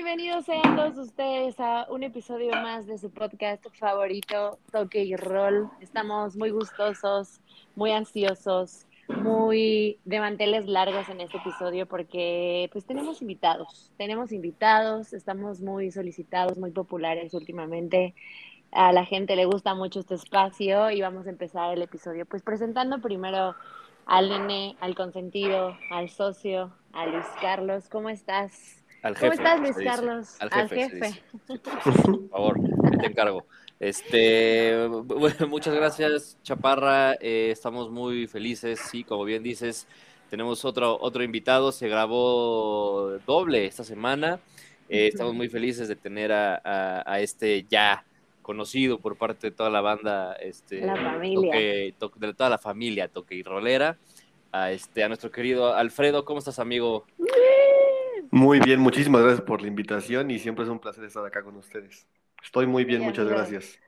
Bienvenidos 0.00 0.44
sean 0.44 0.76
todos 0.76 0.96
ustedes 0.96 1.58
a 1.58 1.88
un 1.90 2.04
episodio 2.04 2.52
más 2.52 2.86
de 2.86 2.98
su 2.98 3.10
podcast 3.10 3.66
favorito, 3.74 4.60
Toque 4.70 5.02
y 5.02 5.16
Roll. 5.16 5.68
Estamos 5.80 6.36
muy 6.36 6.50
gustosos, 6.50 7.40
muy 7.74 7.90
ansiosos, 7.90 8.86
muy 9.08 9.98
de 10.04 10.20
manteles 10.20 10.68
largos 10.68 11.08
en 11.08 11.20
este 11.20 11.38
episodio 11.38 11.86
porque 11.86 12.70
pues 12.70 12.84
tenemos 12.84 13.22
invitados, 13.22 13.90
tenemos 13.98 14.30
invitados, 14.30 15.12
estamos 15.12 15.60
muy 15.60 15.90
solicitados, 15.90 16.58
muy 16.58 16.70
populares 16.70 17.34
últimamente. 17.34 18.14
A 18.70 18.92
la 18.92 19.04
gente 19.04 19.34
le 19.34 19.46
gusta 19.46 19.74
mucho 19.74 19.98
este 19.98 20.14
espacio 20.14 20.92
y 20.92 21.00
vamos 21.00 21.26
a 21.26 21.30
empezar 21.30 21.74
el 21.74 21.82
episodio 21.82 22.24
pues 22.24 22.42
presentando 22.42 23.00
primero 23.00 23.56
al 24.06 24.28
nene, 24.28 24.76
al 24.78 24.94
consentido, 24.94 25.76
al 25.90 26.08
socio, 26.08 26.72
a 26.92 27.04
Luis 27.06 27.26
Carlos. 27.40 27.88
¿Cómo 27.88 28.10
estás? 28.10 28.78
Al 29.08 29.16
jefe, 29.16 29.36
¿Cómo 29.38 29.48
estás, 29.48 29.60
Luis 29.60 29.88
Carlos? 29.88 30.36
Al 30.38 30.68
jefe. 30.68 31.22
por 31.64 32.28
favor, 32.28 32.60
te 33.00 33.06
encargo. 33.06 33.46
Este, 33.80 34.86
bueno, 34.86 35.46
muchas 35.48 35.74
gracias, 35.74 36.36
Chaparra. 36.42 37.14
Eh, 37.14 37.48
estamos 37.50 37.90
muy 37.90 38.26
felices, 38.26 38.78
sí, 38.90 39.04
como 39.04 39.24
bien 39.24 39.42
dices, 39.42 39.86
tenemos 40.28 40.66
otro, 40.66 40.98
otro 41.00 41.22
invitado, 41.22 41.72
se 41.72 41.88
grabó 41.88 43.12
doble 43.26 43.64
esta 43.64 43.82
semana. 43.82 44.40
Eh, 44.90 45.06
estamos 45.06 45.32
muy 45.32 45.48
felices 45.48 45.88
de 45.88 45.96
tener 45.96 46.30
a, 46.30 46.60
a, 47.06 47.20
este 47.20 47.64
ya 47.66 48.04
conocido 48.42 48.98
por 48.98 49.16
parte 49.16 49.46
de 49.46 49.56
toda 49.56 49.70
la 49.70 49.80
banda, 49.80 50.34
este, 50.34 50.84
la 50.84 50.96
familia. 50.96 51.94
Toque, 51.98 52.20
de 52.26 52.34
toda 52.34 52.50
la 52.50 52.58
familia 52.58 53.08
Toque 53.08 53.36
y 53.36 53.42
Rolera, 53.42 53.96
a, 54.52 54.70
este, 54.70 55.02
a 55.02 55.08
nuestro 55.08 55.30
querido 55.30 55.74
Alfredo. 55.74 56.26
¿Cómo 56.26 56.40
estás, 56.40 56.58
amigo? 56.58 57.06
Muy 58.30 58.60
bien, 58.60 58.80
muchísimas 58.80 59.22
gracias 59.22 59.42
por 59.42 59.62
la 59.62 59.68
invitación 59.68 60.30
y 60.30 60.38
siempre 60.38 60.64
es 60.64 60.70
un 60.70 60.80
placer 60.80 61.04
estar 61.04 61.24
acá 61.24 61.42
con 61.42 61.56
ustedes. 61.56 62.06
Estoy 62.42 62.66
muy 62.66 62.84
bien, 62.84 63.02
muchas 63.02 63.26
gracias. 63.28 63.80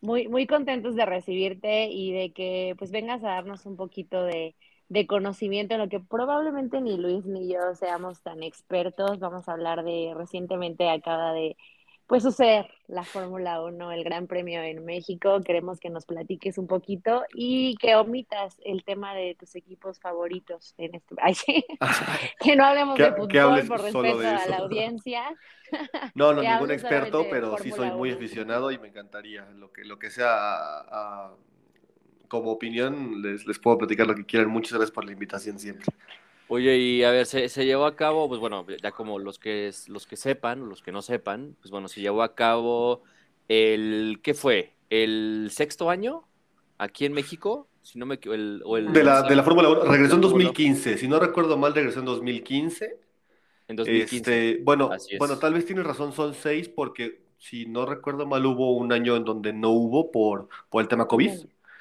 Muy, 0.00 0.28
muy 0.28 0.46
contentos 0.46 0.94
de 0.94 1.06
recibirte 1.06 1.86
y 1.88 2.12
de 2.12 2.32
que 2.32 2.74
pues 2.78 2.92
vengas 2.92 3.24
a 3.24 3.28
darnos 3.30 3.66
un 3.66 3.76
poquito 3.76 4.22
de, 4.22 4.54
de 4.88 5.06
conocimiento 5.08 5.74
en 5.74 5.80
lo 5.80 5.88
que 5.88 5.98
probablemente 6.00 6.80
ni 6.80 6.96
Luis 6.96 7.24
ni 7.26 7.52
yo 7.52 7.74
seamos 7.74 8.22
tan 8.22 8.42
expertos. 8.44 9.18
Vamos 9.18 9.48
a 9.48 9.52
hablar 9.52 9.84
de 9.84 10.12
recientemente 10.16 10.88
acaba 10.88 11.32
de 11.32 11.56
pues 12.08 12.22
suceder 12.22 12.70
la 12.88 13.04
Fórmula 13.04 13.60
1, 13.60 13.92
el 13.92 14.02
Gran 14.02 14.26
Premio 14.26 14.62
en 14.62 14.82
México. 14.86 15.42
Queremos 15.44 15.78
que 15.78 15.90
nos 15.90 16.06
platiques 16.06 16.56
un 16.56 16.66
poquito 16.66 17.24
y 17.34 17.76
que 17.76 17.96
omitas 17.96 18.56
el 18.64 18.82
tema 18.82 19.14
de 19.14 19.36
tus 19.38 19.54
equipos 19.54 20.00
favoritos 20.00 20.74
en 20.78 20.94
este. 20.94 21.14
Sí. 21.34 21.64
que 22.40 22.56
no 22.56 22.64
hablemos 22.64 22.98
de 22.98 23.12
fútbol 23.12 23.66
por 23.68 23.82
respeto 23.82 24.20
a 24.20 24.46
la 24.48 24.56
audiencia. 24.56 25.22
No, 26.14 26.32
no, 26.32 26.40
ningún 26.40 26.70
experto, 26.70 27.26
pero 27.28 27.58
sí 27.58 27.70
soy 27.70 27.90
muy 27.90 28.10
aficionado 28.10 28.70
y 28.70 28.78
me 28.78 28.88
encantaría. 28.88 29.44
Lo 29.50 29.70
que, 29.70 29.84
lo 29.84 29.98
que 29.98 30.08
sea 30.08 31.30
como 32.26 32.52
opinión, 32.52 33.20
les, 33.20 33.46
les 33.46 33.58
puedo 33.58 33.76
platicar 33.76 34.06
lo 34.06 34.14
que 34.14 34.24
quieran. 34.24 34.48
Muchas 34.48 34.72
gracias 34.72 34.92
por 34.92 35.04
la 35.04 35.12
invitación 35.12 35.58
siempre. 35.58 35.84
Oye, 36.48 36.78
y 36.78 37.04
a 37.04 37.10
ver, 37.10 37.26
se, 37.26 37.48
llevó 37.64 37.84
a 37.84 37.94
cabo, 37.94 38.26
pues 38.26 38.40
bueno, 38.40 38.66
ya 38.82 38.90
como 38.90 39.18
los 39.18 39.38
que 39.38 39.70
los 39.88 40.06
que 40.06 40.16
sepan, 40.16 40.68
los 40.68 40.82
que 40.82 40.92
no 40.92 41.02
sepan, 41.02 41.56
pues 41.60 41.70
bueno, 41.70 41.88
se 41.88 42.00
llevó 42.00 42.22
a 42.22 42.34
cabo 42.34 43.02
el, 43.48 44.20
¿qué 44.22 44.32
fue? 44.32 44.72
¿El 44.88 45.50
sexto 45.52 45.90
año 45.90 46.26
aquí 46.78 47.04
en 47.04 47.12
México? 47.12 47.68
Si 47.82 47.98
no 47.98 48.06
me 48.06 48.18
el, 48.22 48.62
o 48.64 48.78
el, 48.78 48.92
de 48.92 49.04
la, 49.04 49.22
de 49.22 49.36
la 49.36 49.42
Fórmula 49.42 49.68
1, 49.68 49.84
regresó 49.84 50.14
en 50.14 50.22
2015, 50.22 50.96
si 50.96 51.06
no 51.06 51.20
recuerdo 51.20 51.58
mal, 51.58 51.74
regresó 51.74 52.00
en 52.00 52.06
2015. 52.06 52.96
En 53.68 53.76
2015. 53.76 54.16
Este, 54.16 54.64
bueno, 54.64 54.90
bueno, 55.18 55.38
tal 55.38 55.52
vez 55.52 55.66
tienes 55.66 55.84
razón, 55.84 56.12
son 56.12 56.32
seis, 56.32 56.70
porque 56.70 57.20
si 57.36 57.66
no 57.66 57.84
recuerdo 57.84 58.26
mal, 58.26 58.44
hubo 58.46 58.74
un 58.74 58.90
año 58.92 59.16
en 59.16 59.24
donde 59.24 59.52
no 59.52 59.70
hubo 59.70 60.10
por, 60.10 60.48
por 60.70 60.80
el 60.80 60.88
tema 60.88 61.06
COVID 61.06 61.30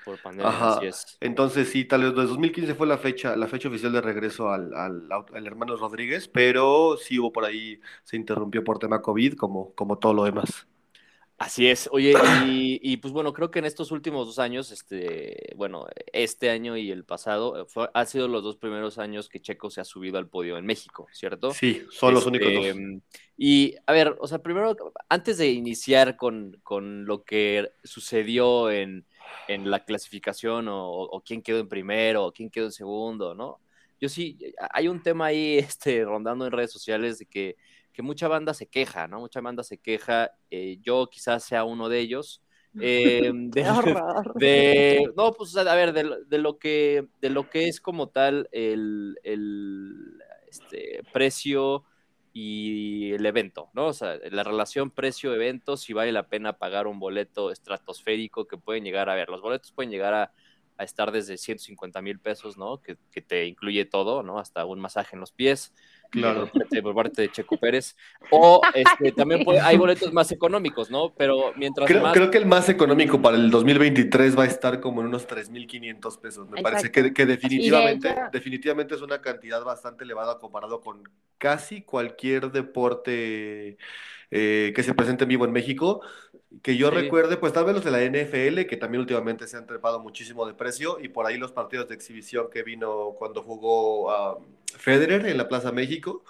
por 0.08 0.22
pandemia, 0.22 0.76
así 0.76 0.86
es. 0.88 1.18
Entonces 1.20 1.70
sí, 1.70 1.86
tal 1.86 2.04
vez 2.04 2.14
2015 2.14 2.76
fue 2.76 2.88
la 2.88 2.98
fecha, 2.98 3.36
la 3.36 3.48
fecha 3.48 3.68
oficial 3.68 3.92
de 3.92 4.02
regreso 4.02 4.50
al, 4.50 4.74
al, 4.74 5.46
hermano 5.46 5.76
Rodríguez, 5.76 6.28
pero 6.28 6.98
sí 6.98 7.20
hubo 7.20 7.34
por 7.34 7.44
ahí, 7.46 7.80
se 8.04 8.16
interrumpió 8.16 8.64
por 8.64 8.80
tema 8.80 9.02
COVID, 9.02 9.36
como, 9.36 9.74
como 9.74 9.98
todo 9.98 10.14
lo 10.14 10.24
demás. 10.24 10.66
Así 11.40 11.68
es, 11.68 11.88
oye, 11.92 12.14
y, 12.48 12.80
y, 12.82 12.98
pues 12.98 13.14
bueno, 13.14 13.32
creo 13.32 13.52
que 13.52 13.60
en 13.60 13.66
estos 13.66 13.92
últimos 13.92 14.26
dos 14.26 14.40
años, 14.40 14.72
este, 14.72 15.54
bueno, 15.56 15.86
este 16.12 16.50
año 16.50 16.76
y 16.78 16.90
el 16.90 17.04
pasado, 17.04 17.68
fue, 17.68 17.92
ha 17.94 18.06
sido 18.06 18.28
los 18.28 18.42
dos 18.42 18.56
primeros 18.56 18.98
años 18.98 19.30
que 19.30 19.40
Checo 19.40 19.70
se 19.70 19.80
ha 19.80 19.84
subido 19.84 20.18
al 20.18 20.28
podio 20.28 20.58
en 20.58 20.66
México, 20.66 21.06
¿cierto? 21.12 21.52
Sí, 21.52 21.86
son 21.92 22.16
los 22.16 22.26
únicos 22.26 22.52
dos. 22.52 22.66
Este, 22.66 23.02
y 23.38 23.76
a 23.86 23.94
ver, 23.94 24.18
o 24.20 24.28
sea, 24.28 24.40
primero, 24.40 24.76
antes 25.10 25.38
de 25.38 25.52
iniciar 25.52 26.18
con, 26.18 26.60
con 26.64 27.06
lo 27.06 27.24
que 27.24 27.70
sucedió 27.84 28.72
en, 28.72 29.06
en 29.48 29.70
la 29.70 29.84
clasificación 29.84 30.68
o, 30.70 31.22
quién 31.26 31.42
quedó 31.42 31.60
en 31.60 31.70
primero 31.70 32.26
o 32.26 32.32
quién 32.32 32.50
quedó 32.50 32.66
en 32.66 32.72
segundo, 32.72 33.34
¿no? 33.34 33.60
Yo 34.00 34.10
sí, 34.10 34.38
hay 34.72 34.88
un 34.88 35.02
tema 35.02 35.28
ahí 35.28 35.58
este, 35.58 36.04
rondando 36.04 36.46
en 36.46 36.52
redes 36.52 36.72
sociales 36.72 37.20
de 37.20 37.26
que, 37.26 37.56
que 37.94 38.02
mucha 38.02 38.28
banda 38.28 38.54
se 38.54 38.68
queja, 38.68 39.08
¿no? 39.08 39.20
Mucha 39.20 39.42
banda 39.42 39.64
se 39.64 39.78
queja, 39.78 40.32
eh, 40.52 40.78
yo 40.82 41.08
quizás 41.10 41.44
sea 41.44 41.64
uno 41.64 41.90
de 41.90 42.00
ellos. 42.00 42.42
Eh, 42.80 43.32
de, 44.36 45.12
no, 45.16 45.34
pues 45.34 45.58
a 45.58 45.76
ver, 45.76 45.94
de, 45.94 46.38
lo 46.38 46.60
que, 46.60 47.08
de 47.22 47.30
lo 47.30 47.50
que 47.50 47.68
es 47.68 47.82
como 47.82 48.10
tal 48.10 48.48
el, 48.52 49.18
el 49.24 50.22
este, 50.48 51.02
precio 51.12 51.86
y 52.40 53.14
el 53.14 53.26
evento, 53.26 53.72
¿no? 53.74 53.88
O 53.88 53.94
sea, 53.94 54.20
la 54.30 54.44
relación 54.44 54.92
precio-evento, 54.92 55.76
si 55.76 55.94
vale 55.94 56.12
la 56.12 56.28
pena 56.28 56.60
pagar 56.60 56.86
un 56.86 57.00
boleto 57.00 57.50
estratosférico 57.52 58.48
que 58.48 58.58
pueden 58.60 58.84
llegar 58.84 59.10
a 59.10 59.16
ver, 59.16 59.30
los 59.30 59.42
boletos 59.42 59.72
pueden 59.72 59.90
llegar 59.90 60.14
a, 60.14 60.32
estar 60.78 61.12
desde 61.12 61.40
150 61.40 62.00
mil 62.04 62.20
pesos, 62.20 62.56
¿no? 62.56 62.80
Que, 62.80 62.98
que, 63.12 63.24
te 63.24 63.48
incluye 63.48 63.86
todo, 63.86 64.22
¿no? 64.22 64.38
Hasta 64.38 64.64
un 64.66 64.80
masaje 64.80 65.16
en 65.16 65.20
los 65.22 65.32
pies, 65.32 65.74
Claro. 66.10 66.50
Por 66.82 66.96
parte 66.96 67.24
de 67.24 67.32
Checo 67.32 67.58
Pérez. 67.58 67.96
O 68.32 68.62
este, 68.74 69.12
también 69.12 69.44
hay 69.62 69.78
boletos 69.78 70.14
más 70.14 70.32
económicos, 70.32 70.90
¿no? 70.90 71.14
Pero 71.16 71.54
mientras 71.56 71.88
creo, 71.88 72.02
más... 72.02 72.14
Creo 72.14 72.32
que 72.32 72.38
el 72.38 72.46
más 72.46 72.70
económico 72.70 73.22
para 73.22 73.38
el 73.38 73.50
2023 73.50 74.38
va 74.38 74.44
a 74.44 74.48
estar 74.48 74.80
como 74.80 75.02
en 75.02 75.08
unos 75.08 75.28
3.500 75.28 76.20
pesos. 76.20 76.50
Me 76.50 76.62
parece 76.62 76.92
que, 76.92 77.14
que 77.14 77.26
definitivamente, 77.26 78.16
definitivamente 78.32 78.96
es 78.96 79.02
una 79.02 79.22
cantidad 79.22 79.64
bastante 79.64 80.04
elevada 80.04 80.40
comparado 80.40 80.82
con 80.82 81.04
casi 81.38 81.82
cualquier 81.82 82.52
deporte 82.52 83.78
eh, 84.30 84.74
que 84.76 84.84
se 84.84 84.94
presente 84.94 85.24
en 85.24 85.30
vivo 85.30 85.46
en 85.46 85.52
México. 85.52 86.02
Que 86.62 86.78
yo 86.78 86.90
recuerde, 86.90 87.36
pues 87.36 87.52
tal 87.52 87.66
vez 87.66 87.76
los 87.76 87.84
de 87.84 87.92
la 87.92 88.02
NFL, 88.02 88.68
que 88.68 88.78
también 88.78 89.02
últimamente 89.02 89.48
se 89.48 89.58
han 89.58 89.68
trepado 89.68 90.00
muchísimo 90.00 90.46
de 90.48 90.54
precio, 90.54 90.98
y 91.02 91.10
por 91.10 91.26
ahí 91.26 91.38
los 91.38 91.52
partidos 91.52 91.90
de 91.90 91.96
exhibición 91.96 92.50
que 92.50 92.64
vino 92.64 93.16
cuando 93.18 93.44
jugó 93.44 94.12
a 94.12 94.38
Federer 94.78 95.26
en 95.26 95.38
la 95.38 95.50
Plaza 95.50 95.74
México, 95.74 96.24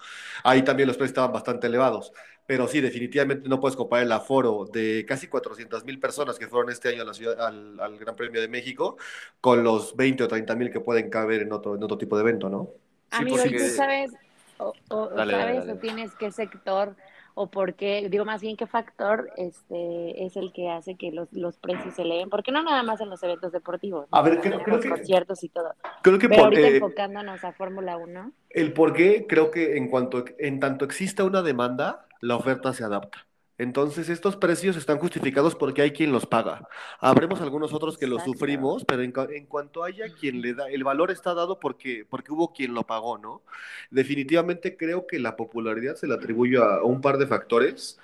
ahí 0.44 0.64
también 0.64 0.88
los 0.88 0.98
precios 0.98 1.12
estaban 1.12 1.32
bastante 1.32 1.68
elevados. 1.68 2.12
Pero 2.48 2.68
sí, 2.68 2.82
definitivamente 2.82 3.48
no 3.48 3.60
puedes 3.60 3.76
comparar 3.76 4.06
el 4.06 4.12
aforo 4.12 4.66
de 4.72 5.06
casi 5.08 5.28
400 5.28 5.84
mil 5.84 6.00
personas 6.00 6.40
que 6.40 6.48
fueron 6.48 6.72
este 6.72 6.90
año 6.90 7.02
a 7.04 7.06
la 7.06 7.14
ciudad, 7.14 7.40
al, 7.46 8.00
Gran 8.00 8.16
Premio 8.16 8.40
de 8.40 8.48
México 8.48 8.98
con 9.42 9.64
los 9.64 9.96
20 9.96 10.24
o 10.24 10.28
30 10.28 10.56
mil 10.56 10.72
que 10.72 10.80
pueden 10.80 11.10
caber 11.10 11.42
en 11.42 11.52
otro, 11.52 11.76
en 11.76 11.84
otro 11.84 11.98
tipo 11.98 12.16
de 12.16 12.22
evento, 12.24 12.50
¿no? 12.50 12.70
Amigo, 13.12 13.38
sí, 13.38 13.52
¿tú 13.52 13.68
sabes, 13.76 14.12
o, 14.58 14.74
sabes, 14.90 15.70
o 15.70 15.76
tienes 15.76 16.16
qué 16.16 16.32
sector 16.32 16.96
o 17.40 17.52
por 17.52 17.76
qué, 17.76 18.08
digo 18.10 18.26
más 18.26 18.42
bien 18.42 18.58
qué 18.58 18.66
factor 18.66 19.30
este, 19.38 20.26
es 20.26 20.36
el 20.36 20.52
que 20.52 20.72
hace 20.72 20.96
que 20.96 21.12
los, 21.12 21.32
los 21.32 21.60
precios 21.60 21.94
se 21.94 22.04
leen, 22.04 22.32
porque 22.32 22.52
no 22.52 22.64
nada 22.64 22.82
más 22.82 23.00
en 23.00 23.12
los 23.12 23.22
eventos 23.22 23.52
deportivos, 23.52 24.08
a 24.10 24.24
ver, 24.24 24.40
creo, 24.40 24.60
creo 24.64 24.80
que, 24.80 24.90
conciertos 24.90 25.44
y 25.44 25.50
todo. 25.50 25.76
Creo 26.02 26.18
que 26.18 26.30
Pero 26.30 26.46
ahorita 26.46 26.68
enfocándonos 26.68 27.44
a 27.44 27.52
Fórmula 27.52 27.96
1. 27.96 28.32
El 28.50 28.74
por 28.74 28.94
qué, 28.94 29.28
creo 29.30 29.52
que 29.52 29.78
en 29.78 29.88
cuanto 29.88 30.26
en 30.40 30.60
tanto 30.60 30.84
exista 30.84 31.26
una 31.26 31.44
demanda, 31.44 32.08
la 32.22 32.38
oferta 32.38 32.74
se 32.74 32.84
adapta. 32.84 33.27
Entonces, 33.58 34.10
estos 34.10 34.36
precios 34.36 34.78
están 34.78 35.00
justificados 35.00 35.56
porque 35.56 35.82
hay 35.82 35.92
quien 35.92 36.12
los 36.12 36.28
paga. 36.28 36.68
Habremos 37.00 37.42
algunos 37.42 37.74
otros 37.74 37.98
que 37.98 38.06
los 38.06 38.24
sufrimos, 38.24 38.86
pero 38.86 39.02
en, 39.02 39.46
cuanto 39.48 39.84
haya 39.84 40.06
quien 40.14 40.42
le 40.42 40.54
da, 40.54 40.70
el 40.70 40.84
valor 40.84 41.10
está 41.10 41.34
dado 41.34 41.60
porque, 41.60 42.06
porque 42.08 42.32
hubo 42.32 42.54
quien 42.54 42.76
lo 42.76 42.84
pagó, 42.86 43.18
¿no? 43.18 43.42
Definitivamente 43.90 44.78
creo 44.78 45.08
que 45.08 45.20
la 45.20 45.36
popularidad 45.36 45.96
se 45.96 46.08
le 46.08 46.14
atribuye 46.14 46.58
a, 46.58 46.84
un 46.84 47.02
par 47.02 47.18
de 47.18 47.26
factores. 47.26 48.00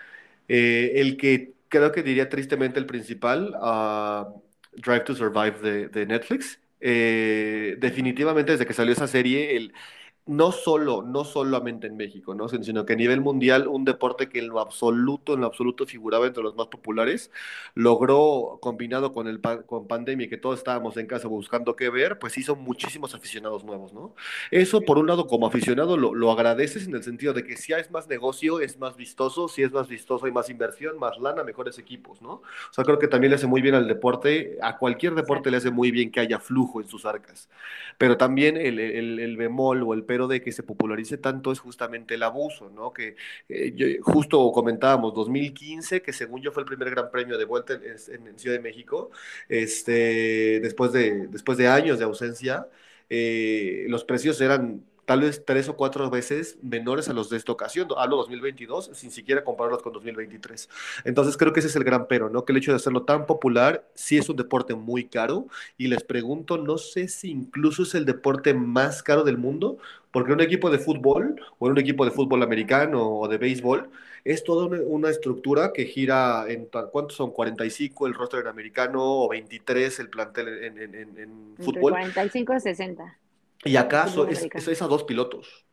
Eh, 0.48 0.94
el 0.96 1.18
que 1.18 1.54
creo 1.70 1.92
que 1.92 2.04
diría 2.04 2.30
tristemente 2.30 2.80
el 2.80 2.86
principal, 2.88 3.54
a 3.62 4.28
Drive 4.74 5.02
to 5.02 5.16
Survive 5.16 5.88
de, 5.90 6.06
Netflix. 6.06 6.60
Eh, 6.82 7.78
definitivamente 7.80 8.52
desde 8.54 8.66
que 8.66 8.74
salió 8.74 8.94
esa 8.94 9.08
serie, 9.08 9.56
el, 9.56 9.74
no 10.26 10.54
solo, 10.54 11.02
no 11.02 11.26
solamente 11.26 11.88
en 11.88 11.98
México, 11.98 12.34
¿no? 12.34 12.48
sino 12.48 12.86
que 12.86 12.94
a 12.94 12.96
nivel 12.96 13.20
mundial, 13.20 13.68
un 13.68 13.84
deporte 13.84 14.30
que 14.30 14.40
en 14.40 14.48
lo 14.48 14.62
absoluto, 14.62 15.34
en 15.34 15.42
lo 15.42 15.48
absoluto 15.48 15.86
figuraba 15.86 16.28
entre 16.28 16.44
los 16.44 16.56
más 16.56 16.68
populares, 16.68 17.30
logró, 17.76 18.58
combinado 18.62 19.12
con 19.12 19.28
el 19.28 19.42
con 19.42 19.88
pandemia, 19.88 20.30
que 20.30 20.38
todos 20.38 20.60
estábamos 20.60 20.96
en 20.96 21.08
casa 21.08 21.28
buscando 21.28 21.76
qué 21.76 21.90
ver, 21.90 22.20
pues 22.20 22.38
hizo 22.38 22.56
muchísimos 22.56 23.14
aficionados 23.14 23.66
nuevos, 23.66 23.94
¿no? 23.94 24.16
Eso, 24.50 24.82
por 24.82 24.98
un 24.98 25.08
lado, 25.08 25.28
como 25.28 25.46
aficionado, 25.46 25.98
lo, 25.98 26.16
lo 26.16 26.32
agradeces 26.32 26.88
en 26.88 26.96
el 26.96 27.04
sentido 27.04 27.34
de 27.34 27.44
que 27.44 27.58
si 27.58 27.74
hay 27.74 27.84
más 27.92 28.08
negocio, 28.08 28.62
es 28.62 28.80
más 28.80 28.96
vistoso, 28.96 29.50
si 29.50 29.64
es 29.64 29.74
más 29.74 29.90
vistoso, 29.90 30.26
hay 30.26 30.32
más 30.32 30.50
inversión, 30.50 30.98
más 31.00 31.18
lana, 31.20 31.44
mejores 31.44 31.78
equipos, 31.80 32.22
¿no? 32.22 32.34
O 32.34 32.44
sea, 32.72 32.86
creo 32.86 32.98
que 32.98 33.10
también 33.10 33.32
le 33.32 33.36
hace 33.36 33.48
muy 33.48 33.62
bien 33.62 33.76
al 33.76 33.88
deporte, 33.90 34.58
a 34.62 34.78
cualquier 34.78 35.16
deporte 35.16 35.52
le 35.52 35.58
hace 35.58 35.72
muy 35.72 35.92
bien 35.92 36.12
que 36.12 36.22
haya 36.22 36.40
flujo 36.40 36.80
en 36.80 36.88
sus 36.88 37.06
arcas, 37.06 37.50
pero 37.98 38.18
también 38.18 38.56
el, 38.56 38.80
el, 38.80 39.20
el 39.20 39.38
bemol 39.38 39.84
o 39.84 39.94
el 39.94 40.04
pero 40.14 40.28
de 40.28 40.44
que 40.44 40.52
se 40.52 40.62
popularice 40.62 41.18
tanto 41.18 41.52
es 41.52 41.60
justamente 41.60 42.14
el 42.14 42.22
abuso, 42.22 42.70
¿no? 42.70 42.94
Que 42.94 43.16
eh, 43.50 43.98
justo 44.04 44.52
comentábamos, 44.52 45.16
2015, 45.16 46.04
que 46.04 46.14
según 46.14 46.40
yo 46.40 46.52
fue 46.52 46.62
el 46.62 46.68
primer 46.68 46.92
gran 46.92 47.10
premio 47.10 47.36
de 47.36 47.46
vuelta 47.46 47.74
en, 47.74 48.38
Ciudad 48.38 48.58
de 48.58 48.62
México, 48.62 49.10
este, 49.50 50.60
después, 50.60 50.92
de, 50.92 51.26
después 51.30 51.58
de 51.58 51.68
años 51.68 51.98
de 51.98 52.06
ausencia, 52.06 52.68
eh, 53.10 53.88
los 53.90 54.04
precios 54.04 54.40
eran 54.40 54.84
tal 55.06 55.22
vez 55.22 55.44
tres 55.46 55.70
o 55.70 55.76
cuatro 55.76 56.10
veces 56.10 56.58
menores 56.62 57.10
a 57.10 57.14
los 57.14 57.30
de 57.30 57.38
esta 57.38 57.52
ocasión, 57.52 57.88
hablo 57.98 58.18
2022, 58.18 58.92
sin 58.94 59.12
siquiera 59.12 59.44
compararlos 59.44 59.82
con 59.82 59.94
2023. 59.94 60.70
Entonces 61.04 61.38
creo 61.38 61.54
que 61.54 61.60
ese 61.60 61.70
es 61.70 61.76
el 61.76 61.84
gran 61.84 62.08
pero, 62.08 62.30
¿no? 62.30 62.46
Que 62.46 62.54
el 62.54 62.58
hecho 62.58 62.72
de 62.72 62.78
hacerlo 62.78 63.04
tan 63.04 63.26
popular 63.26 63.86
sí 63.94 64.18
es 64.18 64.30
un 64.30 64.36
deporte 64.36 64.76
muy 64.76 65.06
caro 65.06 65.48
y 65.78 65.88
les 65.88 66.04
pregunto, 66.04 66.58
no 66.58 66.78
sé 66.78 67.08
si 67.08 67.32
incluso 67.32 67.84
es 67.84 67.96
el 67.96 68.06
deporte 68.06 68.54
más 68.54 69.04
caro 69.04 69.24
del 69.24 69.38
mundo, 69.38 69.78
porque 70.12 70.32
un 70.32 70.42
equipo 70.42 70.70
de 70.70 70.80
fútbol 70.80 71.42
o 71.60 71.68
un 71.68 71.78
equipo 71.78 72.06
de 72.06 72.12
fútbol 72.12 72.44
americano 72.44 73.10
o 73.10 73.28
de 73.28 73.38
béisbol 73.38 73.90
es 74.24 74.44
toda 74.44 74.68
una, 74.68 75.10
estructura 75.10 75.74
que 75.74 75.86
gira 75.86 76.46
en, 76.48 76.70
¿cuántos 76.92 77.18
son? 77.18 77.32
45 77.32 78.08
el 78.08 78.14
roster 78.14 78.48
americano 78.48 79.02
o 79.04 79.30
23 79.30 80.00
el 80.00 80.10
plantel 80.10 80.48
en, 80.48 80.78
en, 80.78 80.96
en, 80.96 81.56
fútbol. 81.60 81.92
45 81.92 82.54
y 82.54 82.60
60. 82.62 83.18
Y 83.64 83.76
acaso 83.76 84.28
es, 84.28 84.48
es, 84.54 84.82
a 84.82 84.88
dos 84.88 85.04
pilotos. 85.04 85.66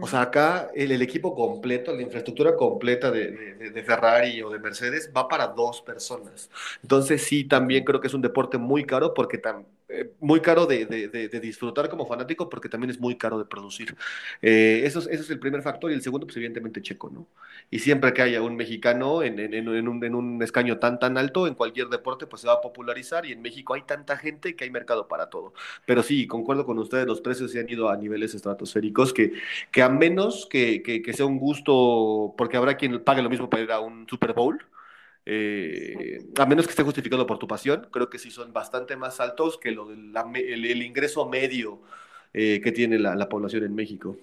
O 0.00 0.06
sea, 0.06 0.20
acá 0.20 0.70
el, 0.74 0.92
el, 0.92 1.00
equipo 1.00 1.34
completo, 1.34 1.94
la 1.94 2.02
infraestructura 2.02 2.54
completa 2.56 3.10
de, 3.10 3.30
de, 3.30 3.70
de, 3.70 3.82
Ferrari 3.82 4.42
o 4.42 4.50
de 4.50 4.58
Mercedes 4.58 5.10
va 5.16 5.28
para 5.28 5.46
dos 5.46 5.80
personas. 5.80 6.50
Entonces 6.82 7.22
sí, 7.22 7.44
también 7.44 7.84
creo 7.84 8.00
que 8.00 8.08
es 8.08 8.14
un 8.14 8.20
deporte 8.20 8.58
muy 8.58 8.84
caro 8.84 9.14
porque 9.14 9.38
tan, 9.38 9.64
eh, 9.90 10.12
muy 10.20 10.40
caro 10.40 10.66
de, 10.66 10.84
de, 10.84 11.40
disfrutar 11.40 11.88
como 11.88 12.06
fanático 12.06 12.50
porque 12.50 12.68
también 12.68 12.90
es 12.90 13.00
muy 13.00 13.16
caro 13.16 13.38
de 13.38 13.46
producir. 13.46 13.96
Eh, 14.42 14.82
eso, 14.84 14.98
es, 14.98 15.06
eso, 15.06 15.22
es, 15.22 15.30
el 15.30 15.38
primer 15.38 15.62
factor 15.62 15.90
y 15.90 15.94
el 15.94 16.02
segundo, 16.02 16.26
pues 16.26 16.36
evidentemente 16.36 16.82
Checo, 16.82 17.08
¿no? 17.08 17.26
Y 17.70 17.78
siempre 17.78 18.12
que 18.12 18.20
haya 18.20 18.42
un 18.42 18.54
mexicano 18.56 19.22
en, 19.22 19.38
en, 19.38 19.54
en, 19.54 19.88
un, 19.88 20.04
en, 20.04 20.14
un, 20.14 20.42
escaño 20.42 20.78
tan, 20.78 20.98
tan 20.98 21.16
alto, 21.16 21.46
en 21.46 21.54
cualquier 21.54 21.88
deporte, 21.88 22.26
pues 22.26 22.42
se 22.42 22.48
va 22.48 22.54
a 22.54 22.60
popularizar 22.60 23.24
y 23.24 23.32
en 23.32 23.40
México 23.40 23.72
hay 23.72 23.82
tanta 23.82 24.18
gente 24.18 24.56
que 24.56 24.64
hay 24.64 24.70
mercado 24.70 25.08
para 25.08 25.30
todo. 25.30 25.54
Pero 25.86 26.02
sí, 26.02 26.26
concuerdo 26.26 26.66
con 26.66 26.78
ustedes, 26.78 27.06
los 27.06 27.22
precios 27.22 27.50
se 27.52 27.60
han 27.60 27.70
ido 27.70 27.88
a 27.88 27.96
niveles 27.96 28.34
estratosféricos 28.34 29.14
que, 29.14 29.32
que 29.70 29.82
a 29.82 29.88
menos 29.88 30.46
que, 30.50 30.82
que, 30.82 31.00
que 31.02 31.12
sea 31.14 31.24
un 31.24 31.38
gusto, 31.38 32.34
porque 32.36 32.58
habrá 32.58 32.76
quien 32.76 33.02
pague 33.02 33.22
lo 33.22 33.30
mismo 33.30 33.48
para 33.48 33.62
ir 33.62 33.72
a 33.72 33.80
un 33.80 34.06
Super 34.08 34.34
Bowl, 34.34 34.58
eh, 35.30 36.24
a 36.38 36.46
menos 36.46 36.64
que 36.64 36.70
esté 36.70 36.82
justificado 36.82 37.26
por 37.26 37.38
tu 37.38 37.46
pasión, 37.46 37.86
creo 37.90 38.08
que 38.08 38.18
sí 38.18 38.30
son 38.30 38.54
bastante 38.54 38.96
más 38.96 39.20
altos 39.20 39.58
que 39.58 39.72
lo 39.72 39.86
del 39.86 40.10
el, 40.36 40.82
ingreso 40.82 41.28
medio 41.28 41.82
eh, 42.32 42.62
que 42.64 42.72
tiene 42.72 42.98
la, 42.98 43.28
población 43.28 43.64
en 43.64 43.74
México. 43.74 44.16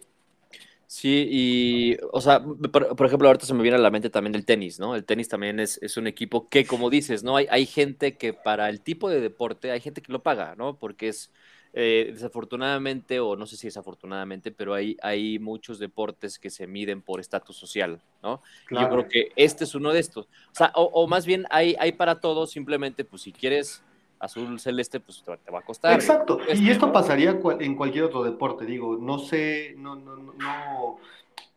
Sí, 0.88 1.28
y, 1.30 1.98
o 2.12 2.22
sea, 2.22 2.44
por, 2.44 3.06
ejemplo, 3.06 3.28
ahorita 3.28 3.46
se 3.46 3.54
me 3.54 3.62
viene 3.62 3.78
a 3.78 3.81
la 3.81 3.92
mente 3.92 4.10
también 4.10 4.34
el 4.34 4.46
tenis, 4.46 4.80
¿no? 4.80 4.96
El 4.96 5.06
tenis 5.06 5.30
también 5.30 5.60
es, 5.60 5.78
es, 5.84 5.96
un 5.98 6.07
equipo 6.07 6.50
que, 6.50 6.66
como 6.66 6.90
dices, 6.90 7.24
¿no? 7.24 7.36
Hay, 7.38 7.46
hay 7.52 7.68
gente 7.68 8.18
que 8.18 8.34
para 8.34 8.68
el 8.69 8.81
tipo 8.81 9.07
de 9.07 9.22
deporte, 9.22 9.69
hay 9.69 9.81
gente 9.81 10.02
que 10.02 10.12
lo 10.12 10.24
paga, 10.24 10.56
¿no? 10.56 10.80
Porque 10.80 11.10
es, 11.10 11.31
eh, 11.77 12.12
desafortunadamente, 12.13 13.19
o 13.19 13.36
no 13.36 13.45
sé 13.45 13.57
si 13.57 13.68
desafortunadamente, 13.68 14.50
pero 14.50 14.74
hay, 14.74 14.95
hay 15.01 15.39
muchos 15.39 15.77
deportes 15.77 16.39
que 16.39 16.50
se 16.50 16.68
miden 16.68 17.01
por 17.01 17.19
estatus 17.19 17.57
social, 17.57 18.00
¿no? 18.24 18.42
Yo 18.72 18.88
creo 18.88 19.10
que 19.10 19.33
este 19.36 19.66
es 19.66 19.75
uno 19.75 19.92
de 19.92 20.00
estos. 20.00 20.25
O 20.25 20.56
sea, 20.56 20.72
o, 20.74 21.06
más 21.06 21.25
bien 21.25 21.45
hay, 21.50 21.75
hay 21.77 21.92
para 21.92 22.22
todos, 22.22 22.51
simplemente, 22.51 23.04
pues 23.04 23.24
si 23.24 23.33
quieres 23.33 23.83
azul 24.19 24.57
celeste, 24.57 25.01
pues 25.01 25.22
te 25.44 25.51
va 25.51 25.60
a 25.60 25.63
costar. 25.63 25.92
Exacto. 25.92 26.39
y 26.54 26.69
esto 26.69 26.94
pasaría 26.94 27.38
en 27.60 27.75
cualquier 27.75 28.06
otro 28.06 28.24
deporte, 28.24 28.66
digo, 28.66 28.95
no 28.95 29.19
sé, 29.19 29.75
no, 29.78 29.98
no, 29.98 30.16
no, 30.16 31.00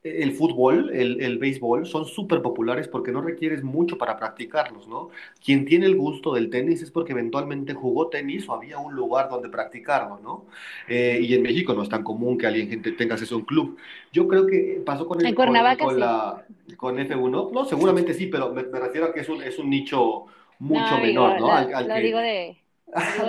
el 0.05 0.33
fútbol, 0.33 0.91
el, 0.93 1.21
el 1.21 1.39
béisbol, 1.39 1.87
son 1.87 2.07
súper 2.07 2.41
populares 2.41 2.87
porque 2.87 3.11
no 3.11 3.21
requieres 3.21 3.65
mucho 3.65 3.99
para 3.99 4.17
practicarlos, 4.17 4.87
¿no? 4.87 5.11
Quien 5.45 5.65
tiene 5.65 5.87
el 5.87 5.97
gusto 5.97 6.33
del 6.33 6.51
tenis 6.51 6.83
es 6.83 6.91
porque 6.91 7.13
eventualmente 7.13 7.75
jugó 7.75 8.09
tenis 8.09 8.49
o 8.49 8.55
había 8.55 8.79
un 8.79 8.95
lugar 8.95 9.29
donde 9.29 9.49
practicarlo, 9.49 10.21
¿no? 10.23 10.47
Eh, 10.87 11.19
y 11.23 11.35
en 11.35 11.43
México 11.43 11.75
no 11.75 11.83
es 11.83 11.89
tan 11.89 12.05
común 12.05 12.39
que 12.39 12.47
alguien 12.47 12.69
gente 12.69 12.93
tenga 12.93 13.15
acceso 13.15 13.35
a 13.35 13.39
un 13.39 13.45
club. 13.45 13.77
Yo 14.13 14.29
creo 14.29 14.47
que 14.47 14.81
pasó 14.87 15.07
con, 15.07 15.25
el, 15.25 15.35
con, 15.35 15.53
la, 15.53 16.45
con 16.77 16.97
F1, 16.99 17.53
no, 17.53 17.65
seguramente 17.65 18.15
sí, 18.15 18.29
pero 18.29 18.53
me, 18.53 18.63
refiero 18.63 19.07
a 19.07 19.13
que 19.13 19.21
es 19.21 19.29
un, 19.29 19.43
es 19.43 19.59
un 19.59 19.69
nicho 19.69 20.27
mucho 20.61 20.99
menor, 20.99 21.41
¿no? 21.41 21.49
Lo, 21.83 21.95
digo 21.97 22.19
de 22.19 22.57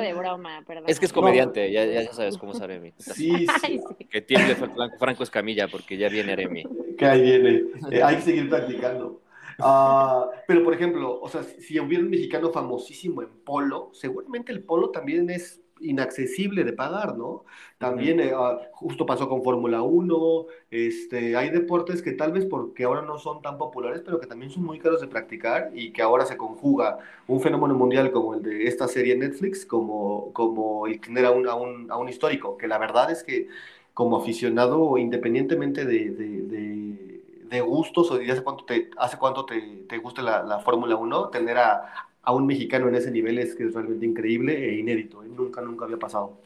de 0.01 0.13
broma, 0.13 0.63
perdón. 0.65 0.85
Es 0.87 0.99
que 0.99 1.05
es 1.05 1.13
comediante, 1.13 1.71
ya, 1.71 1.85
ya, 1.85 2.11
sabes 2.13 2.37
cómo 2.37 2.53
es 2.53 2.61
Aremi. 2.61 2.93
Sí, 2.97 3.47
sí. 3.61 3.79
Que 4.09 4.21
tiemble 4.21 4.55
Franco 4.97 5.23
Escamilla, 5.23 5.67
porque 5.67 5.97
ya 5.97 6.09
viene 6.09 6.33
Aremi. 6.33 6.63
Que 6.97 7.05
ahí 7.05 7.21
viene. 7.21 7.63
Eh, 7.91 8.03
hay 8.03 8.15
que 8.17 8.21
seguir 8.21 8.49
practicando. 8.49 9.21
Uh, 9.59 10.31
pero, 10.47 10.63
por 10.63 10.73
ejemplo, 10.73 11.19
o 11.19 11.27
sea, 11.27 11.43
si 11.43 11.79
hubiera 11.79 12.03
un 12.03 12.09
mexicano 12.09 12.49
famosísimo 12.49 13.21
en 13.21 13.29
polo, 13.43 13.89
seguramente 13.93 14.53
el 14.53 14.63
polo 14.63 14.89
también 14.89 15.29
es 15.29 15.61
inaccesible 15.81 16.63
de 16.63 16.73
pagar, 16.73 17.17
¿no? 17.17 17.45
También 17.77 18.19
eh, 18.19 18.31
ah, 18.35 18.59
justo 18.73 19.05
pasó 19.05 19.29
con 19.29 19.43
Fórmula 19.43 19.81
1, 19.81 20.45
este, 20.71 21.35
hay 21.35 21.49
deportes 21.49 22.01
que 22.01 22.11
tal 22.11 22.31
vez 22.31 22.45
porque 22.45 22.83
ahora 22.83 23.01
no 23.01 23.17
son 23.17 23.41
tan 23.41 23.57
populares, 23.57 24.01
pero 24.03 24.19
que 24.19 24.27
también 24.27 24.51
son 24.51 24.63
muy 24.63 24.79
caros 24.79 25.01
de 25.01 25.07
practicar 25.07 25.71
y 25.73 25.91
que 25.91 26.01
ahora 26.01 26.25
se 26.25 26.37
conjuga 26.37 26.99
un 27.27 27.41
fenómeno 27.41 27.73
mundial 27.75 28.11
como 28.11 28.35
el 28.35 28.43
de 28.43 28.67
esta 28.67 28.87
serie 28.87 29.15
Netflix, 29.15 29.65
como, 29.65 30.33
como 30.33 30.87
el 30.87 30.99
tener 30.99 31.25
a 31.25 31.31
un, 31.31 31.47
a 31.47 31.55
un, 31.55 31.89
a 31.91 31.97
un 31.97 32.09
histórico, 32.09 32.57
que 32.57 32.67
la 32.67 32.77
verdad 32.77 33.11
es 33.11 33.23
que 33.23 33.47
como 33.93 34.17
aficionado, 34.17 34.97
independientemente 34.97 35.85
de, 35.85 36.11
de, 36.11 37.21
de, 37.49 37.61
gustos 37.61 38.11
o 38.11 38.17
de 38.17 38.31
hace 38.31 38.43
cuánto 38.43 38.63
te, 38.63 38.89
hace 38.97 39.17
cuánto 39.17 39.45
te, 39.45 39.59
te 39.89 39.97
gusta 39.97 40.21
la, 40.21 40.43
la 40.43 40.59
Fórmula 40.59 40.95
1, 40.95 41.29
tener 41.29 41.57
a, 41.57 42.08
a 42.23 42.33
un 42.33 42.45
mexicano 42.45 42.87
en 42.87 42.95
ese 42.95 43.11
nivel 43.11 43.39
es 43.39 43.55
que 43.55 43.63
es 43.65 43.73
realmente 43.73 44.05
increíble 44.05 44.69
e 44.69 44.75
inédito. 44.75 45.23
¿eh? 45.23 45.27
Nunca, 45.27 45.61
nunca 45.61 45.85
había 45.85 45.97
pasado. 45.97 46.37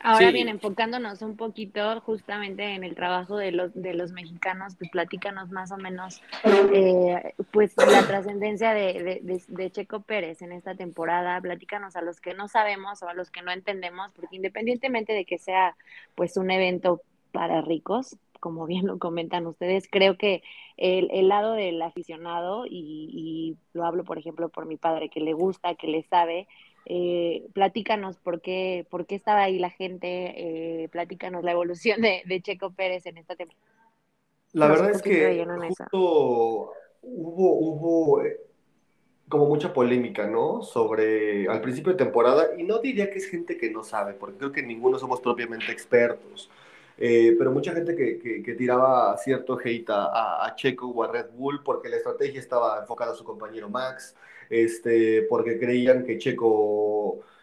Ahora 0.00 0.30
bien, 0.30 0.48
enfocándonos 0.48 1.22
un 1.22 1.36
poquito 1.36 2.00
justamente 2.02 2.74
en 2.74 2.84
el 2.84 2.94
trabajo 2.94 3.36
de 3.36 3.50
los, 3.50 3.74
de 3.74 3.94
los 3.94 4.12
mexicanos, 4.12 4.76
pues 4.76 4.90
platícanos 4.90 5.50
más 5.50 5.72
o 5.72 5.76
menos 5.76 6.22
eh, 6.72 7.34
pues 7.50 7.74
la 7.76 8.06
trascendencia 8.06 8.72
de, 8.74 9.20
de, 9.22 9.42
de, 9.48 9.70
Checo 9.70 10.02
Pérez 10.02 10.40
en 10.42 10.52
esta 10.52 10.74
temporada, 10.76 11.40
platícanos 11.40 11.96
a 11.96 12.02
los 12.02 12.20
que 12.20 12.34
no 12.34 12.46
sabemos 12.46 13.02
o 13.02 13.08
a 13.08 13.14
los 13.14 13.30
que 13.30 13.42
no 13.42 13.50
entendemos, 13.50 14.12
porque 14.14 14.36
independientemente 14.36 15.12
de 15.12 15.24
que 15.24 15.38
sea 15.38 15.76
pues 16.14 16.36
un 16.36 16.50
evento 16.50 17.02
para 17.32 17.60
ricos, 17.60 18.16
como 18.40 18.66
bien 18.66 18.86
lo 18.86 18.98
comentan 18.98 19.46
ustedes, 19.46 19.88
creo 19.90 20.16
que 20.16 20.42
el, 20.76 21.10
el 21.10 21.28
lado 21.28 21.52
del 21.52 21.80
aficionado, 21.82 22.66
y, 22.66 22.70
y, 23.12 23.56
lo 23.72 23.84
hablo 23.84 24.04
por 24.04 24.18
ejemplo 24.18 24.48
por 24.48 24.66
mi 24.66 24.76
padre, 24.76 25.10
que 25.10 25.20
le 25.20 25.32
gusta, 25.32 25.74
que 25.74 25.88
le 25.88 26.02
sabe, 26.04 26.46
eh, 26.86 27.46
platícanos 27.52 28.16
por 28.18 28.40
qué, 28.40 28.86
por 28.90 29.06
qué 29.06 29.14
estaba 29.14 29.42
ahí 29.42 29.58
la 29.58 29.70
gente, 29.70 30.84
eh, 30.84 30.88
platícanos 30.88 31.44
la 31.44 31.52
evolución 31.52 32.00
de, 32.00 32.22
de, 32.24 32.40
Checo 32.40 32.70
Pérez 32.70 33.04
en 33.06 33.18
esta 33.18 33.36
temporada. 33.36 33.68
La 34.52 34.68
verdad 34.68 34.90
es 34.90 35.02
que 35.02 35.44
hubo, 35.82 36.72
hubo 37.02 38.24
eh, 38.24 38.40
como 39.28 39.46
mucha 39.46 39.72
polémica, 39.72 40.26
¿no? 40.26 40.62
Sobre 40.62 41.46
al 41.48 41.60
principio 41.60 41.92
de 41.92 41.98
temporada, 41.98 42.48
y 42.56 42.62
no 42.62 42.78
diría 42.78 43.10
que 43.10 43.18
es 43.18 43.26
gente 43.26 43.58
que 43.58 43.70
no 43.70 43.84
sabe, 43.84 44.14
porque 44.14 44.38
creo 44.38 44.52
que 44.52 44.62
ninguno 44.62 44.98
somos 44.98 45.20
propiamente 45.20 45.70
expertos. 45.70 46.50
Eh, 47.00 47.36
pero 47.38 47.52
mucha 47.52 47.72
gente 47.72 47.94
que, 47.94 48.42
que, 48.42 48.54
tiraba 48.54 49.16
cierto 49.18 49.56
hate 49.62 49.88
a, 49.90 50.44
a, 50.44 50.56
Checo 50.56 50.88
o 50.88 51.04
a 51.04 51.12
Red 51.12 51.26
Bull 51.32 51.62
porque 51.62 51.88
la 51.88 51.96
estrategia 51.96 52.40
estaba 52.40 52.80
enfocada 52.80 53.12
a 53.12 53.14
su 53.14 53.22
compañero 53.22 53.68
Max, 53.70 54.16
este, 54.50 55.22
porque 55.28 55.60
creían 55.60 56.04
que 56.04 56.18
Checo 56.18 56.87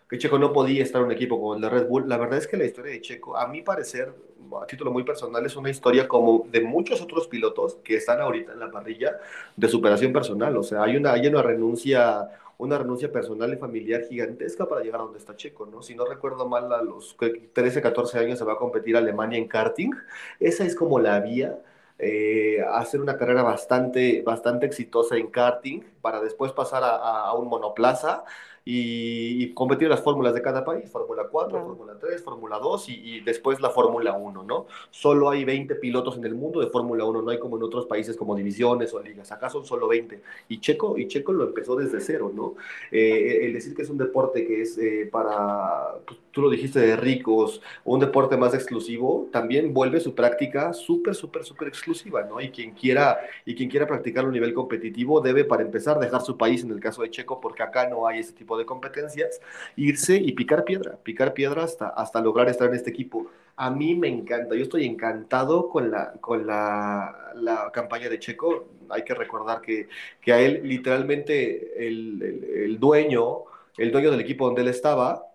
que 0.10 0.18
Checo 0.18 0.38
no 0.38 0.54
podía 0.54 0.84
estar 0.84 1.02
en 1.02 1.08
un 1.08 1.14
equipo 1.14 1.40
como 1.40 1.56
el 1.56 1.62
de 1.62 1.70
Red 1.70 1.88
Bull. 1.88 2.08
La 2.08 2.18
verdad 2.18 2.38
es 2.38 2.48
que 2.48 2.58
la 2.58 2.66
historia 2.66 2.92
de 2.92 3.02
Checo, 3.02 3.38
a 3.38 3.48
mi 3.48 3.62
parecer, 3.62 4.14
a 4.62 4.66
título 4.68 4.92
muy 4.92 5.04
personal, 5.04 5.46
es 5.46 5.56
una 5.56 5.70
historia 5.70 6.08
como 6.08 6.48
de 6.52 6.62
muchos 6.62 7.02
otros 7.02 7.28
pilotos 7.28 7.78
que 7.84 7.96
están 7.96 8.22
ahorita 8.22 8.54
en 8.54 8.60
la 8.60 8.70
parrilla 8.70 9.18
de 9.56 9.68
superación 9.68 10.14
personal. 10.14 10.56
O 10.58 10.64
sea, 10.64 10.84
hay 10.84 10.96
una, 10.96 11.14
hay 11.14 11.28
una 11.28 11.42
renuncia 11.42 12.30
una 12.58 12.78
renuncia 12.78 13.12
personal 13.12 13.54
y 13.54 13.58
familiar 13.58 14.04
gigantesca 14.04 14.68
para 14.68 14.82
llegar 14.82 15.02
a 15.02 15.04
donde 15.04 15.20
está 15.20 15.36
Checo, 15.36 15.66
¿no? 15.66 15.82
Si 15.82 15.96
no 15.96 16.06
recuerdo 16.06 16.48
mal, 16.48 16.72
a 16.72 16.82
los 16.82 17.18
13, 17.54 17.82
14 17.82 18.20
años 18.20 18.40
se 18.40 18.46
va 18.46 18.54
a 18.54 18.58
competir 18.58 18.96
Alemania 18.96 19.38
en 19.38 19.48
karting. 19.48 19.92
Esa 20.40 20.66
es 20.66 20.76
como 20.76 21.00
la 21.00 21.20
vía. 21.20 21.60
Eh, 21.98 22.62
hacer 22.74 23.00
una 23.02 23.18
carrera 23.18 23.42
bastante, 23.42 24.22
bastante 24.22 24.66
exitosa 24.66 25.16
en 25.16 25.28
karting 25.28 25.82
para 26.06 26.22
después 26.22 26.52
pasar 26.52 26.84
a, 26.84 27.26
a 27.26 27.34
un 27.34 27.48
monoplaza 27.48 28.26
y, 28.68 29.54
competir 29.54 29.88
las 29.88 30.02
fórmulas 30.02 30.34
de 30.34 30.42
cada 30.42 30.66
país, 30.66 30.90
Fórmula 30.90 31.28
4, 31.30 31.62
Fórmula 31.64 31.94
3, 32.00 32.24
Fórmula 32.24 32.58
2 32.58 32.90
y, 32.90 33.20
después 33.22 33.62
la 33.62 33.70
Fórmula 33.70 34.14
1, 34.14 34.44
¿no? 34.44 34.66
Solo 34.90 35.30
hay 35.30 35.46
20 35.46 35.76
pilotos 35.76 36.18
en 36.18 36.26
el 36.26 36.34
mundo 36.34 36.60
de 36.60 36.68
Fórmula 36.68 37.06
1, 37.06 37.22
no 37.22 37.30
hay 37.30 37.38
como 37.38 37.58
en 37.58 37.64
otros 37.64 37.86
países 37.86 38.18
como 38.18 38.36
divisiones 38.36 38.92
o 38.94 39.02
ligas, 39.02 39.32
acá 39.32 39.52
son 39.52 39.66
solo 39.66 39.88
20. 39.88 40.20
Y 40.50 40.60
Checo, 40.60 40.98
y 40.98 41.08
Checo 41.08 41.32
lo 41.32 41.46
empezó 41.46 41.76
desde 41.76 42.02
cero, 42.02 42.32
¿no? 42.34 42.56
Eh, 42.92 43.46
el 43.46 43.54
decir 43.54 43.76
que 43.76 43.84
es 43.84 43.90
un 43.90 44.00
deporte 44.00 44.48
que 44.48 44.64
es 44.64 44.78
eh, 44.80 45.08
para, 45.12 46.00
pues, 46.06 46.20
tú 46.32 46.42
lo 46.42 46.50
dijiste, 46.50 46.80
de 46.80 46.96
ricos, 46.96 47.62
un 47.84 48.00
deporte 48.00 48.36
más 48.36 48.56
exclusivo, 48.56 49.30
también 49.32 49.74
vuelve 49.76 50.00
su 50.00 50.16
práctica 50.16 50.74
súper, 50.74 51.14
súper, 51.14 51.44
súper 51.44 51.68
exclusiva, 51.68 52.24
¿no? 52.24 52.42
Y 52.42 52.50
quien 52.50 52.72
quiera, 52.72 53.20
y 53.46 53.54
quien 53.54 53.70
quiera 53.70 53.86
practicar 53.86 54.26
a 54.26 54.30
nivel 54.30 54.56
competitivo 54.56 55.22
debe, 55.22 55.46
para 55.46 55.62
empezar, 55.62 55.95
dejar 56.00 56.22
su 56.22 56.38
país, 56.38 56.64
en 56.64 56.72
el 56.72 56.80
caso 56.80 57.02
de 57.02 57.10
Checo, 57.12 57.40
porque 57.42 57.64
acá 57.64 57.88
no 57.90 58.08
hay 58.08 58.20
ese 58.20 58.34
tipo 58.34 58.58
de 58.58 58.66
competencias, 58.66 59.42
irse 59.76 60.16
y 60.18 60.32
picar 60.34 60.64
piedra, 60.66 60.98
picar 61.04 61.34
piedra 61.34 61.64
hasta, 61.64 61.90
hasta 61.90 62.22
lograr 62.22 62.50
estar 62.50 62.70
en 62.70 62.76
este 62.76 62.90
equipo. 62.90 63.28
A 63.58 63.70
mí 63.72 63.96
me 63.96 64.08
encanta, 64.10 64.56
yo 64.56 64.64
estoy 64.64 64.86
encantado 64.86 65.70
con 65.70 65.90
la, 65.92 66.14
con 66.20 66.46
la, 66.46 67.32
la 67.36 67.72
campaña 67.72 68.10
de 68.10 68.20
Checo. 68.20 68.68
Hay 68.90 69.04
que 69.04 69.14
recordar 69.14 69.62
que, 69.62 69.88
que 70.22 70.34
a 70.34 70.40
él 70.40 70.62
literalmente 70.64 71.88
el, 71.88 72.22
el, 72.22 72.44
el 72.44 72.80
dueño, 72.80 73.44
el 73.78 73.92
dueño 73.92 74.12
del 74.12 74.20
equipo 74.22 74.46
donde 74.46 74.62
él 74.62 74.68
estaba, 74.68 75.26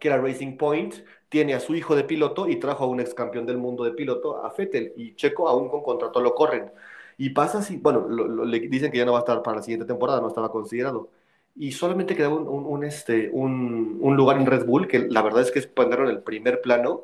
que 0.00 0.08
era 0.08 0.18
Racing 0.18 0.56
Point, 0.56 0.94
tiene 1.28 1.54
a 1.54 1.60
su 1.60 1.74
hijo 1.74 1.94
de 1.96 2.04
piloto 2.04 2.48
y 2.48 2.56
trajo 2.56 2.84
a 2.84 2.86
un 2.88 3.00
ex 3.00 3.14
campeón 3.14 3.46
del 3.46 3.58
mundo 3.58 3.84
de 3.84 3.92
piloto, 3.92 4.44
a 4.44 4.50
Fettel, 4.50 4.92
y 4.96 5.14
Checo 5.14 5.48
aún 5.48 5.68
con 5.68 5.82
contrato 5.82 6.20
lo 6.20 6.34
corren. 6.34 6.70
Y 7.18 7.30
pasa 7.30 7.58
así, 7.58 7.76
bueno, 7.76 8.08
le 8.44 8.60
dicen 8.60 8.90
que 8.90 8.98
ya 8.98 9.04
no 9.04 9.12
va 9.12 9.18
a 9.18 9.22
estar 9.22 9.42
para 9.42 9.58
la 9.58 9.62
siguiente 9.62 9.86
temporada, 9.86 10.20
no 10.20 10.28
estaba 10.28 10.50
considerado 10.50 11.10
y 11.54 11.72
solamente 11.72 12.16
quedaba 12.16 12.34
un, 12.36 12.66
un, 12.66 12.84
este, 12.84 13.30
un, 13.32 13.98
un, 14.00 14.16
lugar 14.16 14.38
en 14.38 14.46
Red 14.46 14.64
Bull, 14.64 14.88
que 14.88 15.00
la 15.00 15.22
verdad 15.22 15.42
es 15.42 15.50
que 15.50 15.60
en 15.60 16.08
el 16.08 16.22
primer 16.22 16.60
plano, 16.62 17.02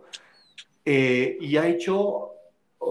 eh, 0.84 1.36
y 1.40 1.56
ha 1.58 1.68
hecho 1.68 2.30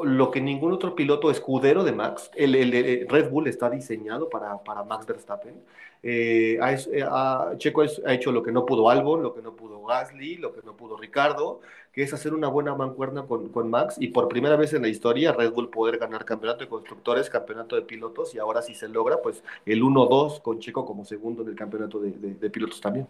lo 0.04 0.30
que 0.30 0.42
ningún 0.42 0.74
otro 0.74 0.96
piloto 0.96 1.32
escudero 1.32 1.84
de 1.84 1.94
Max, 1.94 2.30
el, 2.36 2.56
el, 2.56 3.08
Red 3.08 3.30
Bull 3.30 3.48
está 3.48 3.70
diseñado 3.70 4.30
para, 4.30 4.58
para 4.64 4.84
Max 4.84 5.06
Verstappen. 5.08 5.56
Eh, 6.04 6.60
ha, 6.62 6.74
eh, 6.74 7.58
Checo 7.58 7.82
ha 7.82 8.14
hecho 8.14 8.32
lo 8.32 8.44
que 8.44 8.52
no 8.52 8.66
pudo 8.66 8.90
Albon, 8.90 9.24
lo 9.24 9.34
que 9.34 9.42
no 9.42 9.56
pudo 9.56 9.84
Gasly, 9.84 10.36
lo 10.38 10.54
que 10.54 10.62
no 10.64 10.76
pudo 10.78 10.98
Ricardo, 10.98 11.62
es 12.04 12.14
hacer 12.14 12.34
una 12.34 12.48
buena 12.48 12.76
mancuerna 12.76 13.24
con, 13.24 13.50
con, 13.50 13.70
Max 13.72 13.96
y 14.00 14.10
por 14.10 14.28
primera 14.28 14.56
vez 14.56 14.74
en 14.74 14.84
la 14.84 14.88
historia 14.88 15.32
Red 15.32 15.52
Bull 15.52 15.70
poder 15.70 15.98
ganar 15.98 16.26
campeonato 16.26 16.60
de 16.64 16.70
constructores, 16.70 17.30
campeonato 17.30 17.76
de 17.76 17.82
pilotos 17.82 18.36
y 18.36 18.40
ahora 18.40 18.62
si 18.62 18.76
se 18.76 18.88
logra, 18.88 19.18
pues 19.22 19.44
el 19.66 19.82
1-2 19.82 20.42
con 20.42 20.60
Checo 20.60 20.86
como 20.86 21.06
segundo 21.06 21.42
en 21.42 21.50
el 21.50 21.56
campeonato 21.56 22.00
de, 22.00 22.12
de, 22.12 22.50
pilotos 22.52 22.80
también. 22.80 23.08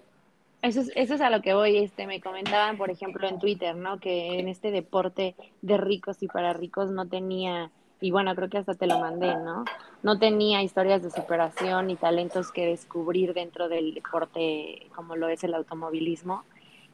Eso 0.62 0.80
es, 0.80 0.92
eso 0.96 1.16
es 1.16 1.22
a 1.22 1.30
lo 1.30 1.42
que 1.42 1.54
voy, 1.54 1.78
este, 1.78 2.08
me 2.08 2.22
comentaban, 2.22 2.78
por 2.78 2.90
ejemplo, 2.90 3.28
en 3.28 3.40
Twitter, 3.40 3.76
¿no? 3.76 4.00
Que 4.00 4.40
en 4.40 4.48
este 4.48 4.72
deporte 4.72 5.36
de 5.62 5.78
ricos 5.78 6.24
y 6.24 6.28
para 6.28 6.54
ricos 6.54 6.90
no 6.90 7.08
tenía, 7.08 7.70
y 8.00 8.12
bueno, 8.12 8.34
creo 8.36 8.50
que 8.50 8.58
hasta 8.58 8.74
te 8.74 8.88
lo 8.88 9.00
mandé, 9.00 9.36
¿no? 9.36 9.66
No 10.02 10.18
tenía 10.18 10.64
historias 10.64 11.04
de 11.04 11.12
superación 11.12 11.90
y 11.90 11.96
talentos 11.96 12.52
que 12.52 12.66
descubrir 12.66 13.34
dentro 13.34 13.68
del 13.68 13.94
deporte 13.94 14.88
como 14.96 15.16
lo 15.16 15.28
es 15.28 15.44
el 15.44 15.54
automovilismo. 15.54 16.44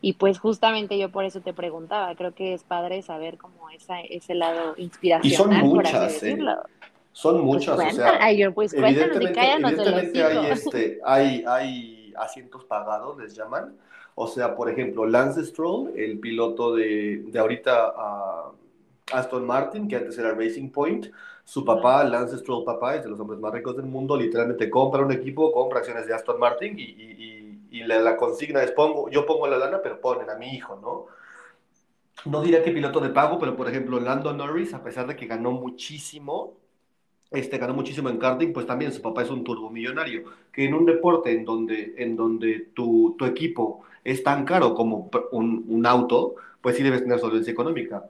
Y 0.05 0.11
pues 0.11 0.37
justamente 0.37 0.99
yo 0.99 1.09
por 1.09 1.23
eso 1.23 1.39
te 1.39 1.53
preguntaba, 1.53 2.13
creo 2.15 2.35
que 2.35 2.53
es 2.53 2.65
padre 2.65 3.01
saber 3.01 3.37
cómo 3.37 3.69
esa, 3.69 4.01
ese 4.01 4.35
lado 4.35 4.73
inspiracional, 4.75 5.31
y 5.31 5.33
son 5.33 5.69
muchas, 5.69 6.15
por 6.15 6.27
¿eh? 6.27 6.37
Son 7.13 7.35
pues 7.35 7.45
muchas, 7.45 7.79
o 7.79 7.89
sea, 7.89 8.19
pues 8.53 8.73
evidentemente, 8.73 9.39
evidentemente 9.39 10.21
hay, 10.21 10.45
este, 10.47 10.99
hay, 11.05 11.45
hay 11.47 12.13
asientos 12.17 12.65
pagados, 12.65 13.17
les 13.17 13.33
llaman. 13.33 13.77
O 14.15 14.27
sea, 14.27 14.57
por 14.57 14.69
ejemplo, 14.69 15.05
Lance 15.05 15.45
Stroll, 15.45 15.93
el 15.95 16.19
piloto 16.19 16.75
de, 16.75 17.23
de 17.25 17.39
ahorita 17.39 17.93
uh, 17.93 19.15
Aston 19.15 19.45
Martin, 19.45 19.87
que 19.87 19.95
antes 19.95 20.17
era 20.17 20.33
Racing 20.33 20.69
Point, 20.69 21.07
su 21.45 21.63
papá, 21.63 22.03
Lance 22.03 22.37
Stroll 22.39 22.65
papá, 22.65 22.97
es 22.97 23.05
de 23.05 23.09
los 23.09 23.21
hombres 23.21 23.39
más 23.39 23.53
ricos 23.53 23.77
del 23.77 23.85
mundo, 23.85 24.17
literalmente 24.17 24.69
compra 24.69 25.01
un 25.01 25.13
equipo, 25.13 25.49
compra 25.53 25.79
acciones 25.79 26.05
de 26.07 26.13
Aston 26.13 26.37
Martin 26.37 26.77
y, 26.77 26.83
y 26.83 27.42
y 27.42 27.42
la, 27.81 28.17
consigna 28.17 28.61
es, 28.61 28.71
pongo, 28.71 29.09
yo 29.09 29.25
pongo 29.25 29.47
la 29.47 29.57
lana, 29.57 29.81
pero 29.81 29.99
ponen 29.99 30.29
a 30.29 30.35
mi 30.35 30.53
hijo, 30.53 30.79
¿no? 30.81 31.07
No 32.29 32.41
diría 32.41 32.63
que 32.63 32.71
piloto 32.71 32.99
de 32.99 33.09
pago, 33.09 33.39
pero 33.39 33.55
por 33.55 33.67
ejemplo, 33.67 33.99
Lando 33.99 34.31
Norris, 34.33 34.73
a 34.73 34.83
pesar 34.83 35.07
de 35.07 35.15
que 35.15 35.25
ganó 35.25 35.51
muchísimo, 35.51 36.53
este, 37.31 37.57
ganó 37.57 37.73
muchísimo 37.73 38.09
en 38.09 38.17
karting, 38.17 38.53
pues 38.53 38.67
también 38.67 38.91
su 38.93 39.01
papá 39.01 39.23
es 39.23 39.31
un 39.31 39.43
turbomillonario, 39.43 40.23
que 40.51 40.65
en 40.65 40.75
un 40.75 40.85
deporte 40.85 41.31
en 41.31 41.43
donde, 41.43 41.95
en 41.97 42.15
donde 42.15 42.69
tu, 42.75 43.15
tu 43.17 43.25
equipo 43.25 43.81
es 44.03 44.23
tan 44.23 44.45
caro 44.45 44.75
como 44.75 45.09
un, 45.31 45.65
un, 45.67 45.85
auto, 45.85 46.35
pues 46.61 46.77
sí 46.77 46.83
debes 46.83 47.01
tener 47.01 47.19
solvencia 47.19 47.51
económica. 47.51 48.07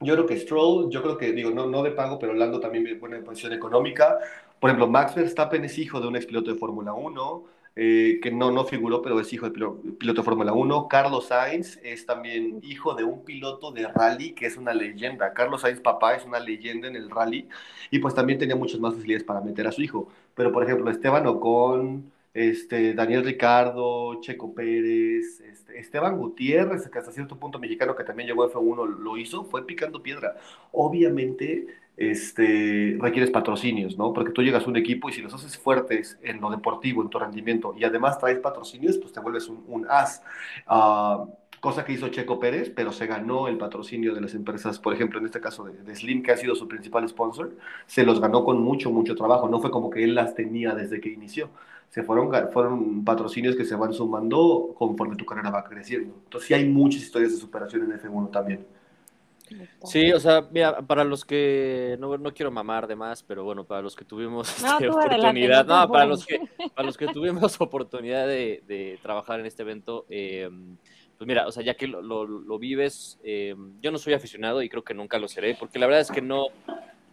Yo 0.00 0.14
creo 0.14 0.26
que 0.26 0.38
Stroll, 0.38 0.90
yo 0.90 1.02
creo 1.02 1.16
que, 1.16 1.32
digo, 1.32 1.50
no, 1.50 1.66
no 1.66 1.82
de 1.82 1.90
pago, 1.90 2.18
pero 2.18 2.34
Lando 2.34 2.60
también 2.60 2.86
es 2.86 3.00
buena 3.00 3.20
posición 3.22 3.52
económica. 3.52 4.18
Por 4.60 4.70
ejemplo, 4.70 4.86
Max 4.86 5.14
Verstappen 5.14 5.64
es 5.64 5.78
hijo 5.78 6.00
de 6.00 6.08
un 6.08 6.16
ex 6.16 6.26
piloto 6.26 6.52
de 6.52 6.58
Fórmula 6.58 6.92
1. 6.92 7.44
Eh, 7.76 8.20
que 8.22 8.30
no, 8.30 8.52
no 8.52 8.64
figuró, 8.64 9.02
pero 9.02 9.18
es 9.18 9.32
hijo 9.32 9.46
de 9.46 9.52
piloto, 9.52 10.20
de 10.20 10.22
Fórmula 10.22 10.52
1. 10.52 10.86
Carlos 10.88 11.26
Sainz 11.26 11.80
es 11.82 12.06
también 12.06 12.60
hijo 12.62 12.94
de 12.94 13.02
un 13.02 13.24
piloto 13.24 13.72
de 13.72 13.88
rally 13.88 14.32
que 14.32 14.46
es 14.46 14.56
una 14.56 14.72
leyenda. 14.72 15.32
Carlos 15.34 15.62
Sainz, 15.62 15.80
papá, 15.80 16.14
es 16.14 16.24
una 16.24 16.38
leyenda 16.38 16.86
en 16.86 16.94
el 16.94 17.10
rally 17.10 17.48
y 17.90 17.98
pues 17.98 18.14
también 18.14 18.38
tenía 18.38 18.54
muchas 18.54 18.78
más 18.78 18.94
facilidades 18.94 19.24
para 19.24 19.40
meter 19.40 19.66
a 19.66 19.72
su 19.72 19.82
hijo. 19.82 20.08
Pero 20.36 20.52
por 20.52 20.62
ejemplo, 20.62 20.88
Esteban 20.88 21.26
Ocon, 21.26 22.12
este, 22.32 22.94
Daniel 22.94 23.24
Ricardo, 23.24 24.20
Checo 24.20 24.54
Pérez, 24.54 25.40
este, 25.40 25.78
Esteban 25.80 26.16
Gutiérrez, 26.16 26.88
que 26.88 26.98
hasta 26.98 27.10
cierto 27.10 27.38
punto 27.38 27.58
mexicano 27.58 27.96
que 27.96 28.04
también 28.04 28.28
llegó 28.28 28.44
a 28.44 28.50
F1 28.52 28.86
lo 28.98 29.16
hizo, 29.16 29.44
fue 29.44 29.66
picando 29.66 30.00
piedra. 30.00 30.36
Obviamente 30.70 31.66
este, 31.96 32.96
requieres 33.00 33.30
patrocinios, 33.30 33.96
¿no? 33.96 34.12
Porque 34.12 34.32
tú 34.32 34.42
llegas 34.42 34.66
a 34.66 34.70
un 34.70 34.76
equipo 34.76 35.08
y 35.08 35.12
si 35.12 35.22
los 35.22 35.32
haces 35.34 35.56
fuertes 35.56 36.18
en 36.22 36.40
lo 36.40 36.50
deportivo, 36.50 37.02
en 37.02 37.08
tu 37.08 37.18
rendimiento, 37.18 37.74
y 37.78 37.84
además 37.84 38.18
traes 38.18 38.38
patrocinios, 38.38 38.98
pues 38.98 39.12
te 39.12 39.20
vuelves 39.20 39.48
un, 39.48 39.86
as. 39.88 40.22
Uh, 40.68 41.28
cosa 41.60 41.84
que 41.84 41.94
hizo 41.94 42.08
Checo 42.08 42.38
Pérez, 42.38 42.70
pero 42.74 42.92
se 42.92 43.06
ganó 43.06 43.48
el 43.48 43.56
patrocinio 43.56 44.14
de 44.14 44.20
las 44.20 44.34
empresas, 44.34 44.78
por 44.78 44.92
ejemplo, 44.92 45.18
en 45.18 45.24
este 45.24 45.40
caso 45.40 45.64
de, 45.64 45.96
Slim, 45.96 46.22
que 46.22 46.32
ha 46.32 46.36
sido 46.36 46.54
su 46.54 46.68
principal 46.68 47.08
sponsor, 47.08 47.56
se 47.86 48.04
los 48.04 48.20
ganó 48.20 48.44
con 48.44 48.60
mucho, 48.60 48.90
mucho 48.90 49.14
trabajo, 49.14 49.48
no 49.48 49.60
fue 49.60 49.70
como 49.70 49.88
que 49.88 50.04
él 50.04 50.14
las 50.14 50.34
tenía 50.34 50.74
desde 50.74 51.00
que 51.00 51.08
inició, 51.08 51.48
se 51.88 52.02
fueron, 52.02 52.30
fueron 52.52 53.02
patrocinios 53.04 53.56
que 53.56 53.64
se 53.64 53.76
van 53.76 53.94
sumando 53.94 54.74
conforme 54.76 55.16
tu 55.16 55.24
carrera 55.24 55.50
va 55.50 55.64
creciendo. 55.64 56.14
Entonces 56.24 56.48
sí 56.48 56.54
hay 56.54 56.68
muchas 56.68 57.02
historias 57.02 57.32
de 57.32 57.38
superación 57.38 57.82
en 57.84 57.98
F1 57.98 58.30
también. 58.30 58.66
Sí, 59.84 60.12
o 60.12 60.20
sea, 60.20 60.46
mira, 60.50 60.80
para 60.82 61.04
los 61.04 61.24
que 61.24 61.96
no, 62.00 62.16
no 62.16 62.32
quiero 62.32 62.50
mamar 62.50 62.86
de 62.86 62.96
más, 62.96 63.22
pero 63.22 63.44
bueno, 63.44 63.64
para 63.64 63.82
los 63.82 63.94
que 63.94 64.04
tuvimos 64.04 64.48
este, 64.64 64.88
oportunidad, 64.88 65.66
no, 65.66 65.88
para 65.88 66.06
los 66.06 66.24
que 66.24 66.40
para 66.74 66.86
los 66.86 66.96
que 66.96 67.08
tuvimos 67.08 67.60
oportunidad 67.60 68.26
de, 68.26 68.62
de 68.66 68.98
trabajar 69.02 69.40
en 69.40 69.46
este 69.46 69.62
evento, 69.62 70.06
eh, 70.08 70.48
pues 71.18 71.28
mira, 71.28 71.46
o 71.46 71.52
sea, 71.52 71.62
ya 71.62 71.74
que 71.74 71.86
lo, 71.86 72.02
lo, 72.02 72.58
vives, 72.58 73.20
eh, 73.22 73.54
yo 73.80 73.92
no 73.92 73.98
soy 73.98 74.14
aficionado 74.14 74.62
y 74.62 74.68
creo 74.68 74.82
que 74.82 74.94
nunca 74.94 75.18
lo 75.18 75.28
seré, 75.28 75.54
porque 75.54 75.78
la 75.78 75.86
verdad 75.86 76.00
es 76.00 76.10
que 76.10 76.22
no, 76.22 76.46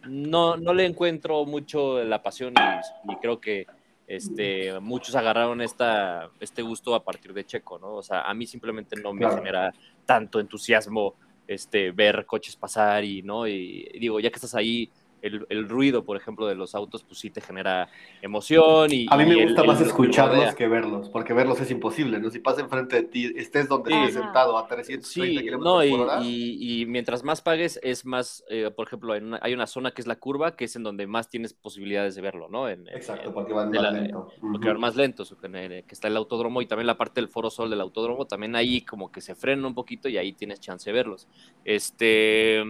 no, 0.08 0.58
no 0.58 0.74
le 0.74 0.86
encuentro 0.86 1.46
mucho 1.46 2.04
la 2.04 2.24
pasión 2.24 2.54
y, 2.58 3.12
y 3.12 3.16
creo 3.18 3.40
que 3.40 3.68
este, 4.08 4.80
muchos 4.80 5.16
agarraron 5.16 5.62
esta, 5.62 6.30
este 6.40 6.62
gusto 6.62 6.96
a 6.96 7.04
partir 7.04 7.34
de 7.34 7.46
Checo, 7.46 7.80
¿no? 7.80 7.94
O 7.94 8.04
sea, 8.04 8.24
a 8.24 8.34
mí 8.34 8.46
simplemente 8.48 9.00
no 9.00 9.14
me 9.14 9.30
genera 9.30 9.74
tanto 10.06 10.40
entusiasmo 10.40 11.16
este, 11.53 11.91
ver 11.91 12.25
coches 12.25 12.55
pasar 12.55 13.03
y, 13.03 13.22
¿no? 13.22 13.48
Y, 13.48 13.89
digo, 14.00 14.20
ya 14.20 14.29
que 14.29 14.36
estás 14.36 14.55
ahí, 14.55 14.89
el, 15.22 15.70
ruido, 15.70 16.04
por 16.04 16.18
ejemplo, 16.18 16.48
de 16.48 16.56
los 16.56 16.75
autos, 16.75 17.04
pues 17.04 17.20
sí 17.20 17.30
te 17.30 17.42
genera 17.42 17.90
emoción. 18.22 18.92
Y, 18.92 19.08
a 19.10 19.18
mí 19.18 19.25
me 19.25 19.44
gusta 19.44 19.63
más 19.63 19.82
escucharlos 19.82 20.56
que 20.56 20.68
verlos, 20.68 21.10
porque 21.10 21.34
verlos 21.34 21.60
es 21.62 21.72
imposible, 21.72 22.20
¿no? 22.20 22.30
Si 22.30 22.40
pasa 22.40 22.62
enfrente 22.62 22.98
de 22.98 23.04
ti, 23.04 23.34
estés 23.36 23.68
donde 23.68 23.92
estés 23.94 24.16
sentado 24.16 24.58
a 24.58 24.68
330 24.68 25.42
kilómetros 25.42 25.86
no, 25.86 25.98
por 25.98 26.08
hora. 26.08 26.24
Y, 26.24 26.86
mientras 26.88 27.24
más 27.24 27.42
pagues, 27.42 27.80
es 27.84 28.06
más, 28.06 28.44
eh, 28.50 28.72
por 28.75 28.88
ejemplo, 28.88 29.13
hay 29.13 29.54
una 29.54 29.68
zona 29.68 29.92
que 29.92 30.01
es 30.01 30.08
la 30.08 30.16
curva, 30.16 30.56
que 30.56 30.66
es 30.66 30.75
en 30.75 30.84
donde 30.84 31.08
más 31.08 31.30
tienes 31.30 31.54
posibilidades 31.54 32.16
de 32.16 32.22
verlo, 32.22 32.50
¿no? 32.50 32.70
Exacto, 32.70 33.34
porque 33.34 33.54
van 33.54 33.72
más 33.72 33.94
lento. 33.94 34.30
Porque 34.40 34.68
van 34.68 34.80
más 34.80 34.96
lentos, 34.96 35.36
que 35.42 35.86
está 35.92 36.08
el 36.08 36.18
autódromo 36.18 36.62
y 36.62 36.66
también 36.66 36.88
la 36.88 36.98
parte 36.98 37.22
del 37.22 37.30
foro 37.30 37.50
sol 37.50 37.70
del 37.70 37.82
autódromo, 37.82 38.25
también 38.25 38.56
ahí 38.56 38.82
como 38.82 39.12
que 39.12 39.22
se 39.22 39.36
frena 39.36 39.68
un 39.68 39.75
poquito 39.75 40.10
y 40.10 40.18
ahí 40.18 40.34
tienes 40.34 40.60
chance 40.60 40.90
de 40.90 40.94
verlos. 40.94 41.28
Este... 41.66 42.63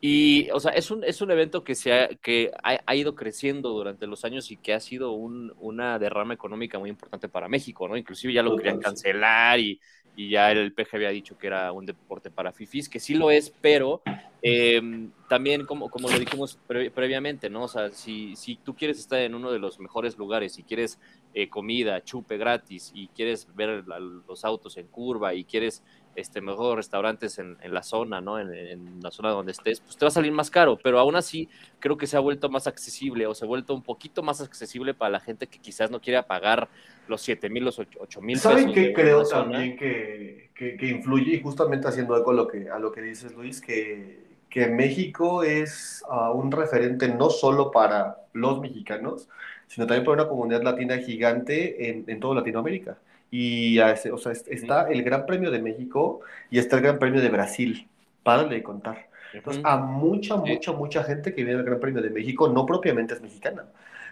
Y, 0.00 0.48
o 0.50 0.60
sea, 0.60 0.72
es 0.72 0.90
un, 0.92 1.02
es 1.02 1.20
un 1.20 1.30
evento 1.32 1.64
que, 1.64 1.74
se 1.74 1.92
ha, 1.92 2.08
que 2.08 2.52
ha, 2.62 2.94
ido 2.94 3.16
creciendo 3.16 3.70
durante 3.70 4.06
los 4.06 4.24
años 4.24 4.50
y 4.52 4.56
que 4.56 4.72
ha 4.72 4.78
sido 4.78 5.12
un, 5.12 5.52
una 5.58 5.98
derrama 5.98 6.34
económica 6.34 6.78
muy 6.78 6.90
importante 6.90 7.28
para 7.28 7.48
México, 7.48 7.88
¿no? 7.88 7.96
Inclusive 7.96 8.32
ya 8.32 8.44
lo 8.44 8.56
querían 8.56 8.78
cancelar 8.78 9.58
y, 9.58 9.80
y 10.18 10.30
ya 10.30 10.50
el 10.50 10.72
PG 10.72 10.96
había 10.96 11.10
dicho 11.10 11.38
que 11.38 11.46
era 11.46 11.70
un 11.70 11.86
deporte 11.86 12.28
para 12.28 12.50
fifis, 12.52 12.88
que 12.88 12.98
sí 12.98 13.14
lo 13.14 13.30
es, 13.30 13.52
pero 13.60 14.02
em, 14.42 15.12
también, 15.28 15.64
como, 15.64 15.88
como 15.88 16.10
lo 16.10 16.18
dijimos 16.18 16.58
previamente, 16.66 17.48
¿no? 17.48 17.62
O 17.62 17.68
sea, 17.68 17.90
si, 17.90 18.34
si 18.34 18.56
tú 18.56 18.74
quieres 18.74 18.98
estar 18.98 19.20
en 19.20 19.36
uno 19.36 19.52
de 19.52 19.60
los 19.60 19.78
mejores 19.78 20.18
lugares, 20.18 20.54
si 20.54 20.64
quieres 20.64 20.98
eh, 21.34 21.48
comida, 21.48 22.02
chupe 22.02 22.36
gratis 22.36 22.90
y 22.96 23.06
quieres 23.08 23.46
ver 23.54 23.84
los 24.26 24.44
autos 24.44 24.76
en 24.76 24.88
curva 24.88 25.34
y 25.34 25.44
quieres 25.44 25.84
este, 26.18 26.40
mejor 26.40 26.76
restaurantes 26.76 27.38
en, 27.38 27.56
la 27.62 27.82
zona, 27.82 28.20
¿no? 28.20 28.38
En, 28.40 29.00
la 29.02 29.10
zona 29.10 29.30
donde 29.30 29.52
estés, 29.52 29.80
pues 29.80 29.96
te 29.96 30.04
va 30.04 30.08
a 30.08 30.12
salir 30.12 30.32
más 30.32 30.50
caro, 30.50 30.76
pero 30.82 30.98
aún 30.98 31.14
así 31.14 31.48
creo 31.78 31.96
que 31.96 32.06
se 32.06 32.16
ha 32.16 32.20
vuelto 32.20 32.48
más 32.48 32.66
accesible 32.66 33.26
o 33.26 33.34
se 33.34 33.44
ha 33.44 33.48
vuelto 33.48 33.74
un 33.74 33.82
poquito 33.82 34.22
más 34.22 34.40
accesible 34.40 34.94
para 34.94 35.10
la 35.10 35.20
gente 35.20 35.46
que 35.46 35.58
quizás 35.58 35.90
no 35.90 36.00
quiera 36.00 36.24
pagar 36.24 36.68
los 37.06 37.20
7 37.22 37.48
mil, 37.48 37.64
los 37.64 37.78
8 37.78 38.20
mil. 38.20 38.38
¿Saben 38.38 38.72
qué 38.72 38.92
creo 38.92 39.22
también 39.24 39.76
que, 39.76 40.50
que, 40.54 40.88
influye? 40.88 41.36
Y 41.36 41.40
justamente 41.40 41.86
haciendo 41.86 42.16
eco 42.16 42.32
a 42.32 42.34
lo 42.34 42.48
que, 42.48 42.68
a 42.68 42.78
lo 42.78 42.90
que 42.90 43.00
dices, 43.00 43.32
Luis, 43.34 43.60
que, 43.60 44.24
que 44.50 44.66
México 44.66 45.44
es 45.44 46.02
uh, 46.10 46.32
un 46.32 46.50
referente 46.50 47.08
no 47.08 47.30
solo 47.30 47.70
para 47.70 48.18
los 48.32 48.60
mexicanos, 48.60 49.28
sino 49.68 49.86
también 49.86 50.04
para 50.04 50.22
una 50.22 50.28
comunidad 50.28 50.62
latina 50.62 50.98
gigante 50.98 51.90
en, 51.90 52.04
en 52.08 52.20
toda 52.20 52.36
Latinoamérica. 52.36 52.98
Y 53.30 53.78
o 53.80 54.18
sea, 54.18 54.32
está 54.32 54.88
el 54.88 55.02
Gran 55.02 55.26
Premio 55.26 55.50
de 55.50 55.60
México 55.60 56.20
y 56.50 56.58
está 56.58 56.76
el 56.76 56.82
Gran 56.82 56.98
Premio 56.98 57.20
de 57.20 57.28
Brasil. 57.28 57.88
para 58.22 58.44
de 58.44 58.62
contar. 58.62 59.08
Entonces, 59.32 59.62
a 59.64 59.76
mucha, 59.78 60.36
mucha, 60.36 60.72
mucha 60.72 61.04
gente 61.04 61.34
que 61.34 61.44
viene 61.44 61.60
al 61.60 61.64
Gran 61.66 61.80
Premio 61.80 62.02
de 62.02 62.10
México 62.10 62.48
no 62.48 62.66
propiamente 62.66 63.14
es 63.14 63.20
mexicana. 63.22 63.66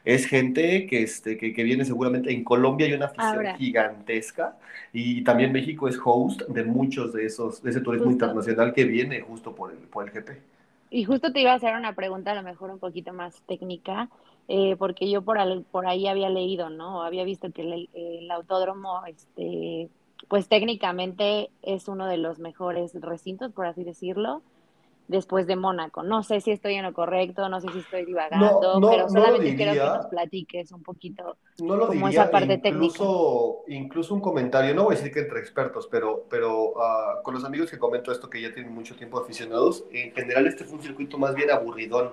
Es 0.05 0.27
gente 0.27 0.87
que, 0.87 1.03
este, 1.03 1.37
que, 1.37 1.53
que 1.53 1.65
viene 1.65 1.85
seguramente 1.85 2.33
en 2.33 2.45
Colombia 2.45 2.87
hay 2.87 2.93
una 2.95 3.07
afición 3.07 3.47
gigantesca 3.57 4.57
y 4.93 5.23
también 5.25 5.53
México 5.53 5.89
es 5.89 5.99
host 6.03 6.43
de 6.49 6.65
muchos 6.65 7.13
de 7.13 7.27
esos, 7.27 7.63
de 7.63 7.71
ese 7.71 7.81
turismo 7.81 8.11
internacional 8.11 8.73
que 8.73 8.85
viene 8.85 9.21
justo 9.21 9.55
por 9.55 9.73
el, 9.73 9.79
por 9.79 10.05
el 10.09 10.13
GP. 10.13 10.31
Y 10.91 11.05
justo 11.05 11.33
te 11.33 11.41
iba 11.41 11.53
a 11.53 11.57
hacer 11.57 11.75
una 11.75 11.95
pregunta 11.95 12.33
a 12.33 12.35
lo 12.35 12.43
mejor 12.43 12.71
un 12.71 12.79
poquito 12.79 13.13
más 13.13 13.43
técnica. 13.43 14.09
Eh, 14.49 14.77
porque 14.79 15.11
yo 15.11 15.23
por, 15.23 15.39
por 15.65 15.87
ahí 15.87 16.07
había 16.07 16.29
leído, 16.29 16.71
¿no? 16.71 17.03
Había 17.03 17.25
visto 17.25 17.51
que 17.51 17.63
el, 17.63 18.31
autódromo, 18.31 19.05
este, 19.07 19.89
pues 20.29 20.49
técnicamente 20.49 21.51
es 21.63 21.89
uno 21.89 22.07
de 22.07 22.17
los 22.17 22.39
mejores 22.39 22.95
recintos, 23.01 23.53
por 23.53 23.67
así 23.67 23.83
decirlo, 23.83 24.43
después 25.09 25.49
de 25.49 25.57
Mónaco. 25.57 26.05
No 26.05 26.23
sé 26.23 26.41
si 26.41 26.53
estoy 26.53 26.75
en 26.75 26.85
lo 26.85 26.93
correcto, 26.93 27.49
no 27.49 27.61
sé 27.61 27.69
si 27.73 27.81
estoy 27.81 28.05
divagando, 28.05 28.81
pero 28.89 29.09
solamente 29.09 29.57
quiero 29.57 29.73
que 29.73 29.79
nos 29.79 30.07
platiques 30.07 30.71
un 30.71 30.83
poquito 30.85 31.37
como 31.59 32.07
esa 32.07 32.31
parte 32.31 32.61
incluso, 32.65 33.63
técnica. 33.65 33.83
Incluso 33.83 34.15
un 34.15 34.21
comentario, 34.21 34.77
no 34.77 34.85
voy 34.85 34.95
a 34.95 34.97
decir 34.97 35.13
que 35.13 35.21
entre 35.21 35.41
expertos, 35.41 35.89
pero, 35.91 36.25
pero 36.31 36.81
ah, 36.81 37.21
con 37.25 37.35
los 37.35 37.45
amigos 37.45 37.69
que 37.69 37.79
comento 37.79 38.13
esto 38.13 38.31
que 38.31 38.41
ya 38.41 38.55
tienen 38.55 38.73
mucho 38.73 38.95
tiempo 38.95 39.19
aficionados, 39.19 39.85
en 39.91 40.13
general 40.13 40.47
este 40.47 40.65
fue 40.65 40.77
un 40.77 40.83
circuito 40.83 41.19
más 41.19 41.35
bien 41.35 41.51
aburridón. 41.51 42.13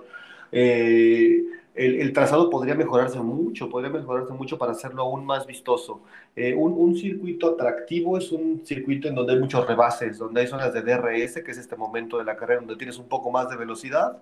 Eh, 0.52 1.63
el, 1.76 2.14
trazado 2.14 2.50
podría 2.50 2.76
mejorarse 2.76 3.20
mucho, 3.20 3.68
podría 3.68 3.90
mejorarse 3.90 4.32
mucho 4.34 4.58
para 4.58 4.74
hacerlo 4.74 5.04
aún 5.04 5.26
más 5.26 5.48
vistoso. 5.48 6.02
Eh, 6.36 6.54
un, 6.54 6.96
circuito 6.96 7.54
atractivo 7.54 8.18
es 8.18 8.32
un 8.32 8.62
circuito 8.64 9.08
en 9.08 9.16
donde 9.16 9.34
hay 9.34 9.40
muchos 9.40 9.66
rebases, 9.68 10.20
donde 10.20 10.42
hay 10.42 10.48
zonas 10.48 10.72
de 10.74 10.82
DRS, 10.84 11.42
que 11.44 11.52
es 11.52 11.58
este 11.58 11.76
momento 11.76 12.18
de 12.20 12.26
la 12.26 12.36
carrera 12.36 12.60
donde 12.60 12.76
tienes 12.76 12.98
un 13.00 13.08
poco 13.08 13.32
más 13.32 13.50
de 13.50 13.58
velocidad, 13.58 14.22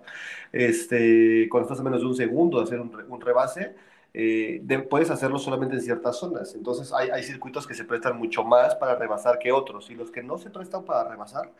este, 0.50 1.46
cuando 1.50 1.66
estás 1.68 1.80
a 1.80 1.82
menos 1.82 2.00
de 2.00 2.06
un 2.06 2.16
segundo 2.16 2.58
de 2.58 2.64
hacer 2.64 2.80
un, 2.80 3.20
rebase. 3.20 3.74
Eh, 4.14 4.62
puedes 4.90 5.10
hacerlo 5.10 5.38
solamente 5.38 5.74
en 5.74 5.82
ciertas 5.82 6.18
zonas. 6.18 6.54
Entonces 6.54 6.92
hay, 6.92 7.10
hay 7.10 7.22
circuitos 7.22 7.66
que 7.66 7.74
se 7.74 7.84
prestan 7.84 8.18
mucho 8.18 8.44
más 8.44 8.74
para 8.76 8.94
rebasar 8.94 9.38
que 9.38 9.52
otros. 9.52 9.90
Y 9.90 9.94
los 9.94 10.10
que 10.10 10.22
no 10.22 10.38
se 10.38 10.50
prestan 10.50 10.84
para 10.84 11.08
rebasar, 11.08 11.50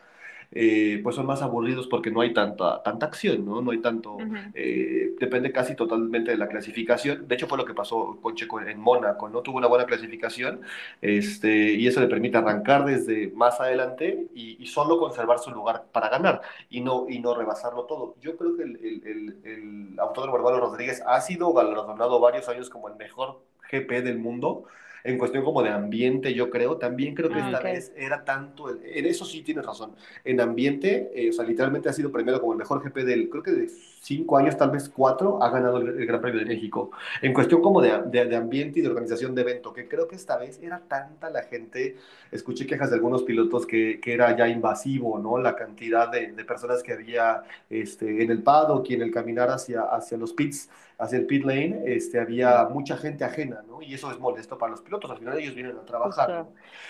eh, 0.55 0.99
pues 1.01 1.15
son 1.15 1.25
más 1.25 1.41
aburridos 1.41 1.87
porque 1.87 2.11
no 2.11 2.21
hay 2.21 2.33
tanta, 2.33 2.83
tanta 2.83 3.07
acción, 3.07 3.43
¿no? 3.43 3.61
No 3.61 3.71
hay 3.71 3.79
tanto, 3.79 4.17
eh, 4.53 5.15
depende 5.19 5.51
casi 5.51 5.75
totalmente 5.75 6.31
de 6.31 6.37
la 6.37 6.47
clasificación. 6.47 7.27
De 7.27 7.35
hecho, 7.35 7.47
fue 7.47 7.57
lo 7.57 7.65
que 7.65 7.73
pasó 7.73 8.19
con 8.21 8.35
Checo 8.35 8.61
en 8.61 8.79
Mónaco, 8.79 9.29
¿no? 9.29 9.41
Tuvo 9.41 9.57
una 9.57 9.67
buena 9.67 9.85
clasificación 9.85 10.61
este, 11.01 11.73
y 11.73 11.87
eso 11.87 12.01
le 12.01 12.07
permite 12.07 12.37
arrancar 12.37 12.85
desde 12.85 13.31
más 13.31 13.59
adelante 13.59 14.27
y, 14.35 14.63
solo 14.73 14.97
conservar 14.97 15.37
su 15.39 15.51
lugar 15.51 15.85
para 15.91 16.09
ganar 16.09 16.41
y 16.69 16.81
no, 16.81 17.05
y 17.07 17.19
no 17.19 17.35
rebasarlo 17.35 17.83
todo. 17.83 18.15
Yo 18.21 18.35
creo 18.37 18.55
que 18.57 18.63
el, 18.63 18.75
el, 18.77 19.37
el, 19.43 19.99
autódromo 19.99 20.37
Rodríguez 20.37 21.03
ha 21.05 21.19
sido 21.21 21.53
galardonado 21.53 22.19
varios 22.19 22.49
años 22.49 22.69
como 22.69 22.87
el 22.87 22.95
mejor 22.95 23.41
GP 23.71 24.03
del 24.03 24.17
mundo 24.17 24.65
en 25.03 25.17
cuestión 25.17 25.43
como 25.43 25.61
de 25.61 25.69
ambiente, 25.69 26.33
yo 26.33 26.49
creo, 26.49 26.77
también 26.77 27.13
creo 27.13 27.29
que 27.29 27.39
ah, 27.39 27.51
esta 27.51 27.61
vez 27.61 27.93
era 27.95 28.23
tanto, 28.23 28.69
en 28.69 29.05
eso 29.05 29.25
sí 29.25 29.41
tienes 29.41 29.65
razón, 29.65 29.95
en 30.23 30.39
ambiente, 30.39 31.11
eh, 31.13 31.29
o 31.29 31.33
sea, 31.33 31.45
literalmente 31.45 31.89
ha 31.89 31.93
sido 31.93 32.11
primero 32.11 32.39
como 32.39 32.53
el 32.53 32.59
mejor 32.59 32.81
GP 32.83 33.03
del, 33.03 33.29
creo 33.29 33.43
que 33.43 33.51
de 33.51 33.69
cinco 34.03 34.37
años, 34.37 34.57
tal 34.57 34.69
vez 34.69 34.89
cuatro, 34.89 35.41
ha 35.41 35.49
ganado 35.49 35.77
el, 35.77 36.05
Gran 36.05 36.19
Premio 36.19 36.41
de 36.41 36.45
México. 36.45 36.91
En 37.21 37.33
cuestión 37.33 37.61
como 37.61 37.81
de, 37.81 38.01
de, 38.11 38.35
ambiente 38.35 38.79
y 38.79 38.81
de 38.81 38.89
organización 38.89 39.33
de 39.33 39.41
evento, 39.41 39.71
que 39.71 39.87
creo 39.87 40.07
que 40.07 40.15
esta 40.15 40.37
vez 40.37 40.59
era 40.61 40.79
tanta 40.79 41.29
la 41.29 41.43
gente, 41.43 41.95
escuché 42.29 42.67
quejas 42.67 42.89
de 42.89 42.97
algunos 42.97 43.23
pilotos 43.23 43.65
que, 43.65 44.01
que 44.01 44.13
era 44.13 44.35
ya 44.35 44.47
invasivo, 44.49 45.17
¿no? 45.19 45.37
La 45.37 45.55
cantidad 45.55 46.11
de, 46.11 46.33
de, 46.33 46.45
personas 46.45 46.83
que 46.83 46.91
había 46.91 47.43
este, 47.69 48.23
en 48.23 48.29
el 48.29 48.43
paddock 48.43 48.89
y 48.89 48.95
en 48.95 49.03
el 49.03 49.11
caminar 49.11 49.49
hacia, 49.49 49.83
hacia 49.83 50.17
los 50.17 50.33
pits, 50.33 50.69
hacia 50.97 51.17
el 51.17 51.25
pit 51.25 51.45
lane, 51.45 51.81
este, 51.85 52.19
había 52.19 52.65
mucha 52.65 52.97
gente 52.97 53.23
ajena, 53.23 53.63
¿no? 53.67 53.81
Y 53.81 53.93
eso 53.93 54.11
es 54.11 54.19
molesto 54.19 54.57
para 54.57 54.71
los 54.71 54.81
pilotos, 54.81 55.09
al 55.09 55.17
final 55.17 55.39
ellos 55.39 55.55
vienen 55.55 55.77
a 55.77 55.85
trabajar. 55.85 56.45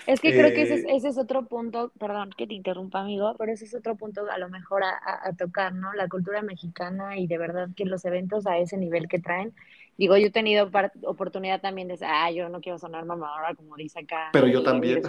Es 0.08 0.20
que 0.20 0.32
creo 0.32 0.52
que 0.52 0.64
ese 0.64 0.76
es, 0.76 0.84
eh, 0.84 0.96
ese 0.96 1.10
es, 1.10 1.18
otro 1.18 1.46
punto, 1.46 1.92
perdón 2.00 2.32
que 2.36 2.48
te 2.48 2.54
interrumpa, 2.54 3.02
amigo, 3.02 3.36
pero 3.38 3.52
ese 3.52 3.66
es 3.66 3.76
otro 3.76 3.96
punto 3.96 4.26
a 4.30 4.38
lo 4.38 4.50
mejor 4.50 4.84
a, 4.84 5.00
a 5.24 5.34
tocar, 5.34 5.74
¿no? 5.74 5.94
La 5.94 6.08
cultura 6.08 6.42
mexicana 6.42 7.03
y 7.16 7.28
de 7.28 7.38
verdad 7.38 7.70
que 7.76 7.86
los 7.86 8.06
eventos 8.06 8.46
a 8.48 8.58
ese 8.58 8.78
nivel 8.78 9.08
que 9.08 9.20
traen, 9.20 9.54
Digo, 9.96 10.18
yo 10.18 10.28
he 10.28 10.32
tenido 10.32 10.72
oportunidad 11.06 11.62
también 11.62 11.88
de 11.88 11.98
ah, 12.02 12.32
yo 12.32 12.50
no 12.50 12.62
quiero 12.62 12.80
sonar 12.80 13.06
mamadora, 13.06 13.54
como 13.54 13.76
dice 13.76 14.00
acá. 14.00 14.30
Pero 14.34 14.48
yo 14.48 14.64
también. 14.64 15.02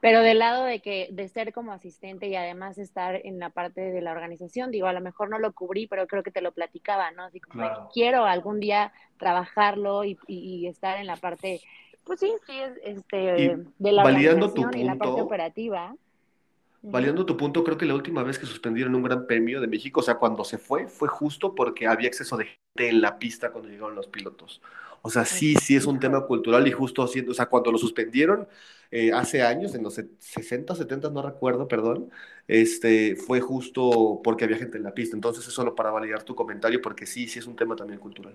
Pero 0.00 0.22
del 0.22 0.40
lado 0.40 0.64
de 0.64 0.80
que, 0.80 1.08
de 1.12 1.28
ser 1.28 1.52
como 1.52 1.72
asistente 1.72 2.26
y 2.26 2.34
además 2.34 2.78
estar 2.78 3.14
en 3.24 3.38
la 3.38 3.50
parte 3.50 3.80
de 3.80 4.00
la 4.00 4.10
organización, 4.10 4.72
digo, 4.72 4.88
a 4.88 4.92
lo 4.92 5.00
mejor 5.00 5.30
no 5.30 5.38
lo 5.38 5.52
cubrí, 5.52 5.86
pero 5.86 6.08
creo 6.08 6.24
que 6.24 6.32
te 6.32 6.40
lo 6.40 6.50
platicaba, 6.50 7.12
¿no? 7.12 7.24
Así 7.24 7.38
como, 7.40 7.88
quiero 7.92 8.24
algún 8.24 8.58
día 8.58 8.92
trabajarlo 9.18 10.04
y, 10.04 10.18
y, 10.26 10.66
estar 10.66 10.98
en 10.98 11.06
la 11.06 11.16
parte, 11.16 11.60
pues 12.04 12.18
sí, 12.18 12.32
sí, 12.44 12.54
este, 12.82 13.56
de 13.78 13.92
la 13.92 14.02
organización 14.02 14.76
y 14.76 14.82
la 14.82 14.96
parte 14.96 15.20
operativa. 15.20 15.94
Valiendo 16.80 17.26
tu 17.26 17.36
punto, 17.36 17.64
creo 17.64 17.76
que 17.76 17.86
la 17.86 17.94
última 17.94 18.22
vez 18.22 18.38
que 18.38 18.46
suspendieron 18.46 18.94
un 18.94 19.02
gran 19.02 19.26
premio 19.26 19.60
de 19.60 19.66
México, 19.66 20.00
o 20.00 20.02
sea, 20.02 20.14
cuando 20.14 20.44
se 20.44 20.58
fue, 20.58 20.86
fue 20.86 21.08
justo 21.08 21.54
porque 21.54 21.88
había 21.88 22.06
exceso 22.06 22.36
de 22.36 22.44
gente 22.44 22.88
en 22.88 23.00
la 23.00 23.18
pista 23.18 23.50
cuando 23.50 23.68
llegaron 23.68 23.96
los 23.96 24.06
pilotos. 24.06 24.62
O 25.02 25.10
sea, 25.10 25.24
sí, 25.24 25.54
sí 25.56 25.74
es 25.74 25.86
un 25.86 25.98
tema 25.98 26.24
cultural 26.24 26.66
y 26.68 26.72
justo 26.72 27.02
haciendo, 27.02 27.32
o 27.32 27.34
sea, 27.34 27.46
cuando 27.46 27.72
lo 27.72 27.78
suspendieron 27.78 28.46
eh, 28.90 29.12
hace 29.12 29.42
años, 29.42 29.74
en 29.74 29.82
los 29.82 29.94
60, 29.94 30.74
70, 30.74 31.10
no 31.10 31.22
recuerdo, 31.22 31.66
perdón, 31.66 32.10
este, 32.46 33.16
fue 33.16 33.40
justo 33.40 34.20
porque 34.22 34.44
había 34.44 34.56
gente 34.56 34.78
en 34.78 34.84
la 34.84 34.94
pista. 34.94 35.16
Entonces, 35.16 35.46
es 35.46 35.52
solo 35.52 35.74
para 35.74 35.90
validar 35.90 36.22
tu 36.22 36.34
comentario, 36.34 36.80
porque 36.80 37.06
sí, 37.06 37.26
sí 37.26 37.40
es 37.40 37.46
un 37.46 37.56
tema 37.56 37.74
también 37.74 37.98
cultural. 37.98 38.34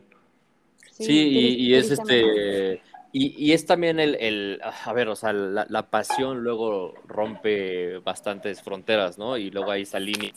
Sí, 0.91 1.57
y, 1.57 1.73
es 1.73 1.91
este 1.91 2.81
y, 3.15 3.51
es 3.51 3.67
también 3.67 3.99
el, 3.99 4.59
a 4.63 4.91
ver, 4.91 5.07
o 5.07 5.15
sea, 5.15 5.33
la, 5.33 5.89
pasión 5.91 6.39
luego 6.41 6.95
rompe 7.07 7.99
bastantes 7.99 8.63
fronteras, 8.63 9.19
¿no? 9.19 9.37
Y 9.37 9.51
luego 9.51 9.69
hay 9.69 9.83
esa 9.83 9.99
línea 9.99 10.33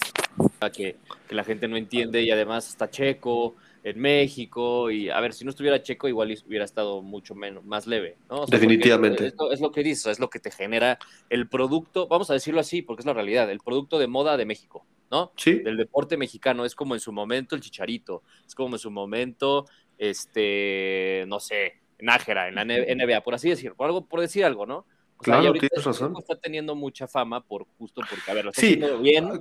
que, 0.75 0.97
que, 1.27 1.35
la 1.35 1.43
gente 1.43 1.69
no 1.69 1.79
entiende 1.79 2.23
y 2.23 2.31
además 2.31 2.69
está 2.69 2.91
Checo 2.91 3.57
en 3.83 3.99
México 3.99 4.91
y 4.91 5.09
a 5.09 5.19
ver, 5.21 5.33
si 5.33 5.45
no 5.45 5.51
estuviera 5.51 5.83
Checo 5.83 6.07
igual 6.07 6.37
hubiera 6.47 6.67
estado 6.67 7.01
mucho 7.01 7.35
menos, 7.35 7.65
más 7.65 7.87
leve, 7.87 8.19
¿no? 8.29 8.45
Definitivamente. 8.45 9.29
Es 9.29 9.61
lo, 9.61 9.73
que 9.73 9.83
dices, 9.83 10.07
es 10.09 10.21
lo 10.21 10.29
que 10.29 10.39
te 10.39 10.51
genera 10.51 10.99
el 11.31 11.49
producto, 11.49 12.09
vamos 12.09 12.29
a 12.29 12.35
decirlo 12.35 12.61
así 12.61 12.83
porque 12.83 13.01
es 13.01 13.07
la 13.07 13.15
realidad, 13.15 13.51
el 13.51 13.61
producto 13.61 13.99
de 13.99 14.07
moda 14.07 14.37
de 14.37 14.45
México. 14.45 14.85
¿no? 15.11 15.33
Sí. 15.37 15.61
Del 15.61 15.77
deporte 15.77 16.17
mexicano. 16.17 16.65
Es 16.65 16.75
como 16.75 16.95
en 16.95 17.01
su 17.01 17.12
momento 17.12 17.55
el 17.55 17.62
Chicharito, 17.62 18.25
es 18.45 18.57
como 18.57 18.75
en 18.75 18.81
su 18.81 18.91
momento, 18.91 19.67
este, 19.99 21.25
no 21.29 21.39
sé, 21.39 21.75
Nájera, 21.99 22.49
en 22.49 22.55
la 22.55 22.65
NBA, 22.65 23.23
por 23.23 23.35
así 23.35 23.49
decir, 23.49 23.75
por, 23.75 23.87
algo, 23.87 24.07
por 24.07 24.21
decir 24.21 24.45
algo, 24.45 24.67
¿no? 24.67 24.87
claro, 25.19 25.53
tienes 25.53 25.85
razón. 25.85 26.15
Está 26.19 26.37
teniendo 26.37 26.75
mucha 26.75 27.09
fama 27.09 27.43
por 27.43 27.67
justo 27.79 28.03
porque, 28.09 28.31
a 28.31 28.35
ver, 28.35 28.45
lo 28.45 28.51
está 28.51 28.61
haciendo 28.61 28.99
bien 28.99 29.27
ah. 29.27 29.41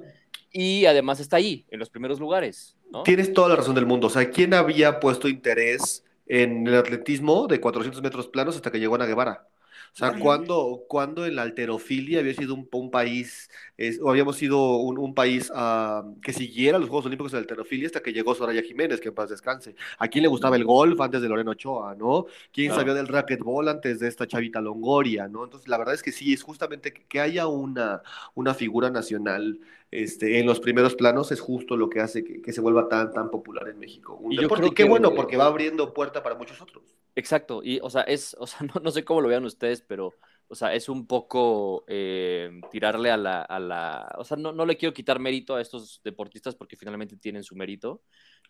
y 0.52 0.86
además 0.86 1.20
está 1.20 1.38
ahí, 1.38 1.66
en 1.70 1.80
los 1.80 1.90
primeros 1.90 2.20
lugares, 2.20 2.78
¿no? 2.92 3.04
Tienes 3.04 3.34
toda 3.34 3.50
la 3.50 3.56
razón 3.58 3.76
del 3.76 3.86
mundo. 3.86 4.08
O 4.08 4.10
sea, 4.10 4.30
¿quién 4.30 4.54
había 4.54 5.00
puesto 5.00 5.28
interés 5.28 6.06
en 6.28 6.68
el 6.68 6.76
atletismo 6.76 7.48
de 7.48 7.60
400 7.60 8.02
metros 8.02 8.28
planos 8.28 8.56
hasta 8.56 8.72
que 8.72 8.80
llegó 8.80 8.96
Ana 8.96 9.06
Guevara? 9.06 9.48
O 9.96 9.98
sea, 9.98 10.20
cuando, 10.20 10.84
cuando 10.90 11.26
en 11.26 11.38
la 11.38 11.44
alterofilia 11.44 12.20
había 12.20 12.34
sido 12.34 12.54
un, 12.54 12.92
país, 12.92 13.50
o 14.02 14.10
habíamos 14.10 14.36
sido 14.36 14.80
un, 14.80 15.16
país 15.16 15.50
ah, 15.56 16.04
que 16.22 16.34
siguiera 16.34 16.78
los 16.78 16.90
Juegos 16.90 17.06
Olímpicos 17.06 17.32
de 17.32 17.38
la 17.38 17.44
alterofilia 17.44 17.88
hasta 17.88 18.02
que 18.02 18.12
llegó 18.12 18.36
Soraya 18.36 18.62
Jiménez, 18.62 19.00
que 19.00 19.08
en 19.08 19.16
paz 19.16 19.30
descanse. 19.30 19.74
¿A 19.98 20.10
quién 20.10 20.24
le 20.24 20.28
gustaba 20.28 20.58
el 20.58 20.66
golf 20.66 21.00
antes 21.00 21.22
de 21.22 21.30
Lorena 21.30 21.52
Ochoa, 21.52 21.96
no? 21.96 22.26
¿Quién 22.52 22.74
sabía 22.74 22.94
del 22.94 23.08
racquetball 23.08 23.70
antes 23.70 24.02
de 24.02 24.10
esta 24.10 24.28
chavita 24.28 24.60
Longoria, 24.60 25.30
no? 25.30 25.46
Entonces, 25.46 25.70
la 25.70 25.78
verdad 25.78 25.96
es 25.96 26.04
que 26.04 26.12
sí, 26.12 26.34
es 26.34 26.44
justamente 26.44 26.92
que, 26.92 27.22
haya 27.22 27.48
una, 27.48 28.02
una 28.34 28.54
figura 28.54 28.90
nacional 28.90 29.62
este, 29.92 30.40
en 30.40 30.46
los 30.46 30.60
primeros 30.60 30.96
planos 30.96 31.32
es 31.32 31.40
justo 31.40 31.78
lo 31.78 31.90
que 31.90 32.02
hace 32.02 32.26
que, 32.26 32.52
se 32.52 32.60
vuelva 32.60 32.90
tan, 32.90 33.14
tan 33.14 33.32
popular 33.32 33.70
en 33.70 33.80
México. 33.80 34.20
Un 34.22 34.34
y 34.34 34.38
deporte, 34.38 34.72
qué 34.76 34.84
bueno, 34.84 35.14
porque 35.16 35.38
va 35.38 35.46
abriendo 35.46 35.94
puerta 35.94 36.22
para 36.22 36.36
muchos 36.36 36.62
otros. 36.62 36.84
Exacto, 37.16 37.62
y 37.64 37.80
o 37.82 37.90
sea, 37.90 38.02
es, 38.02 38.36
o 38.38 38.46
sea, 38.46 38.60
no, 38.84 38.92
sé 38.92 39.06
cómo 39.06 39.22
lo 39.22 39.30
vean 39.30 39.46
ustedes, 39.46 39.82
pero, 39.82 40.14
o 40.50 40.56
sea, 40.56 40.74
es 40.74 40.90
un 40.90 41.08
poco 41.08 41.86
eh, 41.88 42.52
tirarle 42.72 43.10
a 43.10 43.18
la, 43.18 43.42
a 43.42 43.60
la, 43.60 44.16
o 44.18 44.26
sea, 44.26 44.36
no, 44.36 44.52
no 44.52 44.66
le 44.66 44.76
quiero 44.76 44.94
quitar 44.94 45.20
mérito 45.20 45.56
a 45.56 45.62
estos 45.62 46.02
deportistas 46.04 46.56
porque 46.56 46.76
finalmente 46.76 47.16
tienen 47.16 47.44
su 47.44 47.56
mérito, 47.56 48.02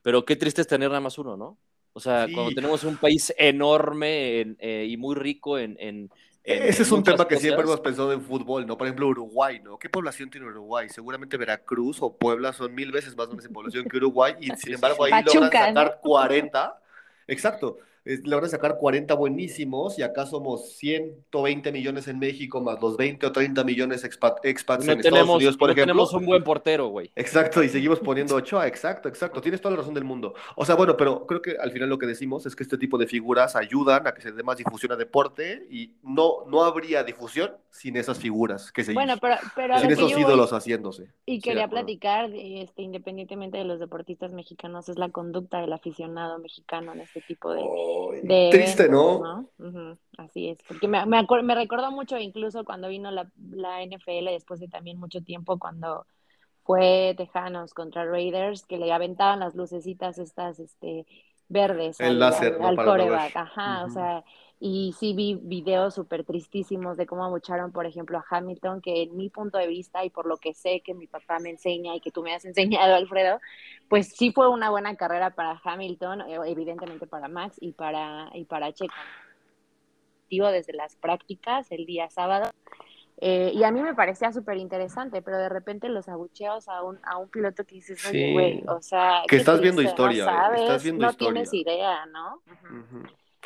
pero 0.02 0.26
qué 0.26 0.36
triste 0.36 0.62
es 0.62 0.68
tener 0.68 0.90
nada 0.90 1.00
más 1.00 1.18
uno, 1.20 1.38
¿no? 1.38 1.60
O 1.94 2.00
sea, 2.00 2.28
cuando 2.34 2.52
tenemos 2.54 2.84
un 2.84 2.98
país 2.98 3.34
enorme 3.38 4.58
eh, 4.60 4.86
y 4.90 4.98
muy 4.98 5.16
rico 5.16 5.58
en, 5.58 5.78
en, 5.80 6.10
ese 6.44 6.84
es 6.84 6.92
un 6.92 7.04
tema 7.04 7.26
que 7.26 7.38
siempre 7.38 7.64
hemos 7.64 7.80
pensado 7.80 8.12
en 8.12 8.22
fútbol, 8.22 8.68
¿no? 8.68 8.78
Por 8.78 8.86
ejemplo, 8.86 9.08
Uruguay, 9.08 9.62
¿no? 9.64 9.80
¿Qué 9.80 9.90
población 9.90 10.30
tiene 10.30 10.46
Uruguay? 10.48 10.90
Seguramente 10.90 11.38
Veracruz 11.38 12.02
o 12.02 12.18
Puebla 12.18 12.52
son 12.52 12.76
mil 12.76 12.92
veces 12.92 13.16
más 13.16 13.28
grandes 13.28 13.46
en 13.46 13.54
población 13.54 13.86
que 13.86 13.96
Uruguay 13.96 14.34
y 14.42 14.50
sin 14.58 14.74
embargo 14.74 15.06
ahí 15.06 15.24
logran 15.24 15.52
sacar 15.52 16.00
40. 16.02 16.82
Exacto 17.28 17.78
le 18.06 18.36
van 18.36 18.46
a 18.46 18.48
sacar 18.48 18.78
40 18.78 19.16
buenísimos 19.16 19.98
y 19.98 20.04
acá 20.04 20.28
somos 20.28 20.74
120 20.78 21.72
millones 21.72 22.08
en 22.08 22.20
México 22.20 22.62
más 22.62 22.80
los 22.80 22.98
20 22.98 23.26
o 23.26 23.32
30 23.32 23.64
millones 23.64 24.04
expats 24.04 24.88
en 24.88 25.00
Estados 25.00 25.28
Unidos, 25.28 25.58
por 25.58 25.72
ejemplo. 25.72 25.94
tenemos 25.94 26.14
un 26.14 26.26
buen 26.26 26.44
portero, 26.44 26.90
güey. 26.90 27.12
Exacto, 27.16 27.64
y 27.64 27.70
seguimos 27.70 28.00
poniendo 28.00 28.36
Ochoa, 28.36 28.68
exacto, 28.68 29.10
exacto. 29.10 29.42
Tienes 29.42 29.60
toda 29.60 29.72
la 29.72 29.82
razón 29.82 29.96
del 29.96 30.04
mundo. 30.04 30.36
O 30.56 30.66
sea, 30.66 30.76
bueno, 30.76 30.96
pero 30.96 31.26
creo 31.26 31.42
que 31.42 31.56
al 31.60 31.72
final 31.72 31.90
lo 31.90 31.98
que 31.98 32.06
decimos 32.06 32.46
es 32.46 32.56
que 32.56 32.62
este 32.62 32.78
tipo 32.78 32.98
de 33.00 33.08
figuras 33.08 33.56
ayudan 33.56 34.06
a 34.06 34.14
que 34.14 34.22
se 34.22 34.32
dé 34.32 34.44
más 34.44 34.58
difusión 34.58 34.92
a 34.92 34.96
deporte 34.96 35.66
y 35.72 35.96
no, 36.04 36.46
no 36.48 36.64
habría 36.64 37.04
difusión 37.04 37.54
sin 37.72 37.98
esas 37.98 38.20
figuras 38.20 38.72
que 38.72 38.84
se 38.84 38.94
Bueno, 38.94 39.16
pero, 39.20 39.36
pero 39.56 39.80
sin 39.80 39.92
esos 39.92 40.18
ídolos 40.18 40.54
haciéndose. 40.54 41.10
Y 41.26 41.42
quería 41.42 41.68
platicar, 41.68 42.30
este, 42.34 42.84
independientemente 42.84 43.58
de 43.58 43.66
los 43.66 43.80
deportistas 43.80 44.32
mexicanos, 44.32 44.90
es 44.90 44.98
la 44.98 45.10
conducta 45.10 45.60
del 45.60 45.74
aficionado 45.74 46.38
mexicano 46.40 46.94
en 46.94 47.02
este 47.02 47.22
tipo 47.22 47.52
de... 47.52 47.62
Triste, 48.52 48.90
¿no? 48.90 49.50
Así 50.18 50.50
es, 50.50 50.60
porque 50.68 50.88
me, 50.88 51.06
me, 51.06 51.26
me, 51.44 51.56
recordó 51.56 51.92
mucho 51.92 52.18
incluso 52.18 52.64
cuando 52.64 52.88
vino 52.88 53.12
la, 53.12 53.30
la, 53.52 53.84
NFL, 53.84 54.26
después 54.32 54.60
de 54.60 54.68
también 54.68 54.98
mucho 54.98 55.22
tiempo, 55.22 55.60
cuando 55.60 56.06
fue 56.64 57.14
Tejanos 57.18 57.74
contra 57.74 58.06
Raiders, 58.06 58.66
que 58.66 58.78
le 58.78 58.92
aventaban 58.92 59.42
las 59.42 59.56
lucecitas 59.56 60.18
estas 60.18 60.60
este, 60.60 61.06
verdes 61.48 62.00
al, 62.02 62.20
láser, 62.20 62.58
coreback. 62.58 63.36
Ajá, 63.36 63.86
o 63.86 63.90
sea, 63.90 64.24
y 64.60 64.96
sí 64.98 65.14
vi 65.14 65.36
videos 65.42 65.96
súper 65.96 66.24
tristísimos 66.24 66.98
de 66.98 67.06
cómo 67.06 67.26
abucharon, 67.26 67.72
por 67.72 67.86
ejemplo, 67.86 68.18
a 68.18 68.26
Hamilton, 68.30 68.82
que 68.82 69.04
en 69.04 69.16
mi 69.18 69.30
punto 69.30 69.58
de 69.58 69.68
vista 69.68 70.06
y 70.06 70.10
por 70.10 70.26
lo 70.26 70.38
que 70.38 70.54
sé 70.54 70.82
que 70.82 70.94
mi 70.94 71.08
papá 71.08 71.40
me 71.40 71.50
enseña 71.50 71.96
y 71.96 72.00
que 72.00 72.12
tú 72.12 72.24
me 72.24 72.34
has 72.34 72.46
enseñado, 72.46 72.96
Alfredo, 72.96 73.40
pues 73.90 74.10
sí 74.16 74.32
fue 74.32 74.50
una 74.50 74.70
buena 74.70 74.96
carrera 74.96 75.32
para 75.32 75.60
Hamilton, 75.64 76.22
eh, 76.22 76.40
evidentemente 76.46 77.06
para 77.08 77.28
Max 77.28 77.58
y 77.60 77.74
para, 77.74 78.30
y 78.34 78.46
para 78.46 78.72
Checo. 78.74 78.94
Desde 80.28 80.74
las 80.74 80.98
prácticas 80.98 81.72
el 81.72 81.86
día 81.86 82.10
sábado. 82.10 82.52
Eh, 83.18 83.52
y 83.54 83.64
a 83.64 83.72
mí 83.72 83.82
me 83.82 83.94
parecía 83.94 84.34
súper 84.34 84.58
interesante, 84.58 85.22
pero 85.22 85.38
de 85.38 85.48
repente 85.48 85.88
los 85.88 86.10
abucheos 86.10 86.68
a 86.68 86.84
un, 86.84 87.00
a 87.04 87.18
un 87.18 87.30
piloto 87.30 87.64
que 87.64 87.76
dices, 87.76 88.06
oye, 88.10 88.34
güey, 88.34 88.64
o 88.68 88.82
sea... 88.82 89.22
Que 89.30 89.38
estás 89.38 89.62
viendo 89.62 89.82
historia, 89.82 90.26
no, 90.26 90.56
estás 90.56 90.84
viendo 90.84 91.06
no 91.06 91.14
tienes 91.14 91.54
idea, 91.54 92.06
¿no? 92.08 92.42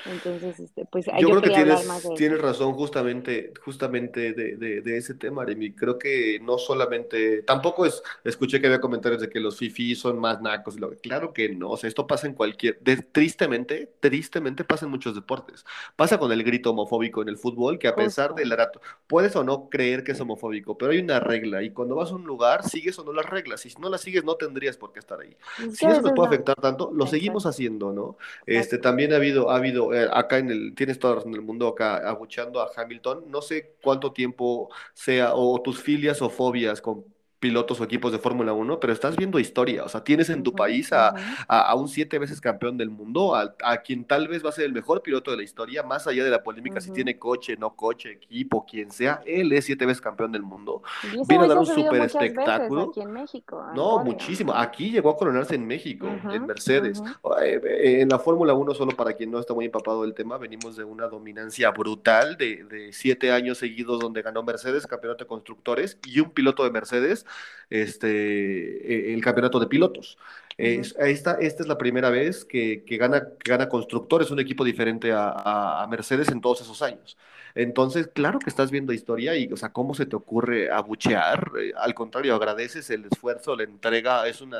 Entonces, 0.05 0.59
este, 0.59 0.85
pues 0.85 1.05
yo, 1.19 1.29
creo 1.29 1.41
que 1.41 1.49
tienes, 1.49 1.87
tienes 2.15 2.41
razón 2.41 2.73
justamente, 2.73 3.53
justamente 3.63 4.33
de, 4.33 4.55
de, 4.55 4.97
ese 4.97 5.13
tema, 5.13 5.45
Remy. 5.45 5.73
Creo 5.73 5.97
que 5.97 6.39
no 6.41 6.57
solamente, 6.57 7.43
tampoco 7.43 7.85
es, 7.85 8.01
escuché 8.23 8.59
que 8.59 8.67
había 8.67 8.81
comentarios 8.81 9.21
de 9.21 9.29
que 9.29 9.39
los 9.39 9.57
FIFI 9.57 9.95
son 9.95 10.19
más 10.19 10.41
nacos. 10.41 10.77
Claro 11.01 11.33
que 11.33 11.49
no, 11.49 11.71
o 11.71 11.77
sea, 11.77 11.87
esto 11.87 12.07
pasa 12.07 12.27
en 12.27 12.33
cualquier, 12.33 12.79
tristemente, 13.11 13.91
tristemente 13.99 14.63
pasa 14.63 14.85
en 14.85 14.91
muchos 14.91 15.15
deportes. 15.15 15.65
Pasa 15.95 16.17
con 16.17 16.31
el 16.31 16.43
grito 16.43 16.71
homofóbico 16.71 17.21
en 17.21 17.29
el 17.29 17.37
fútbol, 17.37 17.79
que 17.79 17.87
a 17.87 17.95
pesar 17.95 18.35
del 18.35 18.51
rato, 18.51 18.81
puedes 19.07 19.35
o 19.35 19.43
no 19.43 19.69
creer 19.69 20.03
que 20.03 20.13
es 20.13 20.21
homofóbico, 20.21 20.77
pero 20.77 20.91
hay 20.91 20.99
una 20.99 21.19
regla 21.19 21.61
y 21.63 21.71
cuando 21.71 21.95
vas 21.95 22.11
a 22.11 22.15
un 22.15 22.25
lugar, 22.25 22.63
sigues 22.63 22.97
o 22.99 23.03
no 23.03 23.13
las 23.13 23.25
reglas. 23.25 23.65
Y 23.65 23.69
si 23.69 23.79
no 23.79 23.89
las 23.89 24.01
sigues, 24.01 24.23
no 24.23 24.35
tendrías 24.35 24.77
por 24.77 24.91
qué 24.91 24.99
estar 24.99 25.19
ahí. 25.19 25.35
Si 25.73 25.85
eso 25.85 26.01
nos 26.01 26.13
puede 26.13 26.27
afectar 26.27 26.55
tanto, 26.55 26.91
lo 26.93 27.07
seguimos 27.07 27.45
haciendo, 27.45 27.91
¿no? 27.93 28.17
Este, 28.45 28.77
también 28.77 29.13
ha 29.13 29.17
habido, 29.17 29.49
ha 29.49 29.57
habido 29.57 29.88
eh, 29.93 30.07
acá 30.11 30.37
en 30.37 30.49
el, 30.51 30.75
tienes 30.75 30.99
toda 30.99 31.15
razón 31.15 31.31
del 31.31 31.41
mundo 31.41 31.67
acá 31.67 31.97
abucheando 32.09 32.61
a 32.61 32.69
Hamilton, 32.75 33.25
no 33.27 33.41
sé 33.41 33.75
cuánto 33.81 34.11
tiempo 34.13 34.69
sea, 34.93 35.33
o 35.35 35.61
tus 35.61 35.81
filias 35.81 36.21
o 36.21 36.29
fobias 36.29 36.81
con 36.81 37.05
pilotos 37.39 37.79
o 37.79 37.83
equipos 37.83 38.11
de 38.11 38.19
Fórmula 38.19 38.53
1, 38.53 38.79
pero 38.79 38.91
estás 38.91 39.15
viendo 39.15 39.39
historia, 39.39 39.83
o 39.83 39.89
sea, 39.89 40.03
tienes 40.03 40.29
en 40.29 40.43
tu 40.43 40.53
país 40.53 40.91
a, 40.91 41.13
a, 41.47 41.73
un 41.75 41.87
siete 41.87 42.19
veces 42.19 42.41
campeón 42.41 42.77
del 42.77 42.89
mundo, 42.89 43.35
a, 43.35 43.55
a, 43.63 43.77
quien 43.77 44.03
tal 44.03 44.27
vez 44.27 44.43
va 44.43 44.49
a 44.49 44.51
ser 44.51 44.65
el 44.65 44.73
mejor 44.73 45.01
piloto 45.01 45.31
de 45.31 45.37
la 45.37 45.43
historia, 45.43 45.83
más 45.83 46.05
allá 46.07 46.23
de 46.23 46.29
la 46.29 46.43
polémica 46.43 46.81
si 46.81 46.91
tiene 46.91 47.17
coche, 47.17 47.55
no 47.57 47.75
coche, 47.75 48.11
equipo, 48.11 48.65
quien 48.65 48.91
sea, 48.91 49.21
él 49.25 49.53
es 49.53 49.65
siete 49.65 49.85
veces 49.85 50.01
campeón 50.01 50.31
del 50.31 50.43
mundo. 50.43 50.83
Vino 51.27 51.43
a 51.43 51.47
dar 51.47 51.57
un 51.57 51.65
super 51.65 52.01
espectáculo. 52.01 52.89
Aquí 52.89 53.01
en 53.01 53.11
México, 53.11 53.65
no, 53.73 54.03
muchísimo. 54.03 54.53
Aquí 54.53 54.91
llegó 54.91 55.09
a 55.11 55.17
coronarse 55.17 55.55
en 55.55 55.65
México, 55.65 56.07
en 56.07 56.45
Mercedes. 56.45 57.01
En 57.41 58.09
la 58.09 58.19
Fórmula 58.19 58.53
1, 58.53 58.73
solo 58.73 58.95
para 58.95 59.13
quien 59.13 59.31
no 59.31 59.39
está 59.39 59.53
muy 59.53 59.65
empapado 59.65 60.01
del 60.01 60.13
tema, 60.13 60.37
venimos 60.37 60.75
de 60.75 60.83
una 60.83 61.07
dominancia 61.07 61.71
brutal 61.71 62.37
de, 62.37 62.65
de 62.65 62.91
siete 62.91 63.31
años 63.31 63.57
seguidos 63.59 63.99
donde 63.99 64.21
ganó 64.21 64.43
Mercedes, 64.43 64.87
campeonato 64.87 65.23
de 65.23 65.27
constructores, 65.27 65.97
y 66.05 66.19
un 66.19 66.31
piloto 66.31 66.63
de 66.63 66.71
Mercedes 66.71 67.25
este, 67.69 69.09
e, 69.09 69.13
el 69.13 69.21
campeonato 69.21 69.59
de 69.59 69.67
pilotos. 69.67 70.17
esta, 70.57 71.33
esta 71.35 71.63
es 71.63 71.67
la 71.67 71.77
primera 71.77 72.09
vez 72.09 72.45
que, 72.45 72.83
gana, 72.99 73.27
gana 73.45 73.69
Constructores, 73.69 74.31
un 74.31 74.39
equipo 74.39 74.63
diferente 74.63 75.11
a, 75.13 75.85
Mercedes 75.89 76.29
en 76.29 76.41
todos 76.41 76.61
esos 76.61 76.81
años. 76.81 77.17
Entonces, 77.55 78.07
claro 78.13 78.39
que 78.39 78.49
estás 78.49 78.71
viendo 78.71 78.93
historia 78.93 79.35
y, 79.35 79.51
o 79.51 79.57
sea, 79.57 79.69
¿cómo 79.69 79.93
se 79.95 80.05
te 80.05 80.15
ocurre 80.15 80.71
abuchear? 80.71 81.51
Eh, 81.59 81.71
al 81.77 81.93
contrario, 81.95 82.35
agradeces 82.35 82.89
el 82.89 83.05
esfuerzo, 83.05 83.55
la 83.55 83.63
entrega, 83.63 84.27
es 84.27 84.41
una, 84.41 84.59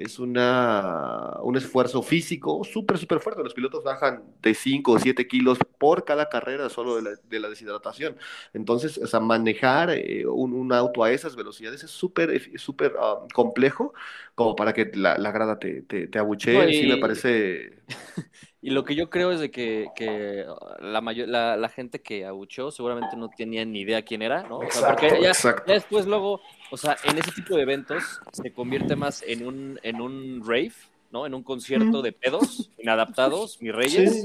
es 0.00 0.18
una, 0.18 1.36
un 1.42 1.56
esfuerzo 1.56 2.02
físico 2.02 2.64
súper, 2.64 2.96
súper 2.96 3.20
fuerte. 3.20 3.42
Los 3.42 3.52
pilotos 3.52 3.84
bajan 3.84 4.22
de 4.40 4.54
5 4.54 4.92
o 4.92 4.98
7 4.98 5.28
kilos 5.28 5.58
por 5.78 6.04
cada 6.06 6.30
carrera 6.30 6.70
solo 6.70 6.96
de 6.96 7.02
la, 7.02 7.10
de 7.28 7.40
la 7.40 7.50
deshidratación. 7.50 8.16
Entonces, 8.54 8.96
o 8.96 9.06
sea, 9.06 9.20
manejar 9.20 9.90
eh, 9.90 10.26
un, 10.26 10.54
un, 10.54 10.72
auto 10.72 11.04
a 11.04 11.12
esas 11.12 11.36
velocidades 11.36 11.84
es 11.84 11.90
súper, 11.90 12.58
súper 12.58 12.94
ah, 12.98 13.26
complejo 13.34 13.92
como 14.34 14.56
para 14.56 14.72
que 14.72 14.90
la, 14.94 15.18
la 15.18 15.32
grada 15.32 15.58
te, 15.58 15.82
te, 15.82 16.06
te 16.06 16.18
abuchee. 16.18 16.72
Sí, 16.72 16.88
me 16.88 16.96
parece... 16.96 17.82
Y 18.62 18.70
lo 18.70 18.84
que 18.84 18.94
yo 18.94 19.08
creo 19.08 19.32
es 19.32 19.40
de 19.40 19.50
que, 19.50 19.88
que 19.96 20.44
la, 20.80 21.00
mayor, 21.00 21.28
la, 21.28 21.56
la, 21.56 21.68
gente 21.70 22.02
que 22.02 22.26
abuchó 22.26 22.70
seguramente 22.70 23.16
no 23.16 23.30
tenía 23.30 23.64
ni 23.64 23.80
idea 23.80 24.02
quién 24.02 24.20
era, 24.20 24.42
¿no? 24.42 24.58
O 24.58 24.70
sea, 24.70 24.88
porque 24.88 25.18
ya, 25.22 25.32
después 25.66 26.06
luego, 26.06 26.42
o 26.70 26.76
sea, 26.76 26.96
en 27.04 27.16
ese 27.16 27.32
tipo 27.32 27.56
de 27.56 27.62
eventos 27.62 28.20
se 28.32 28.52
convierte 28.52 28.96
más 28.96 29.22
en 29.26 29.46
un, 29.46 29.80
en 29.82 30.02
un 30.02 30.42
rave, 30.44 30.74
¿no? 31.10 31.24
En 31.24 31.32
un 31.32 31.42
concierto 31.42 32.02
de 32.02 32.12
pedos 32.12 32.70
inadaptados, 32.78 33.62
mis 33.62 33.74
reyes. 33.74 34.24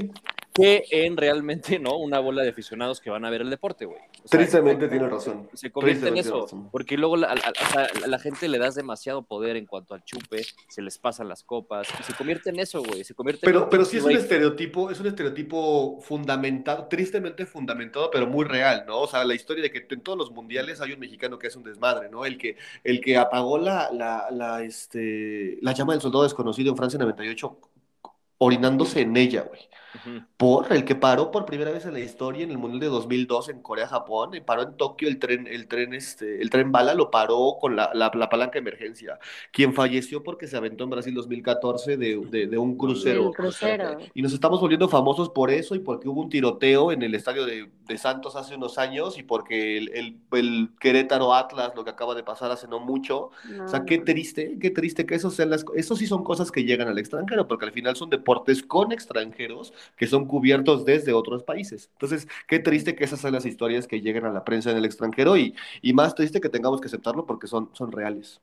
Que 0.56 0.84
en 0.90 1.16
realmente, 1.16 1.78
¿no? 1.78 1.96
Una 1.98 2.18
bola 2.18 2.42
de 2.42 2.48
aficionados 2.48 3.00
que 3.00 3.10
van 3.10 3.24
a 3.24 3.30
ver 3.30 3.42
el 3.42 3.50
deporte, 3.50 3.84
güey. 3.84 4.00
Tristemente 4.28 4.88
tiene 4.88 5.06
razón. 5.08 5.48
Se 5.52 5.70
convierte 5.70 6.08
en 6.08 6.16
eso, 6.16 6.46
porque 6.72 6.96
luego 6.96 7.16
a, 7.16 7.34
la 8.06 8.18
gente 8.18 8.48
le 8.48 8.58
das 8.58 8.74
demasiado 8.74 9.22
poder 9.22 9.56
en 9.56 9.66
cuanto 9.66 9.94
al 9.94 10.02
chupe, 10.04 10.44
se 10.68 10.82
les 10.82 10.98
pasan 10.98 11.28
las 11.28 11.42
copas, 11.42 11.88
y 12.00 12.02
se 12.02 12.14
convierte 12.14 12.50
en 12.50 12.58
eso, 12.58 12.82
güey. 12.82 13.04
Se 13.04 13.14
convierte 13.14 13.44
pero, 13.44 13.64
en 13.64 13.68
pero 13.68 13.84
sí 13.84 13.98
es 13.98 14.04
un 14.04 14.12
estereotipo, 14.12 14.90
es 14.90 14.98
un 14.98 15.08
estereotipo 15.08 16.00
fundamentado, 16.00 16.86
tristemente 16.86 17.44
fundamentado, 17.44 18.10
pero 18.10 18.26
muy 18.26 18.44
real, 18.44 18.84
¿no? 18.86 19.00
O 19.00 19.06
sea, 19.06 19.24
la 19.24 19.34
historia 19.34 19.62
de 19.62 19.70
que 19.70 19.86
en 19.88 20.00
todos 20.00 20.18
los 20.18 20.30
mundiales 20.30 20.80
hay 20.80 20.92
un 20.92 21.00
mexicano 21.00 21.38
que 21.38 21.48
es 21.48 21.56
un 21.56 21.64
desmadre, 21.64 22.08
¿no? 22.08 22.24
El 22.24 22.38
que, 22.38 22.56
el 22.82 23.00
que 23.00 23.18
apagó 23.18 23.58
la, 23.58 23.90
la, 23.92 24.28
la, 24.30 24.62
este, 24.62 25.58
la 25.60 25.72
llama 25.72 25.92
del 25.92 26.00
soldado 26.00 26.24
desconocido 26.24 26.70
en 26.70 26.76
Francia 26.76 26.98
98 26.98 27.58
orinándose 28.38 29.00
en 29.02 29.16
ella, 29.16 29.42
güey 29.42 29.60
por 30.36 30.72
el 30.72 30.84
que 30.84 30.94
paró 30.94 31.30
por 31.30 31.46
primera 31.46 31.70
vez 31.70 31.86
en 31.86 31.92
la 31.92 32.00
historia 32.00 32.44
en 32.44 32.50
el 32.50 32.58
Mundial 32.58 32.80
de 32.80 32.86
2002 32.86 33.48
en 33.48 33.62
Corea-Japón, 33.62 34.32
paró 34.44 34.62
en 34.62 34.76
Tokio 34.76 35.08
el 35.08 35.18
tren, 35.18 35.46
el 35.46 35.68
tren, 35.68 35.94
este, 35.94 36.42
el 36.42 36.50
tren 36.50 36.72
bala 36.72 36.94
lo 36.94 37.10
paró 37.10 37.56
con 37.60 37.76
la, 37.76 37.90
la, 37.94 38.10
palanca 38.10 38.54
de 38.54 38.58
emergencia. 38.60 39.18
Quien 39.52 39.74
falleció 39.74 40.22
porque 40.22 40.46
se 40.46 40.56
aventó 40.56 40.84
en 40.84 40.90
Brasil 40.90 41.14
2014 41.14 41.96
de, 41.96 42.46
de, 42.46 42.58
un 42.58 42.76
crucero. 42.76 43.32
Y 44.14 44.22
nos 44.22 44.32
estamos 44.32 44.60
volviendo 44.60 44.88
famosos 44.88 45.30
por 45.30 45.50
eso 45.50 45.74
y 45.74 45.78
porque 45.78 46.08
hubo 46.08 46.20
un 46.20 46.28
tiroteo 46.28 46.92
en 46.92 47.02
el 47.02 47.14
estadio 47.14 47.46
de, 47.46 47.70
de 47.86 47.98
Santos 47.98 48.36
hace 48.36 48.54
unos 48.54 48.78
años 48.78 49.18
y 49.18 49.22
porque 49.22 49.78
el, 49.78 49.88
el, 49.94 50.16
el, 50.32 50.70
Querétaro 50.80 51.34
Atlas, 51.34 51.72
lo 51.74 51.84
que 51.84 51.90
acaba 51.90 52.14
de 52.14 52.22
pasar 52.22 52.50
hace 52.50 52.68
no 52.68 52.80
mucho. 52.80 53.30
O 53.64 53.68
sea, 53.68 53.84
qué 53.84 53.98
triste, 53.98 54.58
qué 54.60 54.70
triste 54.70 55.06
que 55.06 55.14
eso 55.14 55.30
sean 55.30 55.50
las, 55.50 55.64
eso 55.74 55.96
sí 55.96 56.06
son 56.06 56.24
cosas 56.24 56.50
que 56.50 56.64
llegan 56.64 56.88
al 56.88 56.98
extranjero, 56.98 57.48
porque 57.48 57.66
al 57.66 57.72
final 57.72 57.96
son 57.96 58.10
deportes 58.10 58.62
con 58.62 58.92
extranjeros 58.92 59.72
que 59.96 60.06
son 60.06 60.26
cubiertos 60.26 60.84
desde 60.84 61.12
otros 61.12 61.42
países. 61.44 61.88
Entonces, 61.92 62.28
qué 62.48 62.58
triste 62.58 62.94
que 62.96 63.04
esas 63.04 63.20
sean 63.20 63.34
las 63.34 63.46
historias 63.46 63.86
que 63.86 64.00
lleguen 64.00 64.24
a 64.26 64.32
la 64.32 64.44
prensa 64.44 64.70
en 64.70 64.76
el 64.78 64.84
extranjero 64.84 65.36
y, 65.36 65.54
y 65.82 65.92
más 65.92 66.14
triste 66.14 66.40
que 66.40 66.48
tengamos 66.48 66.80
que 66.80 66.86
aceptarlo 66.88 67.26
porque 67.26 67.46
son, 67.46 67.70
son 67.74 67.92
reales. 67.92 68.40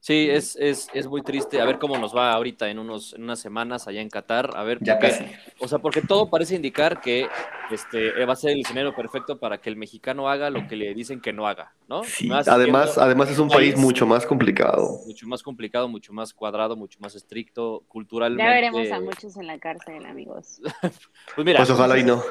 Sí, 0.00 0.30
es, 0.30 0.56
es, 0.56 0.88
es, 0.94 1.06
muy 1.06 1.20
triste. 1.20 1.60
A 1.60 1.66
ver 1.66 1.78
cómo 1.78 1.98
nos 1.98 2.16
va 2.16 2.32
ahorita 2.32 2.70
en, 2.70 2.78
unos, 2.78 3.12
en 3.12 3.24
unas 3.24 3.38
semanas 3.38 3.86
allá 3.86 4.00
en 4.00 4.08
Qatar. 4.08 4.50
A 4.56 4.62
ver, 4.62 4.78
ya 4.80 4.98
casi. 4.98 5.26
O 5.58 5.68
sea, 5.68 5.78
porque 5.78 6.00
todo 6.00 6.30
parece 6.30 6.56
indicar 6.56 7.02
que 7.02 7.28
este, 7.70 8.24
va 8.24 8.32
a 8.32 8.36
ser 8.36 8.52
el 8.52 8.60
escenario 8.60 8.94
perfecto 8.94 9.38
para 9.38 9.58
que 9.58 9.68
el 9.68 9.76
mexicano 9.76 10.30
haga 10.30 10.48
lo 10.48 10.66
que 10.66 10.76
le 10.76 10.94
dicen 10.94 11.20
que 11.20 11.34
no 11.34 11.46
haga, 11.46 11.74
¿no? 11.86 12.02
Sí, 12.04 12.30
además, 12.32 12.96
además 12.96 13.30
es 13.30 13.38
un 13.38 13.50
país, 13.50 13.76
mucho 13.76 14.06
más 14.06 14.24
complicado. 14.24 15.00
Mucho 15.06 15.26
más 15.26 15.42
complicado, 15.42 15.86
mucho 15.86 16.14
más 16.14 16.32
cuadrado, 16.32 16.76
mucho 16.76 16.98
más 17.00 17.14
estricto, 17.14 17.84
culturalmente. 17.86 18.42
Ya 18.42 18.54
veremos 18.54 18.90
a 18.90 19.00
muchos 19.00 19.36
en 19.36 19.46
la 19.46 19.58
cárcel, 19.58 20.06
amigos. 20.06 20.62
pues 21.34 21.44
mira. 21.44 21.58
Pues 21.58 21.68
ojalá 21.68 21.98
y 21.98 22.04
no 22.04 22.22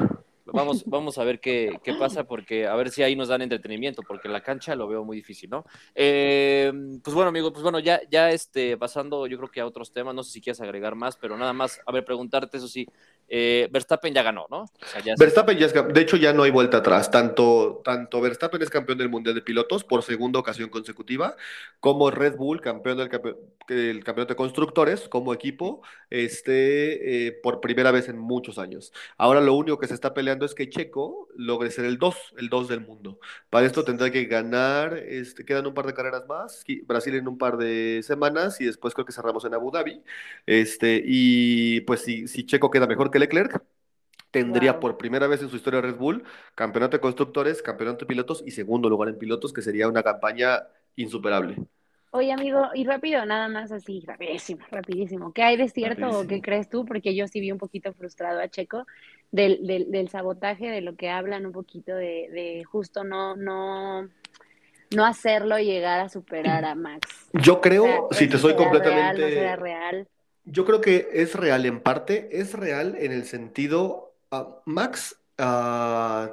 vamos, 0.53 0.83
vamos 0.85 1.17
a 1.17 1.23
ver 1.23 1.39
qué, 1.39 1.79
qué, 1.83 1.93
pasa, 1.93 2.23
porque 2.23 2.67
a 2.67 2.75
ver 2.75 2.89
si 2.89 3.03
ahí 3.03 3.15
nos 3.15 3.27
dan 3.27 3.41
entretenimiento, 3.41 4.01
porque 4.03 4.29
la 4.29 4.41
cancha 4.41 4.75
lo 4.75 4.88
veo 4.88 5.03
muy 5.03 5.17
difícil, 5.17 5.49
¿no? 5.49 5.65
Eh, 5.95 6.71
pues 7.03 7.13
bueno, 7.13 7.29
amigo, 7.29 7.51
pues 7.51 7.63
bueno, 7.63 7.79
ya, 7.79 8.01
ya 8.09 8.31
este, 8.31 8.77
pasando 8.77 9.27
yo 9.27 9.38
creo 9.38 9.49
que 9.49 9.62
a 9.62 9.65
otros 9.65 9.91
temas, 9.91 10.15
no 10.15 10.23
sé 10.23 10.31
si 10.31 10.41
quieres 10.41 10.62
agregar 10.62 10.95
más, 10.95 11.17
pero 11.17 11.38
nada 11.38 11.53
más, 11.53 11.79
a 11.85 11.91
ver, 11.91 12.05
preguntarte, 12.05 12.57
eso 12.57 12.67
sí, 12.67 12.88
eh, 13.27 13.69
Verstappen 13.71 14.13
ya 14.13 14.23
ganó, 14.23 14.47
¿no? 14.49 14.65
Verstappen 15.17 15.57
ya 15.57 15.67
es, 15.67 15.73
de 15.73 16.01
hecho 16.01 16.17
ya 16.17 16.33
no 16.33 16.43
hay 16.43 16.51
vuelta 16.51 16.77
atrás, 16.77 17.12
tanto, 17.12 17.81
tanto 17.83 18.21
Verstappen 18.21 18.62
es 18.62 18.69
campeón 18.69 18.97
del 18.97 19.09
Mundial 19.09 19.35
de 19.35 19.41
Pilotos 19.41 19.83
por 19.83 20.03
segunda 20.03 20.39
ocasión 20.39 20.69
consecutiva, 20.69 21.35
como 21.79 22.09
Red 22.09 22.38
Bull, 22.38 22.62
campeón 22.62 22.97
del, 22.97 23.09
del 23.67 24.03
campeonato 24.03 24.33
de 24.33 24.38
constructores, 24.38 25.07
como 25.07 25.33
equipo, 25.33 25.81
este, 26.09 27.27
eh, 27.27 27.31
por 27.43 27.62
primera 27.62 27.91
vez 27.91 28.09
en 28.09 28.17
muchos 28.17 28.57
años. 28.57 28.91
Ahora 29.17 29.41
lo 29.41 29.53
único 29.53 29.77
que 29.77 29.88
se 29.88 29.93
está 29.93 30.13
peleando 30.13 30.38
es 30.45 30.56
que 30.56 30.69
Checo 30.69 31.28
logre 31.36 31.71
ser 31.71 31.86
el 31.86 31.97
2, 31.97 32.36
el 32.38 32.49
2 32.49 32.67
del 32.67 32.82
mundo. 32.82 33.19
Para 33.49 33.65
esto 33.65 33.84
tendrá 33.84 34.12
que 34.12 34.25
ganar, 34.25 34.97
este, 34.97 35.45
quedan 35.45 35.67
un 35.67 35.73
par 35.73 35.86
de 35.86 35.93
carreras 35.93 36.28
más, 36.28 36.63
Brasil 36.86 37.15
en 37.15 37.28
un 37.28 37.38
par 37.38 37.58
de 37.58 38.02
semanas 38.04 38.60
y 38.62 38.65
después 38.65 38.93
creo 38.93 39.06
que 39.06 39.13
cerramos 39.13 39.45
en 39.45 39.54
Abu 39.54 39.71
Dhabi. 39.71 40.04
Este, 40.45 41.02
y 41.06 41.82
pues 41.82 42.02
si, 42.02 42.28
si 42.28 42.45
Checo 42.45 42.71
queda 42.71 42.88
mejor 42.88 43.12
que 43.12 43.19
Leclerc, 43.19 43.62
tendría 44.32 44.80
por 44.80 44.97
primera 44.97 45.28
vez 45.28 45.41
en 45.41 45.49
su 45.49 45.56
historia 45.56 45.82
Red 45.82 45.95
Bull 45.95 46.23
campeonato 46.56 46.97
de 46.97 47.02
constructores, 47.02 47.62
campeonato 47.62 47.99
de 47.99 48.06
pilotos 48.08 48.43
y 48.45 48.52
segundo 48.52 48.89
lugar 48.89 49.10
en 49.10 49.17
pilotos, 49.17 49.54
que 49.54 49.62
sería 49.62 49.88
una 49.88 50.04
campaña 50.04 50.67
insuperable. 50.95 51.58
Oye, 52.12 52.32
amigo, 52.32 52.69
y 52.73 52.86
rápido, 52.86 53.23
nada 53.25 53.47
más 53.49 53.71
así, 53.71 54.04
rapidísimo, 54.06 54.65
rapidísimo. 54.71 55.32
¿Qué 55.32 55.43
hay 55.43 55.58
de 55.58 55.69
cierto 55.69 56.10
o 56.10 56.25
qué 56.25 56.41
crees 56.41 56.67
tú? 56.67 56.84
Porque 56.84 57.15
yo 57.15 57.28
sí 57.28 57.39
vi 57.39 57.52
un 57.52 57.60
poquito 57.60 57.93
frustrado 57.93 58.39
a 58.39 58.47
Checo 58.49 58.88
del, 59.32 59.65
del, 59.65 59.92
del 59.92 60.10
sabotaje, 60.10 60.70
de 60.70 60.82
lo 60.82 60.96
que 60.96 61.10
hablan 61.10 61.46
un 61.46 61.52
poquito 61.52 61.96
de, 61.96 62.30
de 62.32 62.63
justo 62.63 63.04
no, 63.04 63.36
no, 63.36 64.10
no 64.96 65.06
hacerlo 65.06 65.58
llegar 65.60 66.00
a 66.00 66.10
superar 66.10 66.65
a 66.65 66.76
Max. 66.76 67.30
Yo 67.34 67.62
creo, 67.62 68.10
si 68.12 68.28
te 68.28 68.38
soy 68.38 68.56
completamente... 68.56 69.30
Real, 69.30 69.58
no 69.58 69.63
real. 69.63 70.08
Yo 70.46 70.65
creo 70.65 70.82
que 70.82 71.10
es 71.13 71.36
real 71.36 71.65
en 71.68 71.80
parte, 71.80 72.30
es 72.32 72.54
real 72.54 72.96
en 72.98 73.12
el 73.12 73.26
sentido, 73.26 74.15
uh, 74.32 74.46
Max 74.65 75.15
uh, 75.38 76.32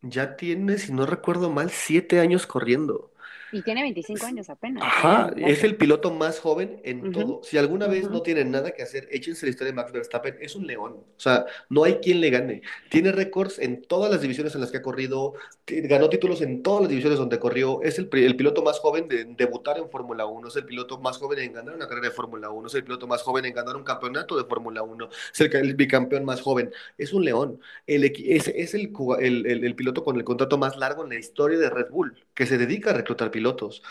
ya 0.00 0.36
tiene, 0.36 0.78
si 0.78 0.90
no 0.90 1.04
recuerdo 1.04 1.50
mal, 1.50 1.68
siete 1.70 2.20
años 2.20 2.46
corriendo. 2.46 3.09
Y 3.52 3.62
tiene 3.62 3.82
25 3.82 4.26
años 4.26 4.48
apenas. 4.48 4.82
Ajá, 4.84 5.32
es 5.36 5.64
el 5.64 5.76
piloto 5.76 6.12
más 6.12 6.38
joven 6.38 6.80
en 6.84 7.12
todo. 7.12 7.40
Si 7.42 7.58
alguna 7.58 7.88
vez 7.88 8.08
no 8.08 8.22
tiene 8.22 8.44
nada 8.44 8.70
que 8.70 8.82
hacer, 8.82 9.08
échense 9.10 9.46
la 9.46 9.50
historia 9.50 9.72
de 9.72 9.76
Max 9.76 9.92
Verstappen. 9.92 10.36
Es 10.40 10.54
un 10.54 10.66
león. 10.66 10.92
O 10.92 11.20
sea, 11.20 11.46
no 11.68 11.84
hay 11.84 11.96
quien 11.96 12.20
le 12.20 12.30
gane. 12.30 12.62
Tiene 12.88 13.12
récords 13.12 13.58
en 13.58 13.82
todas 13.82 14.10
las 14.10 14.20
divisiones 14.20 14.54
en 14.54 14.60
las 14.60 14.70
que 14.70 14.78
ha 14.78 14.82
corrido. 14.82 15.34
Ganó 15.66 16.08
títulos 16.08 16.42
en 16.42 16.62
todas 16.62 16.82
las 16.82 16.90
divisiones 16.90 17.18
donde 17.18 17.38
corrió. 17.38 17.82
Es 17.82 17.98
el, 17.98 18.08
el 18.12 18.36
piloto 18.36 18.62
más 18.62 18.78
joven 18.78 19.08
de 19.08 19.24
debutar 19.24 19.78
en 19.78 19.90
Fórmula 19.90 20.26
1. 20.26 20.48
Es 20.48 20.56
el 20.56 20.64
piloto 20.64 21.00
más 21.00 21.18
joven 21.18 21.40
en 21.40 21.52
ganar 21.52 21.74
una 21.74 21.88
carrera 21.88 22.08
de 22.08 22.14
Fórmula 22.14 22.50
1. 22.50 22.68
Es 22.68 22.74
el 22.74 22.84
piloto 22.84 23.08
más 23.08 23.22
joven 23.22 23.44
en 23.46 23.54
ganar 23.54 23.76
un 23.76 23.84
campeonato 23.84 24.36
de 24.36 24.44
Fórmula 24.44 24.82
1. 24.82 25.08
Es 25.32 25.40
el, 25.40 25.74
bicampeón 25.74 26.24
más 26.24 26.40
joven. 26.40 26.70
Es 26.96 27.12
un 27.12 27.24
león. 27.24 27.60
El, 27.86 28.04
es, 28.04 28.48
es 28.48 28.74
el, 28.74 28.92
el, 29.20 29.64
el 29.64 29.74
piloto 29.74 30.04
con 30.04 30.16
el 30.16 30.24
contrato 30.24 30.56
más 30.56 30.76
largo 30.76 31.02
en 31.02 31.10
la 31.10 31.18
historia 31.18 31.58
de 31.58 31.68
Red 31.68 31.90
Bull, 31.90 32.14
que 32.34 32.46
se 32.46 32.56
dedica 32.56 32.90
a 32.90 32.94
reclutar 32.94 33.30
pilotos 33.30 33.39
pilotos. 33.40 33.82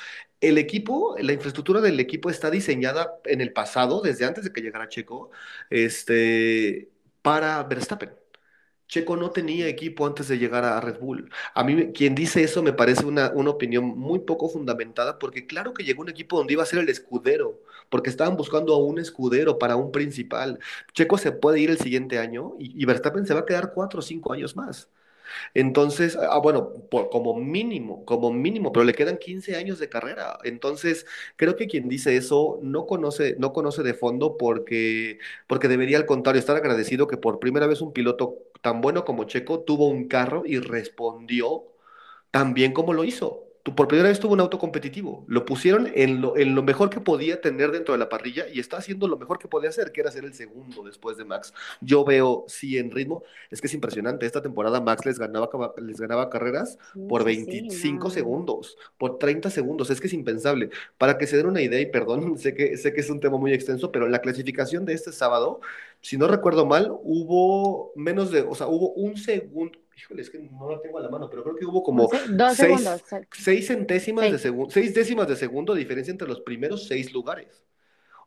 El 0.42 0.58
equipo, 0.58 1.16
la 1.20 1.34
infraestructura 1.34 1.82
del 1.82 2.00
equipo 2.00 2.30
está 2.30 2.50
diseñada 2.52 3.20
en 3.26 3.42
el 3.42 3.52
pasado, 3.54 4.02
desde 4.02 4.26
antes 4.26 4.44
de 4.46 4.54
que 4.54 4.62
llegara 4.62 4.90
Checo, 4.90 5.32
este, 5.70 6.90
para 7.22 7.64
Verstappen. 7.64 8.12
Checo 8.88 9.16
no 9.18 9.32
tenía 9.32 9.68
equipo 9.68 10.08
antes 10.08 10.28
de 10.30 10.38
llegar 10.40 10.66
a 10.66 10.80
Red 10.82 11.00
Bull. 11.00 11.30
A 11.54 11.64
mí, 11.64 11.92
quien 11.94 12.16
dice 12.16 12.44
eso 12.44 12.64
me 12.64 12.74
parece 12.74 13.06
una, 13.06 13.32
una, 13.32 13.52
opinión 13.52 13.86
muy 13.86 14.20
poco 14.20 14.50
fundamentada, 14.50 15.20
porque 15.20 15.46
claro 15.48 15.74
que 15.74 15.84
llegó 15.84 16.02
un 16.02 16.10
equipo 16.10 16.38
donde 16.38 16.54
iba 16.54 16.64
a 16.64 16.66
ser 16.66 16.80
el 16.80 16.90
escudero, 16.90 17.62
porque 17.90 18.10
estaban 18.10 18.36
buscando 18.38 18.74
a 18.74 18.80
un 18.80 19.00
escudero 19.00 19.60
para 19.60 19.76
un 19.76 19.92
principal. 19.92 20.60
Checo 20.94 21.18
se 21.18 21.32
puede 21.32 21.60
ir 21.60 21.70
el 21.70 21.80
siguiente 21.80 22.18
año 22.20 22.56
y, 22.60 22.82
y 22.82 22.86
Verstappen 22.86 23.26
se 23.28 23.34
va 23.34 23.42
a 23.42 23.46
quedar 23.46 23.74
cuatro 23.74 24.00
o 24.00 24.04
cinco 24.04 24.34
años 24.34 24.56
más. 24.56 24.90
Entonces, 25.54 26.15
ah, 26.18 26.39
bueno, 26.39 26.74
como 27.12 27.36
mínimo, 27.36 28.06
como 28.06 28.32
mínimo, 28.32 28.72
pero 28.72 28.84
le 28.86 28.94
quedan 28.94 29.18
15 29.18 29.56
años 29.56 29.80
de 29.80 29.89
carrera. 29.89 30.38
Entonces, 30.44 31.06
creo 31.36 31.56
que 31.56 31.68
quien 31.68 31.89
dice 31.89 32.15
eso 32.18 32.60
no 32.62 32.86
conoce, 32.86 33.36
no 33.39 33.54
conoce 33.54 33.84
de 33.84 33.94
fondo 33.94 34.38
porque, 34.38 35.20
porque 35.48 35.68
debería 35.68 35.98
al 35.98 36.06
contrario 36.06 36.39
estar 36.39 36.56
agradecido 36.56 37.08
que 37.08 37.18
por 37.18 37.39
primera 37.39 37.68
vez 37.68 37.82
un 37.82 37.94
piloto 37.94 38.38
tan 38.62 38.82
bueno 38.82 39.06
como 39.06 39.24
Checo 39.26 39.62
tuvo 39.62 39.88
un 39.88 40.08
carro 40.08 40.44
y 40.46 40.60
respondió 40.60 41.65
tan 42.32 42.54
bien 42.54 42.74
como 42.74 42.94
lo 42.94 43.04
hizo 43.04 43.49
por 43.63 43.88
primera 43.88 44.10
vez 44.10 44.19
tuvo 44.19 44.34
un 44.34 44.39
auto 44.39 44.58
competitivo. 44.58 45.26
Lo 45.28 45.45
pusieron 45.45 45.91
en 45.93 46.22
lo, 46.22 46.38
en 46.38 46.56
lo 46.56 46.63
mejor 46.63 46.89
que 46.89 47.02
podía 47.02 47.41
tener 47.41 47.72
dentro 47.72 47.93
de 47.93 47.98
la 47.98 48.10
parrilla 48.10 48.45
y 48.52 48.60
está 48.60 48.78
haciendo 48.78 49.08
lo 49.08 49.17
mejor 49.17 49.38
que 49.38 49.48
podía 49.48 49.69
hacer, 49.69 49.91
que 49.91 50.02
era 50.02 50.12
ser 50.12 50.26
el 50.26 50.34
segundo 50.34 50.84
después 50.84 51.17
de 51.17 51.26
Max. 51.26 51.54
Yo 51.82 52.06
veo, 52.06 52.45
sí, 52.48 52.78
en 52.78 52.91
ritmo, 52.91 53.24
es 53.52 53.62
que 53.62 53.67
es 53.67 53.74
impresionante. 53.74 54.26
Esta 54.26 54.41
temporada 54.41 54.82
Max 54.82 55.06
les 55.06 55.19
ganaba, 55.19 55.50
les 55.78 56.00
ganaba 56.00 56.30
carreras 56.30 56.78
por 57.08 57.24
25 57.24 58.10
segundos, 58.10 58.78
por 58.98 59.17
30 59.19 59.50
segundos. 59.50 59.89
Es 59.89 60.00
que 60.00 60.08
es 60.08 60.13
impensable. 60.13 60.69
Para 60.98 61.17
que 61.17 61.28
se 61.28 61.38
den 61.38 61.48
una 61.48 61.62
idea, 61.62 61.80
y 61.82 61.88
perdón, 61.88 62.38
sé 62.38 62.54
que, 62.54 62.78
sé 62.78 62.93
que 62.93 63.02
es 63.02 63.10
un 63.10 63.19
tema 63.19 63.38
muy 63.38 63.54
extenso, 63.54 63.91
pero 63.91 64.06
en 64.06 64.12
la 64.12 64.19
clasificación 64.19 64.86
de 64.86 64.93
este 64.93 65.12
sábado, 65.12 65.60
si 66.02 66.17
no 66.17 66.28
recuerdo 66.28 66.65
mal, 66.65 66.91
hubo 67.04 67.91
menos 67.95 68.32
de, 68.32 68.41
o 68.41 68.56
sea, 68.56 68.67
hubo 68.67 68.93
un 68.93 69.17
segundo 69.17 69.78
híjole, 70.00 70.22
es 70.22 70.30
que 70.30 70.40
no 70.40 70.72
la 70.72 70.82
tengo 70.82 70.98
a 70.98 71.02
la 71.02 71.10
mano, 71.10 71.30
pero 71.30 71.44
creo 71.44 71.56
que 71.56 71.66
hubo 71.66 71.84
como 71.84 72.10
seis, 73.32 73.68
centésimas 73.68 74.32
de 74.32 74.40
segundo, 74.40 74.72
seis 74.72 74.94
décimas 74.94 75.28
de 75.28 75.36
segundo 75.36 75.74
de 75.74 75.80
diferencia 75.80 76.12
entre 76.12 76.28
los 76.28 76.42
primeros 76.42 76.88
seis 76.88 77.14
lugares. 77.14 77.64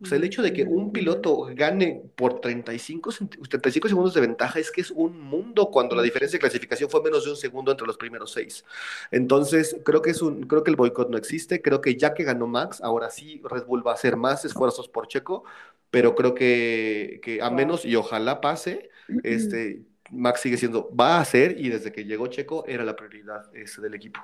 O 0.00 0.04
sea, 0.04 0.18
el 0.18 0.24
hecho 0.24 0.42
de 0.42 0.52
que 0.52 0.64
un 0.64 0.92
piloto 0.92 1.46
gane 1.54 2.02
por 2.16 2.40
35, 2.40 3.12
35 3.48 3.86
segundos 3.86 4.14
de 4.14 4.20
ventaja 4.20 4.58
es 4.58 4.72
que 4.72 4.80
es 4.80 4.90
un 4.90 5.20
mundo 5.20 5.70
cuando 5.70 5.94
la 5.94 6.02
diferencia 6.02 6.38
de 6.38 6.40
clasificación 6.40 6.90
fue 6.90 7.04
menos 7.04 7.24
de 7.24 7.30
un 7.30 7.36
segundo 7.36 7.70
entre 7.70 7.86
los 7.86 7.96
primeros 7.96 8.32
seis. 8.32 8.64
Entonces, 9.12 9.76
creo 9.84 10.02
que, 10.02 10.10
es 10.10 10.20
un, 10.20 10.42
creo 10.48 10.64
que 10.64 10.72
el 10.72 10.76
boicot 10.76 11.08
no 11.08 11.16
existe. 11.16 11.62
Creo 11.62 11.80
que 11.80 11.96
ya 11.96 12.14
que 12.14 12.24
ganó 12.24 12.48
Max, 12.48 12.80
ahora 12.82 13.10
sí 13.10 13.40
Red 13.44 13.64
Bull 13.66 13.86
va 13.86 13.92
a 13.92 13.94
hacer 13.94 14.16
más 14.16 14.44
esfuerzos 14.44 14.88
por 14.88 15.06
Checo, 15.06 15.44
pero 15.92 16.16
creo 16.16 16.34
que, 16.34 17.20
que 17.22 17.40
a 17.40 17.50
menos, 17.50 17.84
y 17.84 17.94
ojalá 17.94 18.40
pase, 18.40 18.90
este, 19.22 19.84
Max 20.12 20.40
sigue 20.40 20.56
siendo, 20.56 20.90
va 20.94 21.18
a 21.18 21.24
ser, 21.24 21.58
y 21.58 21.70
desde 21.70 21.90
que 21.90 22.04
llegó 22.04 22.26
Checo 22.26 22.64
era 22.66 22.84
la 22.84 22.94
prioridad 22.94 23.54
ese 23.54 23.80
del 23.80 23.94
equipo. 23.94 24.20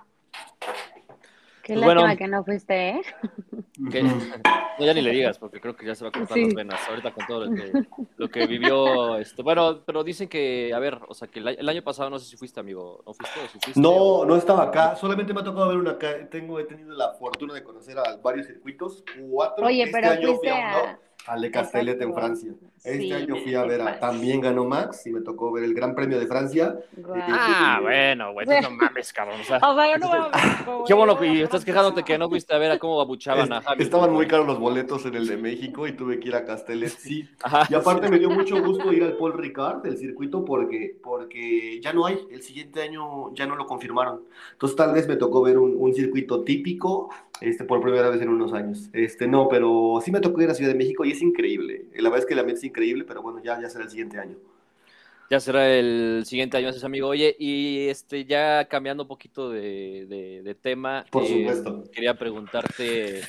Qué 1.62 1.74
pues 1.74 1.87
lástima 1.87 2.16
que 2.16 2.29
no 2.29 2.44
fuiste, 2.44 2.88
¿eh? 2.90 3.03
No, 3.79 4.87
ya 4.87 4.94
ni 4.94 5.03
le 5.03 5.11
digas, 5.11 5.38
porque 5.38 5.61
creo 5.61 5.77
que 5.77 5.85
ya 5.85 5.94
se 5.94 6.05
va 6.05 6.11
a 6.11 6.12
cortar 6.12 6.38
las 6.38 6.55
venas 6.55 6.81
ahorita 6.88 7.12
con 7.12 7.27
todo 7.27 7.46
lo 8.16 8.29
que, 8.31 8.46
vivió. 8.46 9.16
Este, 9.18 9.42
bueno, 9.42 9.83
pero 9.85 10.05
dicen 10.05 10.29
que, 10.29 10.72
a 10.72 10.79
ver, 10.79 10.98
o 11.09 11.14
sea, 11.14 11.29
que 11.29 11.40
el, 11.40 11.68
año 11.68 11.83
pasado 11.83 12.11
no 12.11 12.18
sé 12.18 12.27
si 12.27 12.37
fuiste, 12.37 12.61
amigo. 12.61 13.03
¿No 13.05 13.12
fuiste? 13.12 13.40
O 13.40 13.48
si 13.48 13.59
fuiste, 13.59 13.81
no, 13.81 14.24
no 14.24 14.37
estaba 14.37 14.64
acá. 14.64 14.94
Solamente 14.96 15.35
me 15.35 15.40
ha 15.40 15.44
tocado 15.44 15.68
ver 15.68 15.79
una. 15.79 15.98
Tengo, 16.31 16.59
he 16.59 16.64
tenido 16.64 16.94
la 16.94 17.12
fortuna 17.14 17.55
de 17.55 17.62
conocer 17.62 17.98
a 17.98 18.16
varios 18.16 18.46
circuitos. 18.46 19.05
Cuatro. 19.29 19.66
Oye, 19.66 19.83
este 19.83 19.92
pero 19.92 20.12
año 20.12 20.29
fuiste 20.29 20.51
a... 20.51 20.98
de 21.37 21.51
Castellet 21.51 22.01
en 22.01 22.14
Francia. 22.14 22.53
Este 22.85 23.12
año 23.12 23.37
fui 23.37 23.55
a 23.55 23.64
ver 23.64 23.83
a, 23.83 23.99
también 23.99 24.41
ganó 24.41 24.64
Max 24.64 25.07
y 25.07 25.11
me 25.11 25.21
tocó 25.21 25.53
ver 25.53 25.64
el 25.64 25.75
Gran 25.75 25.95
Premio 25.95 26.19
de 26.19 26.27
Francia. 26.27 26.77
Ah, 27.14 27.81
bueno, 27.83 28.33
güey, 28.33 28.47
no 28.62 28.71
mames, 28.71 29.12
cabrón. 29.12 29.41
O 29.41 29.45
sea, 29.45 29.59
yo 29.59 29.99
no 29.99 30.09
voy 30.09 30.19
a 30.19 30.85
Qué 30.87 30.95
bueno, 30.95 31.25
y 31.25 31.43
estás 31.43 31.64
quejándote 31.64 32.03
que 32.03 32.17
no 32.17 32.29
fuiste 32.29 32.55
a 32.55 32.59
ver 32.59 32.71
a 32.71 32.79
cómo 32.79 33.01
abuchaban 33.01 33.53
a 33.53 33.61
Javi. 33.61 33.83
Estaban 33.83 34.12
muy 34.12 34.27
caros 34.27 34.47
los 34.47 34.59
boletos 34.59 35.05
en 35.07 35.14
el 35.17 35.27
de 35.27 35.37
México 35.37 35.87
y 35.87 35.93
tuve 35.93 36.21
que 36.21 36.29
ir 36.29 36.37
a 36.37 36.45
Castellet, 36.45 36.88
sí. 36.88 37.29
y 37.69 37.75
aparte 37.75 38.09
me 38.09 38.19
dio 38.19 38.31
mucho 38.31 38.62
gusto 38.62 38.93
ir 38.93 39.03
al 39.03 39.17
Paul 39.17 39.35
Ricard 39.35 39.83
del 39.83 39.99
circuito 39.99 40.45
porque, 40.45 40.97
porque 41.03 41.81
ya 41.81 41.93
no 41.93 42.07
hay, 42.07 42.27
el 42.31 42.43
siguiente 42.43 42.83
año 42.83 43.35
ya 43.35 43.47
no 43.47 43.57
lo 43.57 43.67
confirmaron. 43.67 44.23
Entonces 44.53 44.77
tal 44.77 44.93
vez 44.93 45.07
me 45.09 45.17
tocó 45.17 45.43
ver 45.43 45.59
un, 45.59 45.75
un 45.77 45.93
circuito 45.93 46.45
típico 46.45 47.11
este, 47.40 47.64
por 47.64 47.81
primera 47.81 48.09
vez 48.11 48.20
en 48.20 48.29
unos 48.29 48.53
años. 48.53 48.88
Este, 48.92 49.27
no, 49.27 49.48
pero 49.48 50.01
sí 50.05 50.11
me 50.11 50.20
tocó 50.20 50.42
ir 50.42 50.51
a 50.51 50.55
Ciudad 50.55 50.72
de 50.72 50.79
México 50.79 51.05
y 51.05 51.12
es 51.12 51.22
increíble. 51.22 51.87
La 51.96 52.11
verdad 52.11 52.20
es 52.20 52.27
que 52.27 52.35
la 52.35 52.42
mente 52.42 52.59
es 52.59 52.64
increíble, 52.64 53.05
pero 53.05 53.22
bueno, 53.22 53.40
ya, 53.42 53.61
ya 53.61 53.68
será 53.68 53.85
el 53.85 53.90
siguiente 53.90 54.18
año. 54.18 54.37
Ya 55.31 55.40
será 55.40 55.68
el 55.68 56.22
siguiente 56.24 56.57
año, 56.57 56.70
ese 56.70 56.85
amigo. 56.85 57.09
Oye, 57.09 57.37
y 57.38 57.88
este, 57.88 58.24
ya 58.24 58.64
cambiando 58.64 59.03
un 59.03 59.09
poquito 59.09 59.51
de, 59.51 60.57
tema. 60.62 61.05
Por 61.11 61.24
eh, 61.24 61.29
supuesto. 61.29 61.85
Quería 61.92 62.14
preguntarte 62.14 63.20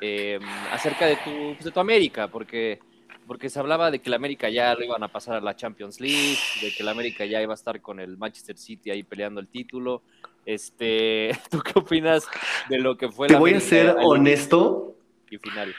em, 0.00 0.42
acerca 0.70 1.06
de 1.06 1.16
tu, 1.16 1.54
pues, 1.54 1.64
de 1.64 1.70
tu 1.70 1.80
América, 1.80 2.28
porque, 2.28 2.78
porque 3.26 3.50
se 3.50 3.58
hablaba 3.58 3.90
de 3.90 3.98
que 3.98 4.08
la 4.08 4.16
América 4.16 4.48
ya 4.48 4.74
lo 4.74 4.82
iban 4.82 5.02
a 5.02 5.08
pasar 5.08 5.36
a 5.36 5.40
la 5.42 5.54
Champions 5.54 6.00
League, 6.00 6.38
de 6.62 6.72
que 6.74 6.82
la 6.82 6.92
América 6.92 7.26
ya 7.26 7.42
iba 7.42 7.52
a 7.52 7.54
estar 7.54 7.82
con 7.82 8.00
el 8.00 8.16
Manchester 8.16 8.56
City 8.56 8.90
ahí 8.90 9.02
peleando 9.02 9.38
el 9.38 9.48
título. 9.48 10.02
Este, 10.46 11.38
¿Tú 11.50 11.60
qué 11.60 11.78
opinas 11.78 12.26
de 12.68 12.78
lo 12.78 12.96
que 12.96 13.10
fue 13.10 13.28
Te 13.28 13.36
voy 13.36 13.54
a 13.54 13.60
ser 13.60 13.96
honesto. 14.00 14.96
Y 15.30 15.38
final. 15.38 15.74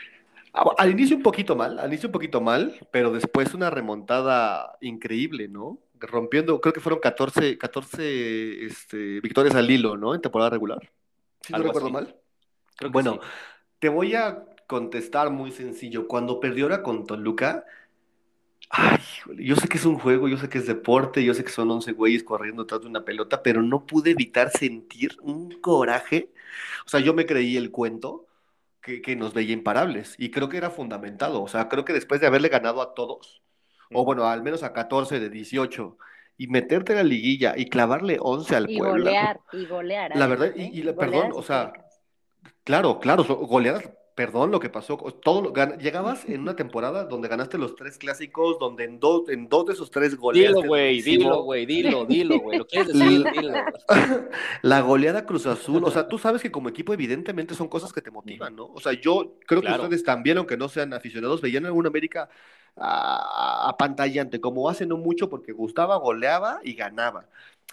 Ah, 0.53 0.65
al 0.77 0.91
inicio 0.91 1.17
un 1.17 1.23
poquito 1.23 1.55
mal, 1.55 1.79
al 1.79 1.87
inicio 1.87 2.07
un 2.07 2.13
poquito 2.13 2.39
mal, 2.39 2.75
pero 2.91 3.11
después 3.11 3.53
una 3.53 3.69
remontada 3.69 4.77
increíble, 4.81 5.47
¿no? 5.47 5.79
Rompiendo, 5.99 6.59
creo 6.61 6.73
que 6.73 6.79
fueron 6.79 6.99
14, 6.99 7.57
14 7.57 8.65
este, 8.65 9.19
victorias 9.21 9.55
al 9.55 9.69
hilo, 9.69 9.97
¿no? 9.97 10.13
En 10.13 10.21
temporada 10.21 10.51
regular. 10.51 10.91
Si 11.41 11.53
no 11.53 11.59
recuerdo 11.59 11.89
mal. 11.89 12.15
bueno, 12.91 13.19
te 13.79 13.89
voy 13.89 14.15
a 14.15 14.45
contestar 14.67 15.29
muy 15.29 15.51
sencillo. 15.51 16.07
Cuando 16.07 16.39
perdió 16.39 16.65
ahora 16.65 16.83
con 16.83 17.05
Toluca, 17.05 17.65
ay, 18.75 18.97
yo 19.37 19.55
sé 19.55 19.67
que 19.67 19.77
es 19.77 19.85
un 19.85 19.99
juego, 19.99 20.27
yo 20.27 20.37
sé 20.37 20.49
que 20.49 20.57
es 20.57 20.65
deporte, 20.65 21.23
yo 21.23 21.35
sé 21.35 21.43
que 21.43 21.51
son 21.51 21.69
11 21.69 21.91
güeyes 21.91 22.23
corriendo 22.23 22.65
tras 22.65 22.81
de 22.81 22.87
una 22.87 23.05
pelota, 23.05 23.43
pero 23.43 23.61
no 23.61 23.85
pude 23.85 24.11
evitar 24.11 24.49
sentir 24.49 25.15
un 25.21 25.51
coraje. 25.61 26.31
O 26.85 26.89
sea, 26.89 26.99
yo 26.99 27.13
me 27.13 27.27
creí 27.27 27.55
el 27.55 27.69
cuento 27.69 28.25
que, 28.81 29.15
nos 29.15 29.33
veía 29.33 29.53
imparables. 29.53 30.15
Y 30.17 30.31
creo 30.31 30.49
que 30.49 30.57
era 30.57 30.71
fundamentado. 30.71 31.43
O 31.43 31.47
sea, 31.47 31.69
creo 31.69 31.85
que 31.85 31.93
después 31.93 32.19
de 32.19 32.25
haberle 32.25 32.49
ganado 32.49 32.81
a 32.81 32.95
todos, 32.95 33.43
o 33.91 34.03
bueno, 34.03 34.27
al 34.27 34.41
menos 34.41 34.63
a 34.63 34.73
14 34.73 35.19
de 35.19 35.29
18, 35.29 35.97
y 36.39 36.47
meterte 36.47 36.93
en 36.93 36.97
la 36.97 37.03
liguilla 37.03 37.53
y 37.55 37.69
clavarle 37.69 38.17
11 38.19 38.55
al 38.55 38.71
y 38.71 38.79
Puebla. 38.79 39.11
Golear, 39.11 39.39
y 39.51 39.65
golear. 39.67 40.17
La 40.17 40.25
verdad, 40.25 40.51
y, 40.55 40.81
y 40.81 40.93
perdón, 40.93 41.31
o 41.35 41.43
sea, 41.43 41.73
claro, 42.63 42.99
claro, 42.99 43.23
goleadas 43.23 43.87
perdón, 44.15 44.51
lo 44.51 44.59
que 44.59 44.69
pasó, 44.69 44.97
todo 44.97 45.53
llegabas 45.77 46.27
en 46.27 46.41
una 46.41 46.55
temporada 46.55 47.05
donde 47.05 47.27
ganaste 47.27 47.57
los 47.57 47.75
tres 47.75 47.97
clásicos, 47.97 48.59
donde 48.59 48.83
en 48.83 48.99
dos, 48.99 49.29
en 49.29 49.49
dos 49.49 49.65
de 49.65 49.73
esos 49.73 49.89
tres 49.91 50.15
goleadas. 50.15 50.55
Dilo, 50.55 50.67
güey, 50.67 51.01
dilo, 51.01 51.43
güey, 51.43 51.65
dilo, 51.65 52.05
dilo, 52.05 52.39
güey, 52.39 52.57
lo 52.59 52.65
quieres 52.65 52.93
decir, 52.93 53.25
dilo. 53.31 53.53
La 54.61 54.81
goleada 54.81 55.25
Cruz 55.25 55.45
Azul, 55.45 55.83
o 55.83 55.91
sea, 55.91 56.07
tú 56.07 56.17
sabes 56.17 56.41
que 56.41 56.51
como 56.51 56.69
equipo 56.69 56.93
evidentemente 56.93 57.55
son 57.55 57.67
cosas 57.67 57.91
que 57.91 58.01
te 58.01 58.11
motivan, 58.11 58.55
¿no? 58.55 58.65
O 58.67 58.79
sea, 58.79 58.93
yo 58.93 59.35
creo 59.47 59.61
que 59.61 59.71
ustedes 59.71 60.03
también, 60.03 60.37
aunque 60.37 60.57
no 60.57 60.69
sean 60.69 60.93
aficionados, 60.93 61.41
veían 61.41 61.63
en 61.63 61.67
alguna 61.67 61.89
América 61.89 62.29
apantallante, 62.75 64.41
como 64.41 64.69
hace 64.69 64.85
no 64.85 64.97
mucho, 64.97 65.29
porque 65.29 65.51
gustaba, 65.51 65.97
goleaba 65.97 66.59
y 66.63 66.73
ganaba. 66.73 67.27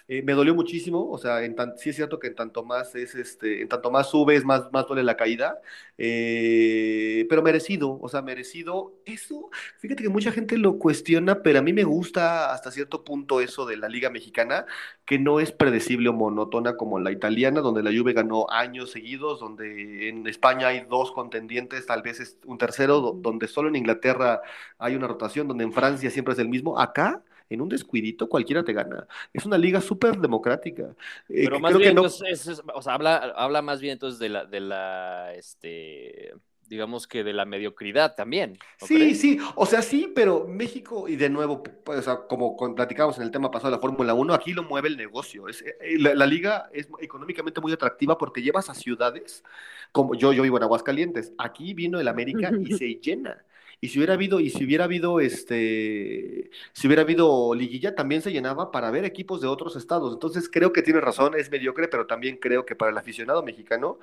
Eh, 0.07 0.21
me 0.23 0.33
dolió 0.33 0.53
muchísimo, 0.55 1.09
o 1.09 1.17
sea, 1.17 1.43
en 1.43 1.55
sí 1.77 1.89
es 1.89 1.95
cierto 1.95 2.19
que 2.19 2.27
en 2.27 2.35
tanto 2.35 2.63
más 2.63 2.95
es 2.95 3.15
este, 3.15 3.61
en 3.61 3.69
tanto 3.69 3.91
más 3.91 4.09
subes, 4.09 4.43
más, 4.43 4.71
más 4.71 4.87
duele 4.87 5.03
la 5.03 5.15
caída, 5.17 5.61
eh, 5.97 7.25
pero 7.29 7.41
merecido, 7.41 7.99
o 8.01 8.09
sea, 8.09 8.21
merecido. 8.21 8.93
Eso, 9.05 9.49
fíjate 9.79 10.03
que 10.03 10.09
mucha 10.09 10.31
gente 10.31 10.57
lo 10.57 10.77
cuestiona, 10.79 11.41
pero 11.43 11.59
a 11.59 11.61
mí 11.61 11.73
me 11.73 11.83
gusta 11.83 12.51
hasta 12.53 12.71
cierto 12.71 13.03
punto 13.03 13.41
eso 13.41 13.65
de 13.65 13.77
la 13.77 13.89
Liga 13.89 14.09
Mexicana, 14.09 14.65
que 15.05 15.19
no 15.19 15.39
es 15.39 15.51
predecible 15.51 16.09
o 16.09 16.13
monótona 16.13 16.77
como 16.77 16.99
la 16.99 17.11
italiana, 17.11 17.61
donde 17.61 17.83
la 17.83 17.91
Juve 17.91 18.13
ganó 18.13 18.49
años 18.49 18.91
seguidos, 18.91 19.39
donde 19.39 20.09
en 20.09 20.27
España 20.27 20.67
hay 20.67 20.85
dos 20.89 21.11
contendientes, 21.11 21.85
tal 21.85 22.01
vez 22.01 22.19
es 22.19 22.37
un 22.45 22.57
tercero, 22.57 22.99
donde 23.13 23.47
solo 23.47 23.69
en 23.69 23.75
Inglaterra 23.75 24.41
hay 24.77 24.95
una 24.95 25.07
rotación, 25.07 25.47
donde 25.47 25.63
en 25.63 25.73
Francia 25.73 26.09
siempre 26.09 26.33
es 26.33 26.39
el 26.39 26.49
mismo. 26.49 26.79
Acá 26.79 27.23
en 27.53 27.61
un 27.61 27.69
descuidito 27.69 28.29
cualquiera 28.29 28.63
te 28.63 28.73
gana. 28.73 29.07
Es 29.33 29.45
una 29.45 29.57
liga 29.57 29.81
súper 29.81 30.17
democrática. 30.17 30.95
Eh, 31.29 31.43
Pero 31.45 31.59
más 31.59 31.77
bien, 31.77 31.89
entonces, 31.89 32.61
o 32.73 32.81
sea, 32.81 32.93
habla, 32.93 33.17
habla 33.35 33.61
más 33.61 33.81
bien 33.81 33.93
entonces 33.93 34.19
de 34.19 34.29
la, 34.29 34.45
de 34.45 34.59
la, 34.61 35.33
este, 35.35 36.33
digamos 36.71 37.05
que 37.05 37.25
de 37.25 37.33
la 37.33 37.43
mediocridad 37.43 38.15
también. 38.15 38.57
Sí, 38.77 39.13
sí, 39.13 39.37
o 39.55 39.65
sea, 39.65 39.81
sí, 39.81 40.09
pero 40.15 40.47
México, 40.47 41.09
y 41.09 41.17
de 41.17 41.29
nuevo, 41.29 41.61
pues, 41.61 41.99
o 41.99 42.01
sea, 42.01 42.15
como 42.29 42.55
platicamos 42.73 43.17
en 43.17 43.23
el 43.23 43.31
tema 43.31 43.51
pasado 43.51 43.71
de 43.71 43.75
la 43.75 43.81
Fórmula 43.81 44.13
1, 44.13 44.33
aquí 44.33 44.53
lo 44.53 44.63
mueve 44.63 44.87
el 44.87 44.95
negocio. 44.95 45.49
Es, 45.49 45.61
eh, 45.61 45.97
la, 45.99 46.25
liga 46.25 46.69
es 46.71 46.87
económicamente 47.01 47.59
muy 47.59 47.73
atractiva 47.73 48.17
porque 48.17 48.41
llevas 48.41 48.69
a 48.69 48.73
ciudades, 48.73 49.43
como 49.91 50.15
yo, 50.15 50.31
yo 50.31 50.43
vivo 50.43 50.55
en 50.55 50.63
Aguascalientes, 50.63 51.33
aquí 51.37 51.73
vino 51.73 51.99
el 51.99 52.07
América 52.07 52.49
y 52.57 52.71
se 52.77 52.95
llena. 52.95 53.43
Y 53.83 53.89
si 53.89 53.97
hubiera 53.97 54.13
habido, 54.13 54.39
y 54.39 54.51
si 54.51 54.63
hubiera 54.63 54.83
habido 54.85 55.19
este, 55.19 56.51
si 56.71 56.87
hubiera 56.87 57.01
habido 57.01 57.55
liguilla, 57.55 57.95
también 57.95 58.21
se 58.21 58.31
llenaba 58.31 58.71
para 58.71 58.91
ver 58.91 59.05
equipos 59.05 59.41
de 59.41 59.47
otros 59.47 59.75
estados. 59.75 60.13
Entonces 60.13 60.47
creo 60.51 60.71
que 60.71 60.83
tiene 60.83 61.01
razón, 61.01 61.33
es 61.35 61.49
mediocre, 61.49 61.87
pero 61.87 62.05
también 62.05 62.37
creo 62.37 62.63
que 62.65 62.75
para 62.75 62.91
el 62.91 62.97
aficionado 62.99 63.41
mexicano, 63.43 63.99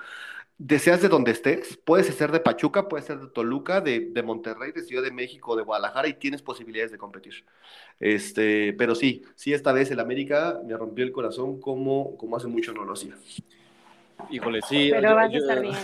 deseas 0.59 1.01
de 1.03 1.09
donde 1.09 1.31
estés, 1.33 1.79
puedes 1.85 2.07
ser 2.09 2.33
de 2.33 2.41
Pachuca, 2.41 2.89
puedes 2.89 3.07
ser 3.07 3.21
de 3.21 3.29
Toluca, 3.29 3.81
de, 3.81 4.11
de 4.13 4.23
Monterrey, 4.23 4.73
de 4.73 4.83
Ciudad 4.83 5.03
de 5.05 5.13
México, 5.13 5.57
de 5.57 5.63
Guadalajara, 5.63 6.09
y 6.09 6.15
tienes 6.15 6.43
posibilidades 6.43 6.91
de 6.93 6.99
competir. 6.99 7.45
Este, 8.01 8.73
pero 8.75 8.95
sí, 8.97 9.25
sí, 9.37 9.53
esta 9.53 9.73
vez 9.73 9.91
el 9.91 10.01
América 10.01 10.61
me 10.67 10.77
rompió 10.77 11.05
el 11.05 11.13
corazón 11.13 11.61
como, 11.61 12.17
como 12.17 12.37
hace 12.37 12.49
mucho 12.49 12.73
no 12.73 12.85
lo 12.85 12.95
hacía. 12.95 13.17
Híjole, 14.31 14.61
sí. 14.63 14.89
Pero 14.91 15.15
vas 15.15 15.33
a 15.33 15.37
estar 15.37 15.61
bien. 15.63 15.77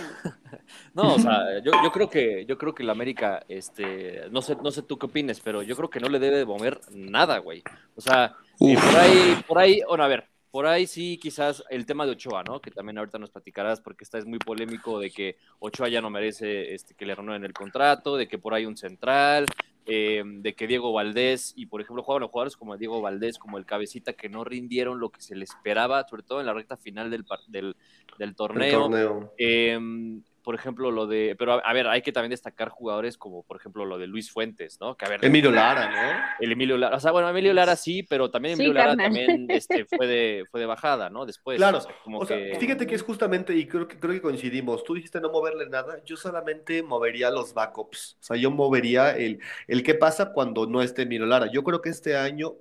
No, 0.93 1.15
o 1.15 1.19
sea, 1.19 1.59
yo, 1.63 1.71
yo, 1.83 1.91
creo 1.91 2.09
que 2.09 2.45
yo 2.45 2.57
creo 2.57 2.73
que 2.73 2.83
la 2.83 2.93
América, 2.93 3.43
este, 3.47 4.29
no 4.31 4.41
sé, 4.41 4.55
no 4.63 4.71
sé 4.71 4.83
tú 4.83 4.97
qué 4.97 5.07
opines, 5.07 5.39
pero 5.39 5.61
yo 5.61 5.75
creo 5.75 5.89
que 5.89 5.99
no 5.99 6.09
le 6.09 6.19
debe 6.19 6.37
de 6.37 6.45
mover 6.45 6.79
nada, 6.91 7.39
güey. 7.39 7.63
O 7.95 8.01
sea, 8.01 8.35
eh, 8.59 8.75
por 8.75 8.99
ahí, 8.99 9.43
por 9.47 9.57
ahí, 9.59 9.81
bueno, 9.87 10.03
a 10.03 10.07
ver, 10.07 10.27
por 10.51 10.65
ahí 10.65 10.87
sí, 10.87 11.19
quizás 11.21 11.63
el 11.69 11.85
tema 11.85 12.05
de 12.05 12.13
Ochoa, 12.13 12.43
¿no? 12.43 12.61
Que 12.61 12.71
también 12.71 12.97
ahorita 12.97 13.19
nos 13.19 13.29
platicarás 13.29 13.81
porque 13.81 14.05
está 14.05 14.17
es 14.17 14.25
muy 14.25 14.39
polémico 14.39 14.99
de 14.99 15.11
que 15.11 15.37
Ochoa 15.59 15.89
ya 15.89 15.99
no 15.99 16.09
merece 16.09 16.73
este, 16.73 16.93
que 16.93 17.05
le 17.05 17.13
renueven 17.13 17.43
el 17.43 17.51
contrato, 17.51 18.15
de 18.15 18.27
que 18.27 18.37
por 18.37 18.53
ahí 18.53 18.65
un 18.65 18.77
central, 18.77 19.47
eh, 19.85 20.23
de 20.25 20.55
que 20.55 20.67
Diego 20.67 20.91
Valdés 20.93 21.53
y 21.55 21.67
por 21.67 21.81
ejemplo 21.81 22.03
jugaban 22.03 22.27
jugadores 22.27 22.57
como 22.57 22.77
Diego 22.77 23.01
Valdés, 23.01 23.37
como 23.37 23.57
el 23.57 23.65
Cabecita, 23.65 24.13
que 24.13 24.29
no 24.29 24.43
rindieron 24.43 24.99
lo 24.99 25.09
que 25.09 25.21
se 25.21 25.35
le 25.35 25.43
esperaba, 25.43 26.07
sobre 26.07 26.23
todo 26.23 26.39
en 26.39 26.47
la 26.47 26.53
recta 26.53 26.75
final 26.75 27.11
del, 27.11 27.25
del, 27.47 27.75
del 28.17 28.35
torneo. 28.35 28.81
torneo. 28.81 29.33
Em, 29.37 30.23
por 30.45 30.53
ejemplo, 30.53 30.91
lo 30.91 31.07
de, 31.07 31.35
pero 31.39 31.65
a, 31.65 31.73
ver, 31.73 31.87
hay 31.87 32.03
que 32.03 32.11
también 32.11 32.29
destacar 32.29 32.69
jugadores 32.69 33.17
como, 33.17 33.41
por 33.41 33.57
ejemplo, 33.57 33.83
lo 33.83 33.97
de 33.97 34.05
Luis 34.05 34.31
Fuentes, 34.31 34.79
¿no? 34.79 34.95
Que, 34.95 35.05
a 35.05 35.09
ver, 35.09 35.25
Emilio 35.25 35.49
Lara, 35.49 35.89
¿no? 35.89 36.23
El 36.39 36.51
Emilio 36.51 36.77
Lara, 36.77 36.97
o 36.97 36.99
sea, 36.99 37.11
bueno, 37.11 37.27
Emilio 37.27 37.51
Lara 37.51 37.75
sí, 37.75 38.03
pero 38.03 38.29
también 38.29 38.53
Emilio 38.53 38.73
Lara 38.73 38.95
también 38.95 39.47
este, 39.49 39.85
fue, 39.97 40.05
de, 40.05 40.45
fue 40.51 40.59
de 40.59 40.67
bajada, 40.67 41.09
¿no? 41.09 41.25
Después. 41.25 41.57
Claro, 41.57 41.79
o 42.05 42.25
sea, 42.27 42.37
fíjate 42.59 42.85
que 42.85 42.93
es 42.93 43.01
justamente, 43.01 43.55
y 43.55 43.65
creo 43.65 43.87
que, 43.87 43.99
creo 43.99 44.13
que 44.13 44.21
coincidimos, 44.21 44.83
tú 44.83 44.93
dijiste 44.93 45.19
no 45.19 45.31
moverle 45.31 45.67
nada, 45.67 46.03
yo 46.05 46.15
solamente 46.15 46.83
movería 46.83 47.31
los 47.31 47.55
backups, 47.55 48.17
o 48.21 48.23
sea, 48.23 48.37
yo 48.37 48.51
movería 48.51 49.17
el, 49.17 49.39
el 49.67 49.81
qué 49.81 49.95
pasa 49.95 50.31
cuando 50.31 50.67
no 50.67 50.83
esté 50.83 51.01
Emilio 51.01 51.25
Lara. 51.25 51.49
Yo 51.51 51.63
creo 51.63 51.81
que 51.81 51.89
este 51.89 52.15
año 52.15 52.53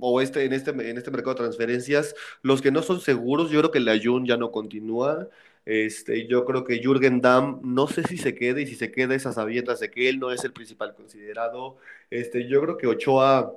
o 0.00 0.20
este, 0.20 0.44
en, 0.44 0.52
este, 0.52 0.70
en 0.70 0.98
este 0.98 1.10
mercado 1.10 1.34
de 1.34 1.42
transferencias, 1.42 2.14
los 2.42 2.62
que 2.62 2.70
no 2.70 2.82
son 2.82 3.00
seguros, 3.00 3.50
yo 3.50 3.60
creo 3.60 3.70
que 3.70 3.80
la 3.80 3.98
Jun 4.02 4.26
ya 4.26 4.36
no 4.36 4.50
continúa. 4.50 5.28
Este, 5.68 6.26
yo 6.26 6.46
creo 6.46 6.64
que 6.64 6.78
Jürgen 6.78 7.20
Damm, 7.20 7.60
no 7.62 7.88
sé 7.88 8.02
si 8.02 8.16
se 8.16 8.34
quede 8.34 8.62
y 8.62 8.66
si 8.66 8.74
se 8.74 8.90
queda 8.90 9.14
esas 9.14 9.36
abiertas 9.36 9.80
de 9.80 9.90
que 9.90 10.08
él 10.08 10.18
no 10.18 10.32
es 10.32 10.42
el 10.42 10.54
principal 10.54 10.94
considerado. 10.94 11.76
Este, 12.08 12.48
yo 12.48 12.62
creo 12.62 12.78
que 12.78 12.86
Ochoa, 12.86 13.52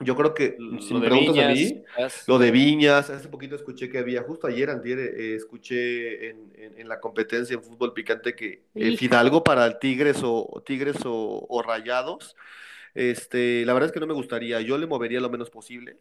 yo 0.00 0.16
creo 0.16 0.34
que, 0.34 0.56
si 0.80 0.92
me 0.92 1.06
preguntas 1.06 1.38
a 1.38 1.50
mí, 1.50 1.84
lo 2.26 2.40
de 2.40 2.50
Viñas, 2.50 3.10
hace 3.10 3.28
poquito 3.28 3.54
escuché 3.54 3.88
que 3.88 3.98
había, 3.98 4.24
justo 4.24 4.48
ayer, 4.48 4.70
antier, 4.70 4.98
eh, 4.98 5.36
escuché 5.36 6.30
en, 6.30 6.52
en, 6.78 6.88
la 6.88 6.98
competencia 6.98 7.54
en 7.54 7.62
fútbol 7.62 7.92
picante 7.92 8.34
que 8.34 8.64
eh, 8.74 8.96
Fidalgo 8.96 9.44
para 9.44 9.78
Tigres 9.78 10.22
o 10.24 10.64
Tigres 10.66 10.96
o, 11.04 11.46
o 11.48 11.62
Rayados. 11.62 12.34
Este, 12.92 13.64
la 13.64 13.72
verdad 13.72 13.90
es 13.90 13.92
que 13.92 14.00
no 14.00 14.08
me 14.08 14.14
gustaría, 14.14 14.60
yo 14.62 14.78
le 14.78 14.88
movería 14.88 15.20
lo 15.20 15.30
menos 15.30 15.50
posible, 15.50 15.96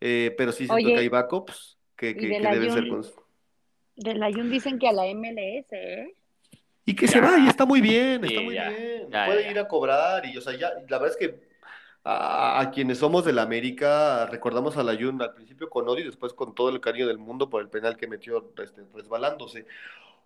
eh, 0.00 0.34
pero 0.36 0.50
sí 0.50 0.66
siento 0.66 0.88
que 0.88 0.98
hay 0.98 1.08
backups 1.08 1.78
que, 1.94 2.16
que, 2.16 2.40
deben 2.40 2.72
ser 2.72 2.88
con... 2.88 3.04
De 4.00 4.14
la 4.14 4.32
Jun 4.32 4.50
dicen 4.50 4.78
que 4.78 4.88
a 4.88 4.92
la 4.92 5.04
MLS, 5.14 5.72
¿eh? 5.72 6.14
Y 6.86 6.96
que 6.96 7.06
se 7.06 7.20
va, 7.20 7.38
y 7.38 7.46
está 7.46 7.66
muy 7.66 7.82
bien, 7.82 8.24
está 8.24 8.40
muy 8.40 8.54
bien. 8.54 9.08
Puede 9.10 9.50
ir 9.50 9.58
a 9.58 9.68
cobrar, 9.68 10.24
y 10.24 10.36
o 10.38 10.40
sea, 10.40 10.56
ya, 10.56 10.70
la 10.88 10.98
verdad 10.98 11.10
es 11.10 11.16
que 11.16 11.50
a, 12.02 12.70
quienes 12.72 12.98
somos 12.98 13.26
del 13.26 13.38
América, 13.38 14.26
recordamos 14.26 14.78
a 14.78 14.82
la 14.82 14.96
Jun 14.96 15.20
al 15.20 15.34
principio 15.34 15.68
con 15.68 15.86
odio 15.86 16.02
y 16.02 16.06
después 16.06 16.32
con 16.32 16.54
todo 16.54 16.70
el 16.70 16.80
cariño 16.80 17.06
del 17.06 17.18
mundo 17.18 17.50
por 17.50 17.60
el 17.60 17.68
penal 17.68 17.98
que 17.98 18.06
metió 18.06 18.52
este, 18.62 18.82
resbalándose. 18.94 19.66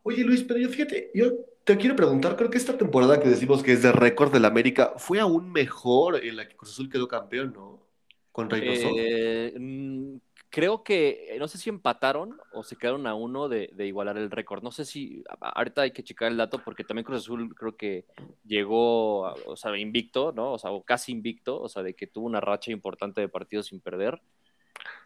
Oye 0.04 0.22
Luis, 0.22 0.44
pero 0.44 0.60
yo 0.60 0.68
fíjate, 0.68 1.10
yo 1.14 1.32
te 1.64 1.76
quiero 1.76 1.96
preguntar, 1.96 2.36
creo 2.36 2.50
que 2.50 2.58
esta 2.58 2.78
temporada 2.78 3.18
que 3.18 3.28
decimos 3.28 3.62
que 3.62 3.72
es 3.72 3.82
de 3.82 3.90
récord 3.90 4.32
del 4.32 4.44
América 4.44 4.92
fue 4.98 5.18
aún 5.18 5.50
mejor 5.50 6.24
en 6.24 6.36
la 6.36 6.46
que 6.46 6.54
Cruz 6.54 6.72
Azul 6.72 6.90
quedó 6.90 7.08
campeón, 7.08 7.52
¿no? 7.52 7.80
Con 8.30 8.48
Reynoso. 8.48 8.90
Eh, 8.96 9.52
mm, 9.58 10.16
creo 10.54 10.84
que, 10.84 11.36
no 11.40 11.48
sé 11.48 11.58
si 11.58 11.68
empataron 11.68 12.38
o 12.52 12.62
se 12.62 12.76
quedaron 12.76 13.08
a 13.08 13.14
uno 13.16 13.48
de, 13.48 13.74
igualar 13.76 14.16
el 14.16 14.30
récord. 14.30 14.62
No 14.62 14.70
sé 14.70 14.84
si, 14.84 15.24
ahorita 15.40 15.82
hay 15.82 15.90
que 15.90 16.04
checar 16.04 16.30
el 16.30 16.36
dato 16.36 16.62
porque 16.64 16.84
también 16.84 17.04
Cruz 17.04 17.22
Azul 17.22 17.52
creo 17.56 17.76
que 17.76 18.04
llegó, 18.44 19.22
o 19.32 19.56
sea, 19.56 19.76
invicto, 19.76 20.30
¿no? 20.30 20.52
O 20.52 20.58
sea, 20.60 20.70
casi 20.84 21.10
invicto, 21.10 21.60
o 21.60 21.68
sea, 21.68 21.82
de 21.82 21.94
que 21.94 22.06
tuvo 22.06 22.26
una 22.26 22.40
racha 22.40 22.70
importante 22.70 23.20
de 23.20 23.28
partidos 23.28 23.66
sin 23.66 23.80
perder. 23.80 24.22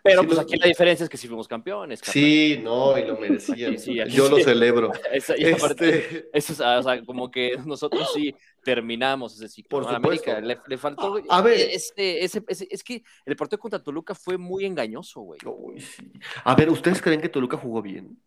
Pero 0.02 0.24
pues 0.24 0.38
aquí 0.38 0.56
la 0.56 0.66
diferencia 0.66 1.04
es 1.04 1.10
que 1.10 1.16
sí 1.16 1.26
fuimos 1.26 1.48
campeones. 1.48 2.00
Sí, 2.02 2.60
no, 2.62 2.96
y 2.98 3.04
lo 3.04 3.18
merecían. 3.18 3.76
Yo 4.08 4.28
lo 4.28 4.38
celebro. 4.38 4.92
este... 5.12 6.28
eso, 6.32 6.52
o 6.52 6.82
sea, 6.82 7.04
como 7.04 7.30
que 7.30 7.56
nosotros 7.64 8.10
sí 8.14 8.34
terminamos 8.62 9.34
ese 9.34 9.48
ciclo. 9.48 9.80
Por 9.80 9.94
América 9.94 10.40
le, 10.40 10.78
faltó. 10.78 11.20
A 11.28 11.42
ver. 11.42 11.70
Este, 11.72 12.24
ese, 12.24 12.42
es 12.48 12.82
que 12.82 13.02
el 13.24 13.36
partido 13.36 13.58
contra 13.58 13.82
Toluca 13.82 14.14
fue 14.14 14.38
muy 14.38 14.64
engañoso, 14.64 15.20
güey. 15.20 15.40
A 16.44 16.54
ver, 16.54 16.70
¿ustedes 16.70 17.00
creen 17.00 17.20
que 17.20 17.28
Toluca 17.28 17.56
jugó 17.56 17.82
bien? 17.82 18.18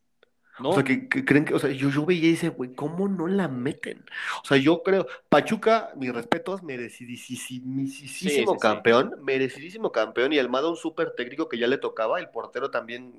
O 0.60 0.74
sea, 0.74 0.84
que, 0.84 1.08
creen 1.08 1.45
que, 1.45 1.54
o 1.54 1.60
sea, 1.60 1.72
yo, 1.72 1.89
yo 1.89 2.06
veía 2.06 2.30
y 2.30 2.47
güey, 2.49 2.74
¿cómo 2.74 3.08
no 3.08 3.28
la 3.28 3.47
meten? 3.47 4.04
O 4.43 4.45
sea, 4.45 4.58
yo 4.58 4.84
creo, 4.84 5.08
Pachuca, 5.30 5.91
mis 5.95 6.14
respetos, 6.14 6.62
merecidísimo 6.64 8.58
campeón, 8.58 9.16
merecidísimo 9.24 9.91
campeón, 9.91 10.34
y 10.34 10.39
Almada 10.39 10.70
un 10.70 10.76
súper 10.76 11.14
técnico 11.16 11.47
que 11.49 11.58
ya 11.58 11.68
le 11.68 11.78
tocaba, 11.78 12.20
el 12.20 12.30
portero 12.30 12.70
también, 12.70 13.14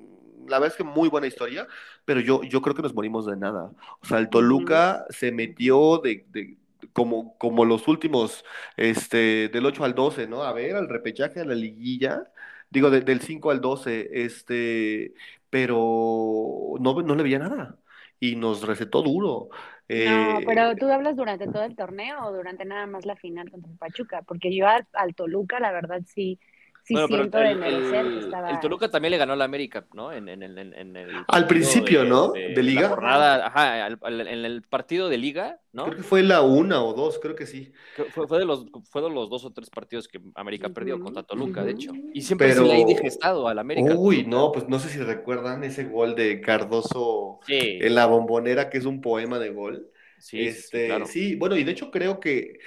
la 0.47 0.59
verdad 0.59 0.73
es 0.73 0.77
que 0.77 0.83
muy 0.83 1.09
buena 1.09 1.27
historia, 1.27 1.67
pero 2.05 2.19
yo, 2.19 2.43
yo 2.43 2.61
creo 2.61 2.75
que 2.75 2.81
nos 2.81 2.93
morimos 2.93 3.25
de 3.25 3.35
nada. 3.35 3.71
O 4.01 4.05
sea, 4.05 4.19
el 4.19 4.29
Toluca 4.29 5.05
se 5.09 5.31
metió 5.31 5.97
de, 5.97 6.25
de 6.29 6.57
como, 6.93 7.37
como 7.37 7.65
los 7.65 7.87
últimos, 7.87 8.43
este, 8.77 9.49
del 9.49 9.65
8 9.65 9.83
al 9.85 9.95
12, 9.95 10.27
¿no? 10.27 10.43
A 10.43 10.53
ver, 10.53 10.75
al 10.75 10.89
repechaje, 10.89 11.39
a 11.39 11.45
la 11.45 11.55
liguilla, 11.55 12.31
digo, 12.69 12.89
del 12.89 13.21
5 13.21 13.51
al 13.51 13.61
12, 13.61 14.09
este, 14.25 15.13
pero 15.53 16.73
no, 16.79 17.01
no 17.03 17.13
le 17.15 17.21
veía 17.21 17.37
nada 17.37 17.77
y 18.19 18.35
nos 18.35 18.65
recetó 18.65 19.03
duro. 19.03 19.49
no, 20.03 20.39
eh, 20.39 20.43
pero 20.47 20.75
tú 20.75 20.91
hablas 20.91 21.15
durante 21.15 21.45
todo 21.45 21.63
el 21.63 21.75
torneo 21.75 22.25
o 22.25 22.33
durante 22.33 22.65
nada 22.65 22.87
más 22.87 23.05
la 23.05 23.15
final 23.15 23.51
contra 23.51 23.71
el 23.71 23.77
Pachuca, 23.77 24.23
porque 24.23 24.55
yo 24.55 24.65
al, 24.67 25.13
Toluca, 25.15 25.59
la 25.59 25.71
verdad, 25.71 26.01
sí, 26.07 26.39
sí 26.83 26.95
siento 26.95 27.37
de 27.37 27.55
merecer 27.55 28.05
el, 28.05 28.17
estaba... 28.19 28.49
El 28.51 28.59
Toluca 28.59 28.89
también 28.89 29.11
le 29.11 29.17
ganó 29.17 29.33
a 29.33 29.35
la 29.35 29.45
América, 29.45 29.85
¿no? 29.93 30.11
En, 30.11 30.27
en, 30.27 30.43
en, 30.43 30.95
el 30.95 31.11
Al 31.27 31.47
principio, 31.47 32.03
¿no? 32.03 32.31
De, 32.31 32.61
Liga. 32.61 32.95
ajá, 33.45 33.87
en 33.87 34.45
el 34.45 34.61
partido 34.63 35.09
de 35.09 35.17
Liga, 35.17 35.59
¿no? 35.71 35.85
Creo 35.85 35.97
que 35.97 36.03
fue 36.03 36.23
la 36.23 36.41
una 36.41 36.83
o 36.83 36.93
dos, 36.93 37.19
creo 37.19 37.35
que 37.35 37.45
sí. 37.45 37.71
Fue, 38.11 38.27
fue 38.27 38.39
de 38.39 38.45
los, 38.45 38.65
fue 38.89 39.01
de 39.01 39.09
los 39.09 39.29
dos 39.29 39.45
o 39.45 39.51
tres 39.51 39.69
partidos 39.69 40.07
que 40.07 40.19
América 40.35 40.69
perdió 40.69 40.99
contra 40.99 41.23
Toluca, 41.23 41.63
de 41.63 41.71
hecho. 41.71 41.91
Y 42.13 42.21
siempre 42.21 42.49
Pero... 42.49 42.65
se 42.65 42.73
le 42.73 42.81
ha 42.81 42.85
digestado 42.85 43.47
al 43.47 43.59
América. 43.59 43.95
Uy, 43.95 44.25
no, 44.25 44.51
pues 44.51 44.67
no 44.67 44.79
sé 44.79 44.89
si 44.89 44.99
recuerdan 44.99 45.63
ese 45.63 45.85
gol 45.85 46.15
de 46.15 46.41
Cardoso 46.41 47.39
en 47.47 47.95
la 47.95 48.05
bombonera, 48.05 48.69
que 48.69 48.77
es 48.77 48.85
un 48.85 49.01
poema 49.01 49.39
de 49.39 49.49
gol. 49.49 49.89
Sí, 50.19 50.47
este, 50.47 51.05
sí, 51.05 51.35
bueno, 51.35 51.57
y 51.57 51.65
de 51.65 51.73
hecho 51.73 51.91
creo 51.91 52.21
que 52.21 52.57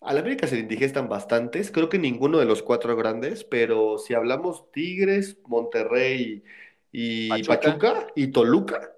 a 0.00 0.14
la 0.14 0.20
América 0.20 0.46
se 0.46 0.54
le 0.54 0.62
indigestan 0.62 1.08
bastantes, 1.08 1.70
creo 1.70 1.88
que 1.88 1.98
ninguno 1.98 2.38
de 2.38 2.46
los 2.46 2.62
cuatro 2.62 2.96
grandes, 2.96 3.44
pero 3.44 3.98
si 3.98 4.14
hablamos 4.14 4.70
Tigres, 4.72 5.38
Monterrey 5.46 6.42
y 6.90 7.42
Pachuca, 7.44 8.06
y 8.14 8.28
Toluca, 8.28 8.92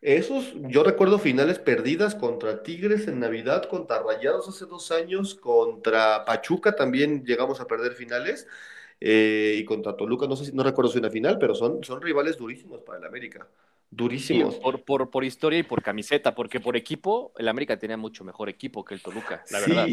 esos, 0.00 0.52
yo 0.68 0.84
recuerdo 0.84 1.18
finales 1.18 1.58
perdidas 1.58 2.14
contra 2.14 2.62
Tigres 2.62 3.08
en 3.08 3.20
Navidad, 3.20 3.64
contra 3.70 4.02
Rayados 4.02 4.46
hace 4.46 4.66
dos 4.66 4.90
años, 4.90 5.34
contra 5.34 6.26
Pachuca 6.26 6.76
también 6.76 7.24
llegamos 7.24 7.60
a 7.60 7.66
perder 7.66 7.94
finales, 7.94 8.46
eh, 9.00 9.56
y 9.58 9.64
contra 9.64 9.96
Toluca, 9.96 10.26
no 10.26 10.36
sé 10.36 10.46
si, 10.46 10.52
no 10.52 10.62
recuerdo 10.62 10.90
si 10.90 10.98
una 10.98 11.10
final, 11.10 11.38
pero 11.38 11.54
son, 11.54 11.82
son 11.84 12.00
rivales 12.00 12.36
durísimos 12.36 12.82
para 12.82 12.98
el 12.98 13.04
América 13.04 13.46
durísimos. 13.90 14.56
por, 14.56 14.82
por, 14.82 15.10
por, 15.10 15.24
historia 15.24 15.58
y 15.58 15.62
por 15.62 15.82
camiseta, 15.82 16.34
porque 16.34 16.60
por 16.60 16.76
equipo, 16.76 17.32
el 17.38 17.48
América 17.48 17.78
tenía 17.78 17.96
mucho 17.96 18.24
mejor 18.24 18.48
equipo 18.48 18.84
que 18.84 18.94
el 18.94 19.02
Toluca, 19.02 19.44
la 19.50 19.60
verdad. 19.60 19.86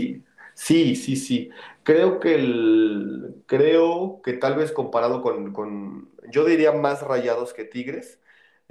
Sí, 0.54 0.95
sí, 0.95 1.16
sí. 1.16 1.49
Creo 1.84 2.20
que 2.20 2.36
el, 2.36 3.36
creo 3.45 4.22
que 4.24 4.34
tal 4.34 4.56
vez 4.56 4.72
comparado 4.72 5.22
con, 5.22 5.54
con 5.54 6.10
yo 6.30 6.45
diría 6.45 6.72
más 6.72 7.02
rayados 7.02 7.54
que 7.54 7.64
Tigres, 7.64 8.20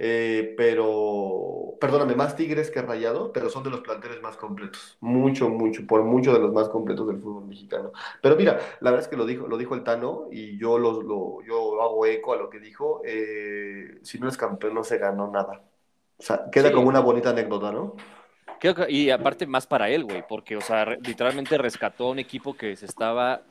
eh, 0.03 0.55
pero, 0.57 1.75
perdóname, 1.79 2.15
más 2.15 2.35
Tigres 2.35 2.71
que 2.71 2.81
Rayado, 2.81 3.31
pero 3.31 3.51
son 3.51 3.61
de 3.63 3.69
los 3.69 3.81
planteles 3.81 4.19
más 4.19 4.35
completos. 4.35 4.97
Mucho, 4.99 5.47
mucho, 5.47 5.85
por 5.85 6.01
mucho 6.03 6.33
de 6.33 6.39
los 6.39 6.51
más 6.51 6.69
completos 6.69 7.07
del 7.07 7.19
fútbol 7.19 7.45
mexicano. 7.45 7.91
Pero 8.19 8.35
mira, 8.35 8.59
la 8.79 8.89
verdad 8.89 9.05
es 9.05 9.07
que 9.07 9.15
lo 9.15 9.27
dijo, 9.27 9.47
lo 9.47 9.59
dijo 9.59 9.75
el 9.75 9.83
Tano 9.83 10.27
y 10.31 10.57
yo, 10.57 10.79
lo, 10.79 11.03
lo 11.03 11.43
yo 11.43 11.79
hago 11.83 12.03
eco 12.07 12.33
a 12.33 12.37
lo 12.37 12.49
que 12.49 12.59
dijo. 12.59 13.03
Eh, 13.05 13.99
si 14.01 14.17
no 14.17 14.27
es 14.27 14.37
campeón, 14.37 14.73
no 14.73 14.83
se 14.83 14.97
ganó 14.97 15.29
nada. 15.29 15.61
O 16.17 16.23
sea, 16.23 16.49
queda 16.51 16.71
como 16.71 16.89
una 16.89 16.99
bonita 16.99 17.29
anécdota, 17.29 17.71
¿no? 17.71 17.95
y 18.89 19.09
aparte 19.11 19.45
más 19.45 19.67
para 19.67 19.89
él, 19.89 20.03
güey, 20.03 20.23
porque, 20.27 20.55
o 20.55 20.61
sea, 20.61 20.85
literalmente 20.85 21.57
rescató 21.59 22.07
a 22.07 22.11
un 22.11 22.19
equipo 22.19 22.55
que 22.55 22.75
se 22.75 22.85
estaba 22.85 23.41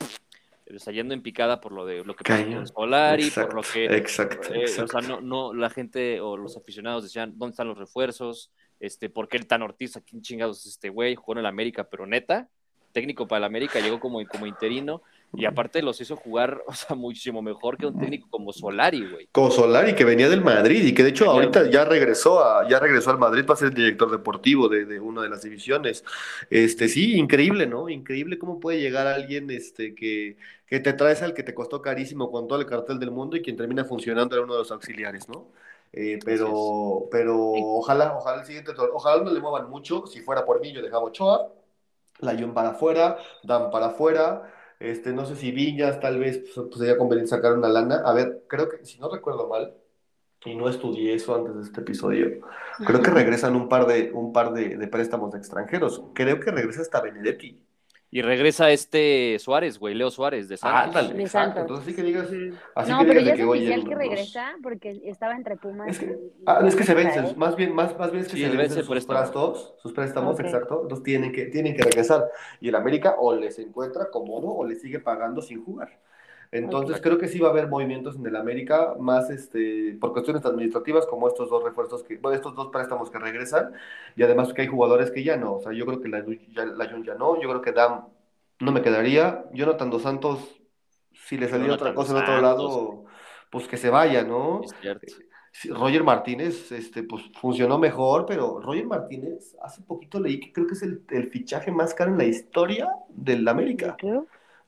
yendo 0.91 1.13
en 1.13 1.21
picada 1.21 1.61
por 1.61 1.71
lo 1.71 1.85
de 1.85 2.03
lo 2.03 2.15
que 2.15 2.23
pasó 2.23 2.43
con 2.43 2.67
Solari, 2.67 3.29
por 3.31 3.53
lo 3.53 3.61
que 3.61 3.85
exacto, 3.85 4.53
eh, 4.53 4.65
o 4.65 4.87
sea, 4.87 5.01
no, 5.01 5.21
no, 5.21 5.53
la 5.53 5.69
gente 5.69 6.19
o 6.21 6.37
los 6.37 6.57
aficionados 6.57 7.03
decían, 7.03 7.33
¿dónde 7.37 7.51
están 7.51 7.67
los 7.67 7.77
refuerzos? 7.77 8.51
Este, 8.79 9.09
¿por 9.09 9.27
qué 9.27 9.37
el 9.37 9.47
tan 9.47 9.61
Ortiz, 9.61 9.97
aquí 9.97 10.19
chingados 10.21 10.65
este 10.65 10.89
güey? 10.89 11.15
Jugó 11.15 11.33
en 11.33 11.39
el 11.39 11.45
América, 11.45 11.83
pero 11.83 12.05
neta, 12.07 12.49
técnico 12.91 13.27
para 13.27 13.39
el 13.39 13.43
América, 13.45 13.79
llegó 13.79 13.99
como, 13.99 14.25
como 14.27 14.47
interino, 14.47 15.01
y 15.33 15.45
aparte 15.45 15.81
los 15.81 15.99
hizo 16.01 16.15
jugar, 16.15 16.61
o 16.67 16.73
sea, 16.73 16.95
muchísimo 16.95 17.41
mejor 17.41 17.77
que 17.77 17.85
un 17.85 17.97
técnico 17.97 18.27
como 18.29 18.51
Solari, 18.51 19.09
güey. 19.09 19.29
Como 19.31 19.49
Solari, 19.51 19.95
que 19.95 20.03
venía 20.03 20.29
del 20.29 20.41
Madrid 20.41 20.83
y 20.83 20.93
que 20.93 21.03
de 21.03 21.09
hecho 21.09 21.29
ahorita 21.29 21.69
ya 21.69 21.85
regresó 21.85 22.43
a, 22.43 22.67
ya 22.67 22.79
regresó 22.79 23.11
al 23.11 23.17
Madrid 23.17 23.45
para 23.45 23.57
ser 23.57 23.73
director 23.73 24.11
deportivo 24.11 24.67
de, 24.67 24.85
de, 24.85 24.99
una 24.99 25.21
de 25.21 25.29
las 25.29 25.43
divisiones. 25.43 26.03
Este, 26.49 26.89
sí, 26.89 27.15
increíble, 27.15 27.65
¿no? 27.65 27.87
Increíble 27.89 28.37
cómo 28.37 28.59
puede 28.59 28.81
llegar 28.81 29.07
alguien 29.07 29.49
este, 29.51 29.95
que, 29.95 30.37
que 30.65 30.79
te 30.79 30.93
traes 30.93 31.21
al 31.21 31.33
que 31.33 31.43
te 31.43 31.53
costó 31.53 31.81
carísimo 31.81 32.29
con 32.31 32.47
todo 32.47 32.59
el 32.59 32.65
cartel 32.65 32.99
del 32.99 33.11
mundo 33.11 33.37
y 33.37 33.41
quien 33.41 33.55
termina 33.55 33.85
funcionando 33.85 34.35
era 34.35 34.43
uno 34.43 34.53
de 34.53 34.59
los 34.59 34.71
auxiliares, 34.71 35.29
¿no? 35.29 35.47
Eh, 35.93 36.19
pero, 36.23 37.07
pero 37.11 37.37
ojalá, 37.37 38.15
ojalá 38.17 38.41
el 38.41 38.45
siguiente, 38.45 38.71
ojalá 38.93 39.23
no 39.23 39.31
le 39.31 39.39
muevan 39.41 39.69
mucho. 39.69 40.05
Si 40.07 40.21
fuera 40.21 40.45
por 40.45 40.61
mí, 40.61 40.71
yo 40.71 40.81
dejaba 40.81 41.03
Ochoa, 41.03 41.51
la 42.19 42.35
John 42.39 42.53
para 42.53 42.69
afuera, 42.69 43.17
Dan 43.43 43.71
para 43.71 43.87
afuera 43.87 44.43
este, 44.81 45.13
no 45.13 45.25
sé 45.25 45.35
si 45.35 45.51
Viñas 45.51 45.99
tal 45.99 46.19
vez 46.19 46.43
pues, 46.53 46.77
sería 46.77 46.97
conveniente 46.97 47.29
sacar 47.29 47.53
una 47.53 47.69
lana. 47.69 48.01
A 48.05 48.13
ver, 48.13 48.43
creo 48.47 48.69
que, 48.69 48.85
si 48.85 48.99
no 48.99 49.09
recuerdo 49.09 49.47
mal, 49.47 49.75
y 50.43 50.55
no 50.55 50.67
estudié 50.67 51.13
eso 51.13 51.35
antes 51.35 51.55
de 51.55 51.61
este 51.61 51.81
episodio. 51.81 52.41
Creo 52.85 53.01
que 53.01 53.11
regresan 53.11 53.55
un 53.55 53.69
par 53.69 53.85
de, 53.85 54.11
un 54.11 54.33
par 54.33 54.53
de, 54.53 54.75
de 54.77 54.87
préstamos 54.87 55.31
de 55.31 55.37
extranjeros. 55.37 56.03
Creo 56.13 56.39
que 56.39 56.51
regresa 56.51 56.81
hasta 56.81 57.01
Benedetti. 57.01 57.61
Y 58.13 58.21
regresa 58.21 58.69
este 58.71 59.37
Suárez, 59.39 59.79
güey, 59.79 59.95
Leo 59.95 60.11
Suárez 60.11 60.49
de 60.49 60.57
Santos. 60.57 61.09
Ah, 61.09 61.13
de 61.13 61.27
Santos. 61.27 61.61
Entonces 61.61 61.85
sí 61.85 61.95
que 61.95 62.03
digas. 62.03 62.27
Así 62.75 62.91
no, 62.91 62.99
que 62.99 63.05
pero 63.05 63.21
ya 63.21 63.33
es 63.33 63.41
oficial 63.41 63.83
que 63.87 63.95
regresa 63.95 64.55
porque 64.61 65.01
estaba 65.05 65.33
entre 65.33 65.55
Pumas. 65.55 65.87
Es 65.87 65.99
que, 65.99 66.19
ah, 66.45 66.61
es 66.67 66.75
que 66.75 66.83
se 66.83 66.93
vencen, 66.93 67.39
más 67.39 67.55
bien, 67.55 67.73
más, 67.73 67.97
más 67.97 68.11
bien 68.11 68.25
es 68.25 68.31
que 68.31 68.37
se 68.37 68.49
vencen 68.49 68.83
sus 68.83 69.05
préstamos, 69.05 69.73
sus 69.77 69.93
préstamos, 69.93 70.37
exacto. 70.41 70.81
Entonces 70.83 71.05
tienen 71.05 71.31
que, 71.31 71.45
tienen 71.45 71.73
que 71.73 71.83
regresar. 71.83 72.29
Y 72.59 72.67
el 72.67 72.75
América 72.75 73.15
o 73.17 73.33
les 73.33 73.57
encuentra 73.59 74.09
cómodo 74.09 74.49
o 74.49 74.65
les 74.65 74.81
sigue 74.81 74.99
pagando 74.99 75.41
sin 75.41 75.63
jugar. 75.63 75.97
Entonces 76.51 76.99
creo 77.01 77.17
que 77.17 77.29
sí 77.29 77.39
va 77.39 77.47
a 77.47 77.51
haber 77.51 77.67
movimientos 77.67 78.17
en 78.17 78.25
el 78.25 78.35
América, 78.35 78.95
más 78.99 79.29
este, 79.29 79.97
por 80.01 80.11
cuestiones 80.11 80.45
administrativas, 80.45 81.05
como 81.05 81.29
estos 81.29 81.49
dos 81.49 81.63
refuerzos, 81.63 82.03
que, 82.03 82.17
bueno, 82.17 82.35
estos 82.35 82.55
dos 82.55 82.67
préstamos 82.67 83.09
que 83.09 83.19
regresan, 83.19 83.71
y 84.17 84.23
además 84.23 84.53
que 84.53 84.63
hay 84.63 84.67
jugadores 84.67 85.11
que 85.11 85.23
ya 85.23 85.37
no, 85.37 85.55
o 85.55 85.61
sea, 85.61 85.71
yo 85.71 85.85
creo 85.85 86.01
que 86.01 86.09
la, 86.09 86.25
ya, 86.49 86.65
la 86.65 86.89
Jun 86.89 87.05
ya 87.05 87.15
no, 87.15 87.41
yo 87.41 87.47
creo 87.47 87.61
que 87.61 87.71
Dam 87.71 88.05
no 88.59 88.71
me 88.73 88.81
quedaría, 88.81 89.45
Jonathan 89.53 89.89
Dos 89.89 90.01
Santos, 90.01 90.61
si 91.13 91.37
le 91.37 91.47
salió 91.47 91.73
otra 91.73 91.93
cosa 91.93 92.11
en 92.11 92.23
otro 92.23 92.41
lado, 92.41 93.05
pues 93.49 93.67
que 93.67 93.77
se 93.77 93.89
vaya, 93.89 94.23
¿no? 94.23 94.61
Es 94.63 94.75
cierto. 94.81 95.07
Roger 95.69 96.03
Martínez, 96.03 96.71
este, 96.71 97.03
pues 97.03 97.23
funcionó 97.39 97.77
mejor, 97.77 98.25
pero 98.25 98.61
Roger 98.61 98.85
Martínez, 98.85 99.55
hace 99.61 99.81
poquito 99.81 100.19
leí 100.19 100.39
que 100.39 100.53
creo 100.53 100.65
que 100.65 100.73
es 100.73 100.81
el, 100.81 101.03
el 101.09 101.27
fichaje 101.29 101.71
más 101.71 101.93
caro 101.93 102.11
en 102.11 102.17
la 102.17 102.23
historia 102.23 102.89
del 103.09 103.47
América. 103.47 103.97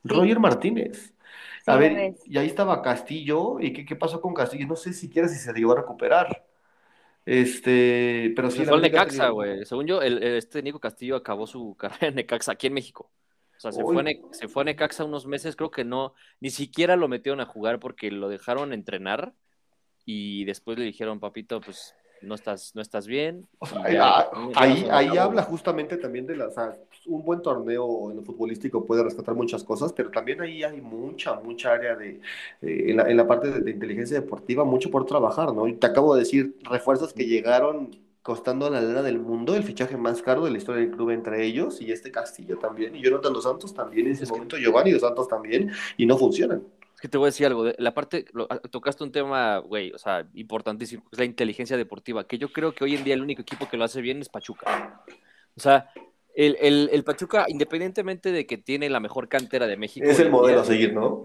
Roger 0.02 0.38
Martínez. 0.38 1.13
A 1.66 1.76
ver, 1.76 2.14
y 2.26 2.38
ahí 2.38 2.46
estaba 2.46 2.82
Castillo, 2.82 3.58
¿y 3.58 3.72
qué, 3.72 3.86
qué 3.86 3.96
pasó 3.96 4.20
con 4.20 4.34
Castillo? 4.34 4.66
No 4.66 4.76
sé 4.76 4.92
siquiera 4.92 5.28
si 5.28 5.36
se 5.36 5.52
llegó 5.52 5.72
a 5.72 5.76
recuperar. 5.76 6.44
Este, 7.24 8.32
pero 8.36 8.50
sí. 8.50 8.64
Fue 8.64 8.74
al 8.74 8.82
Necaxa, 8.82 9.28
güey. 9.30 9.64
Según 9.64 9.86
yo, 9.86 10.02
el, 10.02 10.22
este 10.22 10.62
Nico 10.62 10.78
Castillo 10.78 11.16
acabó 11.16 11.46
su 11.46 11.74
carrera 11.78 12.08
en 12.08 12.16
Necaxa 12.16 12.52
aquí 12.52 12.66
en 12.66 12.74
México. 12.74 13.10
O 13.56 13.60
sea, 13.60 13.72
se 13.72 13.82
fue, 13.82 13.98
a 13.98 14.34
se 14.34 14.48
fue 14.48 14.62
a 14.62 14.64
Necaxa 14.64 15.04
unos 15.04 15.26
meses, 15.26 15.56
creo 15.56 15.70
que 15.70 15.84
no, 15.84 16.14
ni 16.40 16.50
siquiera 16.50 16.96
lo 16.96 17.08
metieron 17.08 17.40
a 17.40 17.46
jugar 17.46 17.78
porque 17.78 18.10
lo 18.10 18.28
dejaron 18.28 18.72
entrenar 18.72 19.32
y 20.04 20.44
después 20.44 20.76
le 20.76 20.84
dijeron, 20.84 21.20
papito, 21.20 21.60
pues 21.60 21.94
no 22.24 22.34
estás, 22.34 22.74
no 22.74 22.82
estás 22.82 23.06
bien. 23.06 23.46
ahí, 24.54 24.86
ahí, 24.90 25.16
habla 25.16 25.42
justamente 25.42 25.96
también 25.96 26.26
de 26.26 26.36
la, 26.36 26.48
un 27.06 27.24
buen 27.24 27.42
torneo 27.42 28.10
en 28.10 28.16
lo 28.16 28.22
futbolístico 28.22 28.84
puede 28.84 29.02
rescatar 29.02 29.34
muchas 29.34 29.64
cosas, 29.64 29.92
pero 29.92 30.10
también 30.10 30.40
ahí 30.40 30.62
hay 30.62 30.80
mucha, 30.80 31.34
mucha 31.34 31.72
área 31.72 31.96
de, 31.96 32.20
eh, 32.62 32.84
en, 32.88 32.96
la, 32.96 33.10
en, 33.10 33.16
la, 33.16 33.26
parte 33.26 33.50
de, 33.50 33.70
inteligencia 33.70 34.20
deportiva, 34.20 34.64
mucho 34.64 34.90
por 34.90 35.06
trabajar, 35.06 35.52
¿no? 35.52 35.68
Y 35.68 35.74
te 35.74 35.86
acabo 35.86 36.14
de 36.14 36.20
decir, 36.20 36.56
refuerzos 36.62 37.12
que 37.12 37.26
llegaron 37.26 37.90
costando 38.22 38.66
a 38.66 38.70
la 38.70 38.80
lana 38.80 39.02
del 39.02 39.18
mundo, 39.18 39.54
el 39.54 39.64
fichaje 39.64 39.98
más 39.98 40.22
caro 40.22 40.44
de 40.44 40.50
la 40.50 40.56
historia 40.56 40.80
del 40.80 40.92
club 40.92 41.10
entre 41.10 41.44
ellos, 41.44 41.80
y 41.80 41.92
este 41.92 42.10
Castillo 42.10 42.58
también, 42.58 42.96
y 42.96 43.02
Jonathan 43.02 43.34
Dos 43.34 43.44
Santos 43.44 43.74
también, 43.74 44.06
en 44.06 44.12
ese 44.12 44.26
momento 44.26 44.56
Giovanni 44.56 44.92
Dos 44.92 45.02
Santos 45.02 45.28
también, 45.28 45.70
y 45.98 46.06
no 46.06 46.16
funcionan 46.16 46.62
que 47.04 47.08
te 47.10 47.18
voy 47.18 47.26
a 47.26 47.28
decir 47.28 47.44
algo. 47.44 47.66
La 47.76 47.92
parte, 47.92 48.24
ah, 48.48 48.58
tocaste 48.70 49.04
un 49.04 49.12
tema, 49.12 49.58
güey, 49.58 49.92
o 49.92 49.98
sea, 49.98 50.26
importantísimo, 50.32 51.04
es 51.12 51.18
la 51.18 51.26
inteligencia 51.26 51.76
deportiva, 51.76 52.26
que 52.26 52.38
yo 52.38 52.50
creo 52.50 52.74
que 52.74 52.82
hoy 52.82 52.94
en 52.94 53.04
día 53.04 53.12
el 53.12 53.20
único 53.20 53.42
equipo 53.42 53.68
que 53.68 53.76
lo 53.76 53.84
hace 53.84 54.00
bien 54.00 54.22
es 54.22 54.30
Pachuca. 54.30 55.04
O 55.54 55.60
sea, 55.60 55.90
el, 56.34 56.56
el, 56.62 56.88
el 56.90 57.04
Pachuca, 57.04 57.44
independientemente 57.48 58.32
de 58.32 58.46
que 58.46 58.56
tiene 58.56 58.88
la 58.88 59.00
mejor 59.00 59.28
cantera 59.28 59.66
de 59.66 59.76
México. 59.76 60.06
Es 60.08 60.18
el 60.18 60.30
modelo 60.30 60.62
a 60.62 60.64
seguir, 60.64 60.94
¿no? 60.94 61.20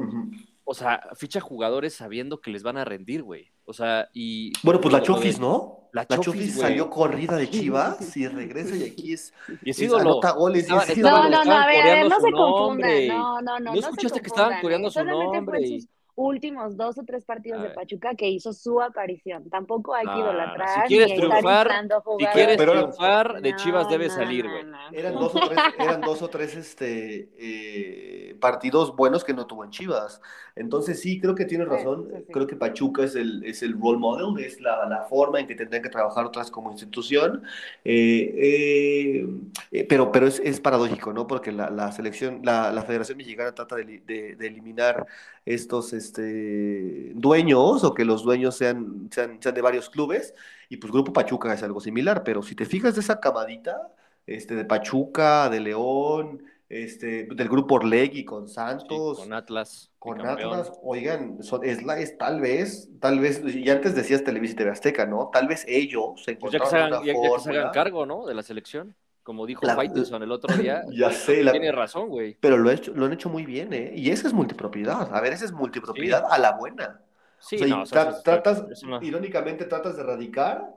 O 0.69 0.75
sea, 0.75 1.01
ficha 1.15 1.41
jugadores 1.41 1.95
sabiendo 1.95 2.41
que 2.41 2.51
les 2.51 2.61
van 2.61 2.77
a 2.77 2.85
rendir, 2.85 3.23
güey. 3.23 3.51
O 3.65 3.73
sea, 3.73 4.07
y. 4.13 4.53
Bueno, 4.61 4.79
pues 4.79 4.93
la 4.93 5.01
Chofis, 5.01 5.39
¿no? 5.39 5.89
La, 5.93 6.05
Chofis, 6.05 6.59
salió 6.59 6.91
corrida 6.91 7.37
de 7.37 7.49
Chivas 7.49 8.15
y 8.15 8.27
regresa 8.27 8.75
y 8.75 8.83
aquí 8.83 9.13
es. 9.13 9.33
Y 9.63 9.71
es 9.71 9.79
ídolo. 9.79 10.21
goles. 10.37 10.69
No, 10.69 11.27
no, 11.27 11.43
no, 11.43 11.51
a 11.53 11.65
ver, 11.65 12.07
no 12.07 12.19
se 12.21 12.31
confundan. 12.31 13.07
No, 13.07 13.41
no, 13.41 13.59
no. 13.59 13.73
¿No 13.73 13.79
escuchaste 13.79 14.21
que 14.21 14.27
estaban 14.27 14.61
coreando 14.61 14.91
su 14.91 15.03
nombre? 15.03 15.79
Últimos 16.19 16.75
dos 16.75 16.97
o 16.97 17.03
tres 17.03 17.23
partidos 17.23 17.61
de 17.61 17.69
Pachuca 17.69 18.13
que 18.13 18.29
hizo 18.29 18.51
su 18.51 18.81
aparición. 18.81 19.49
Tampoco 19.49 19.95
hay 19.95 20.05
que 20.05 20.11
ah, 20.11 20.19
idolatrar. 20.19 20.81
Si 20.81 20.87
quieres 20.87 21.15
triunfar, 21.15 21.71
si 22.19 22.25
quieres 22.25 22.57
triunfar, 22.57 23.41
de 23.41 23.55
Chivas 23.55 23.89
debe 23.89 24.09
salir, 24.09 24.47
güey. 24.47 24.65
eran 24.91 25.13
dos 25.13 25.33
o 25.33 25.39
tres, 25.47 25.59
eran 25.79 26.01
dos 26.01 26.21
o 26.21 26.27
tres 26.27 26.55
este, 26.55 27.29
eh, 27.37 28.35
partidos 28.41 28.95
buenos 28.95 29.23
que 29.23 29.33
no 29.33 29.47
tuvo 29.47 29.63
en 29.63 29.71
Chivas. 29.71 30.21
Entonces 30.55 30.99
sí, 30.99 31.21
creo 31.21 31.35
que 31.35 31.45
tienes 31.45 31.69
razón. 31.69 32.09
Creo 32.33 32.45
que 32.45 32.57
Pachuca 32.57 33.03
es 33.03 33.15
el, 33.15 33.45
es 33.45 33.63
el 33.63 33.79
role 33.79 33.97
model, 33.97 34.43
es 34.43 34.59
la, 34.59 34.85
la 34.87 35.03
forma 35.03 35.39
en 35.39 35.47
que 35.47 35.55
tendrían 35.55 35.81
que 35.81 35.89
trabajar 35.89 36.25
otras 36.25 36.51
como 36.51 36.69
institución. 36.71 37.43
Eh, 37.85 39.23
eh, 39.71 39.85
pero 39.87 40.11
pero 40.11 40.27
es, 40.27 40.41
es, 40.43 40.59
paradójico, 40.59 41.13
¿no? 41.13 41.27
Porque 41.27 41.53
la, 41.53 41.69
la 41.69 41.93
selección, 41.93 42.41
la, 42.43 42.73
la, 42.73 42.81
Federación 42.81 43.17
Mexicana 43.17 43.53
trata 43.53 43.77
de, 43.77 44.01
de, 44.05 44.35
de 44.35 44.47
eliminar 44.47 45.07
estos 45.45 45.93
este, 45.93 46.08
dueños 46.17 47.83
o 47.83 47.93
que 47.93 48.05
los 48.05 48.23
dueños 48.23 48.55
sean, 48.55 49.09
sean, 49.11 49.39
de 49.39 49.61
varios 49.61 49.89
clubes. 49.89 50.33
Y 50.69 50.77
pues 50.77 50.91
Grupo 50.91 51.13
Pachuca 51.13 51.53
es 51.53 51.63
algo 51.63 51.79
similar, 51.79 52.23
pero 52.23 52.41
si 52.41 52.55
te 52.55 52.65
fijas 52.65 52.95
de 52.95 53.01
esa 53.01 53.19
camadita, 53.19 53.91
este, 54.25 54.55
de 54.55 54.65
Pachuca, 54.65 55.49
de 55.49 55.59
León, 55.59 56.43
este, 56.69 57.25
del 57.25 57.49
grupo 57.49 57.75
Orlegui 57.75 58.23
con 58.25 58.47
Santos. 58.47 59.19
con 59.19 59.33
Atlas. 59.33 59.91
Con 59.97 60.25
Atlas, 60.25 60.71
oigan, 60.83 61.39
es, 61.63 61.83
la, 61.83 61.99
es 61.99 62.17
tal 62.17 62.39
vez, 62.39 62.89
tal 62.99 63.19
vez, 63.19 63.41
y 63.43 63.69
antes 63.69 63.95
decías 63.95 64.23
Televisa 64.23 64.53
y 64.53 64.55
TV 64.57 64.69
Azteca, 64.71 65.05
¿no? 65.05 65.29
Tal 65.33 65.47
vez 65.47 65.65
ellos 65.67 66.23
se 66.23 66.35
pues 66.35 66.53
ya, 66.53 66.59
que 66.59 66.65
se 66.67 66.77
hagan, 66.77 67.03
ya, 67.03 67.13
que 67.13 67.39
se 67.39 67.49
hagan 67.49 67.71
cargo, 67.71 68.05
¿no? 68.05 68.25
De 68.25 68.33
la 68.33 68.43
selección 68.43 68.95
como 69.29 69.45
dijo 69.45 69.63
la, 69.63 69.75
Faitelson 69.75 70.23
el 70.23 70.31
otro 70.31 70.57
día. 70.57 70.81
ya 70.91 71.11
sé. 71.11 71.45
Tiene 71.51 71.71
razón, 71.71 72.09
güey. 72.09 72.35
Pero 72.39 72.57
lo, 72.57 72.71
hecho, 72.71 72.91
lo 72.95 73.05
han 73.05 73.13
hecho 73.13 73.29
muy 73.29 73.45
bien, 73.45 73.71
¿eh? 73.73 73.93
Y 73.95 74.09
esa 74.09 74.27
es 74.27 74.33
multipropiedad. 74.33 75.15
A 75.15 75.21
ver, 75.21 75.33
esa 75.33 75.45
es 75.45 75.51
multipropiedad 75.51 76.23
a 76.27 76.39
la 76.39 76.53
buena. 76.53 76.99
Sí, 77.37 77.57
no, 77.57 77.83
tratas, 77.83 78.65
irónicamente 79.03 79.65
tratas 79.65 79.97
de 79.97 80.01
erradicar 80.01 80.67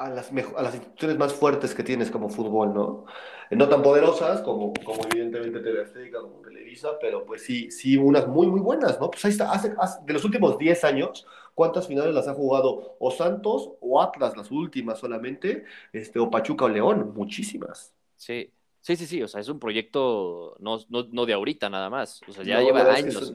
a 0.00 0.08
las, 0.08 0.32
a 0.32 0.62
las 0.62 0.74
instituciones 0.74 1.18
más 1.18 1.34
fuertes 1.34 1.74
que 1.74 1.82
tienes 1.82 2.10
como 2.10 2.30
fútbol, 2.30 2.72
¿no? 2.72 3.04
No 3.50 3.68
tan 3.68 3.82
poderosas 3.82 4.40
como, 4.40 4.72
como 4.82 5.02
evidentemente 5.04 5.60
TV 5.60 5.82
Azteca, 5.82 6.22
como 6.22 6.40
Televisa, 6.40 6.98
pero 6.98 7.26
pues 7.26 7.42
sí, 7.42 7.70
sí, 7.70 7.98
unas 7.98 8.26
muy, 8.26 8.46
muy 8.46 8.60
buenas, 8.60 8.98
¿no? 8.98 9.10
Pues 9.10 9.22
ahí 9.26 9.32
está, 9.32 9.52
hace, 9.52 9.74
de 10.06 10.12
los 10.14 10.24
últimos 10.24 10.56
10 10.56 10.84
años, 10.84 11.26
¿cuántas 11.54 11.86
finales 11.86 12.14
las 12.14 12.28
ha 12.28 12.32
jugado 12.32 12.96
o 12.98 13.10
Santos 13.10 13.72
o 13.80 14.00
Atlas, 14.00 14.34
las 14.38 14.50
últimas 14.50 14.98
solamente, 14.98 15.64
este, 15.92 16.18
o 16.18 16.30
Pachuca 16.30 16.64
o 16.64 16.68
León? 16.70 17.12
Muchísimas. 17.14 17.92
Sí, 18.16 18.50
sí, 18.80 18.96
sí, 18.96 19.06
sí, 19.06 19.22
o 19.22 19.28
sea, 19.28 19.42
es 19.42 19.50
un 19.50 19.58
proyecto 19.58 20.56
no, 20.60 20.78
no, 20.88 21.08
no 21.12 21.26
de 21.26 21.34
ahorita 21.34 21.68
nada 21.68 21.90
más, 21.90 22.22
o 22.26 22.32
sea, 22.32 22.42
ya 22.42 22.62
lleva 22.62 22.90
años. 22.90 23.34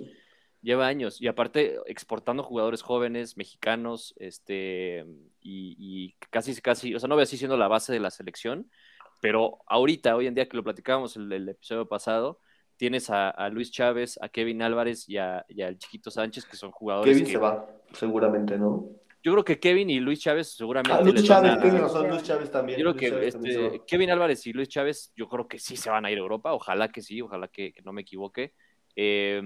Lleva 0.65 0.87
años 0.87 1.21
y 1.21 1.27
aparte 1.27 1.77
exportando 1.85 2.41
jugadores 2.41 2.81
jóvenes, 2.81 3.37
mexicanos, 3.37 4.15
este, 4.17 5.05
y, 5.39 6.15
casi, 6.31 6.59
casi, 6.59 6.95
o 6.95 6.99
sea, 6.99 7.07
no 7.07 7.13
voy 7.13 7.21
así 7.21 7.37
siendo 7.37 7.55
la 7.55 7.67
base 7.67 7.93
de 7.93 7.99
la 7.99 8.09
selección, 8.09 8.67
pero 9.21 9.59
ahorita, 9.67 10.15
hoy 10.15 10.25
en 10.25 10.33
día 10.33 10.49
que 10.49 10.57
lo 10.57 10.63
platicábamos 10.63 11.17
el, 11.17 11.31
el 11.31 11.49
episodio 11.49 11.87
pasado, 11.87 12.39
tienes 12.77 13.11
a, 13.11 13.47
Luis 13.49 13.69
Chávez, 13.69 14.17
a 14.23 14.29
Kevin 14.29 14.63
Álvarez 14.63 15.07
y, 15.07 15.17
a, 15.17 15.45
al 15.63 15.77
Chiquito 15.77 16.09
Sánchez, 16.09 16.45
que 16.45 16.57
son 16.57 16.71
jugadores. 16.71 17.15
Kevin 17.15 17.31
se 17.31 17.37
va, 17.37 17.67
seguramente, 17.93 18.57
¿no? 18.57 18.89
Yo 19.21 19.33
creo 19.33 19.45
que 19.45 19.59
Kevin 19.59 19.91
y 19.91 19.99
Luis 19.99 20.19
Chávez 20.19 20.55
seguramente. 20.55 20.91
Ah, 20.91 21.01
Luis 21.01 21.23
Chávez, 21.23 21.59
razón, 21.79 22.09
Luis 22.09 22.23
Chávez 22.23 22.49
también. 22.49 22.79
Yo 22.79 22.95
creo 22.95 23.19
que 23.19 23.27
este, 23.27 23.81
Kevin 23.85 24.09
Álvarez 24.09 24.47
y 24.47 24.53
Luis 24.53 24.67
Chávez, 24.67 25.11
yo 25.15 25.27
creo 25.27 25.47
que 25.47 25.59
sí 25.59 25.77
se 25.77 25.91
van 25.91 26.05
a 26.05 26.11
ir 26.11 26.17
a 26.17 26.21
Europa, 26.21 26.53
ojalá 26.53 26.89
que 26.89 27.03
sí, 27.03 27.21
ojalá 27.21 27.47
que, 27.49 27.71
que 27.71 27.83
no 27.83 27.93
me 27.93 28.01
equivoque. 28.01 28.53
Eh, 28.95 29.41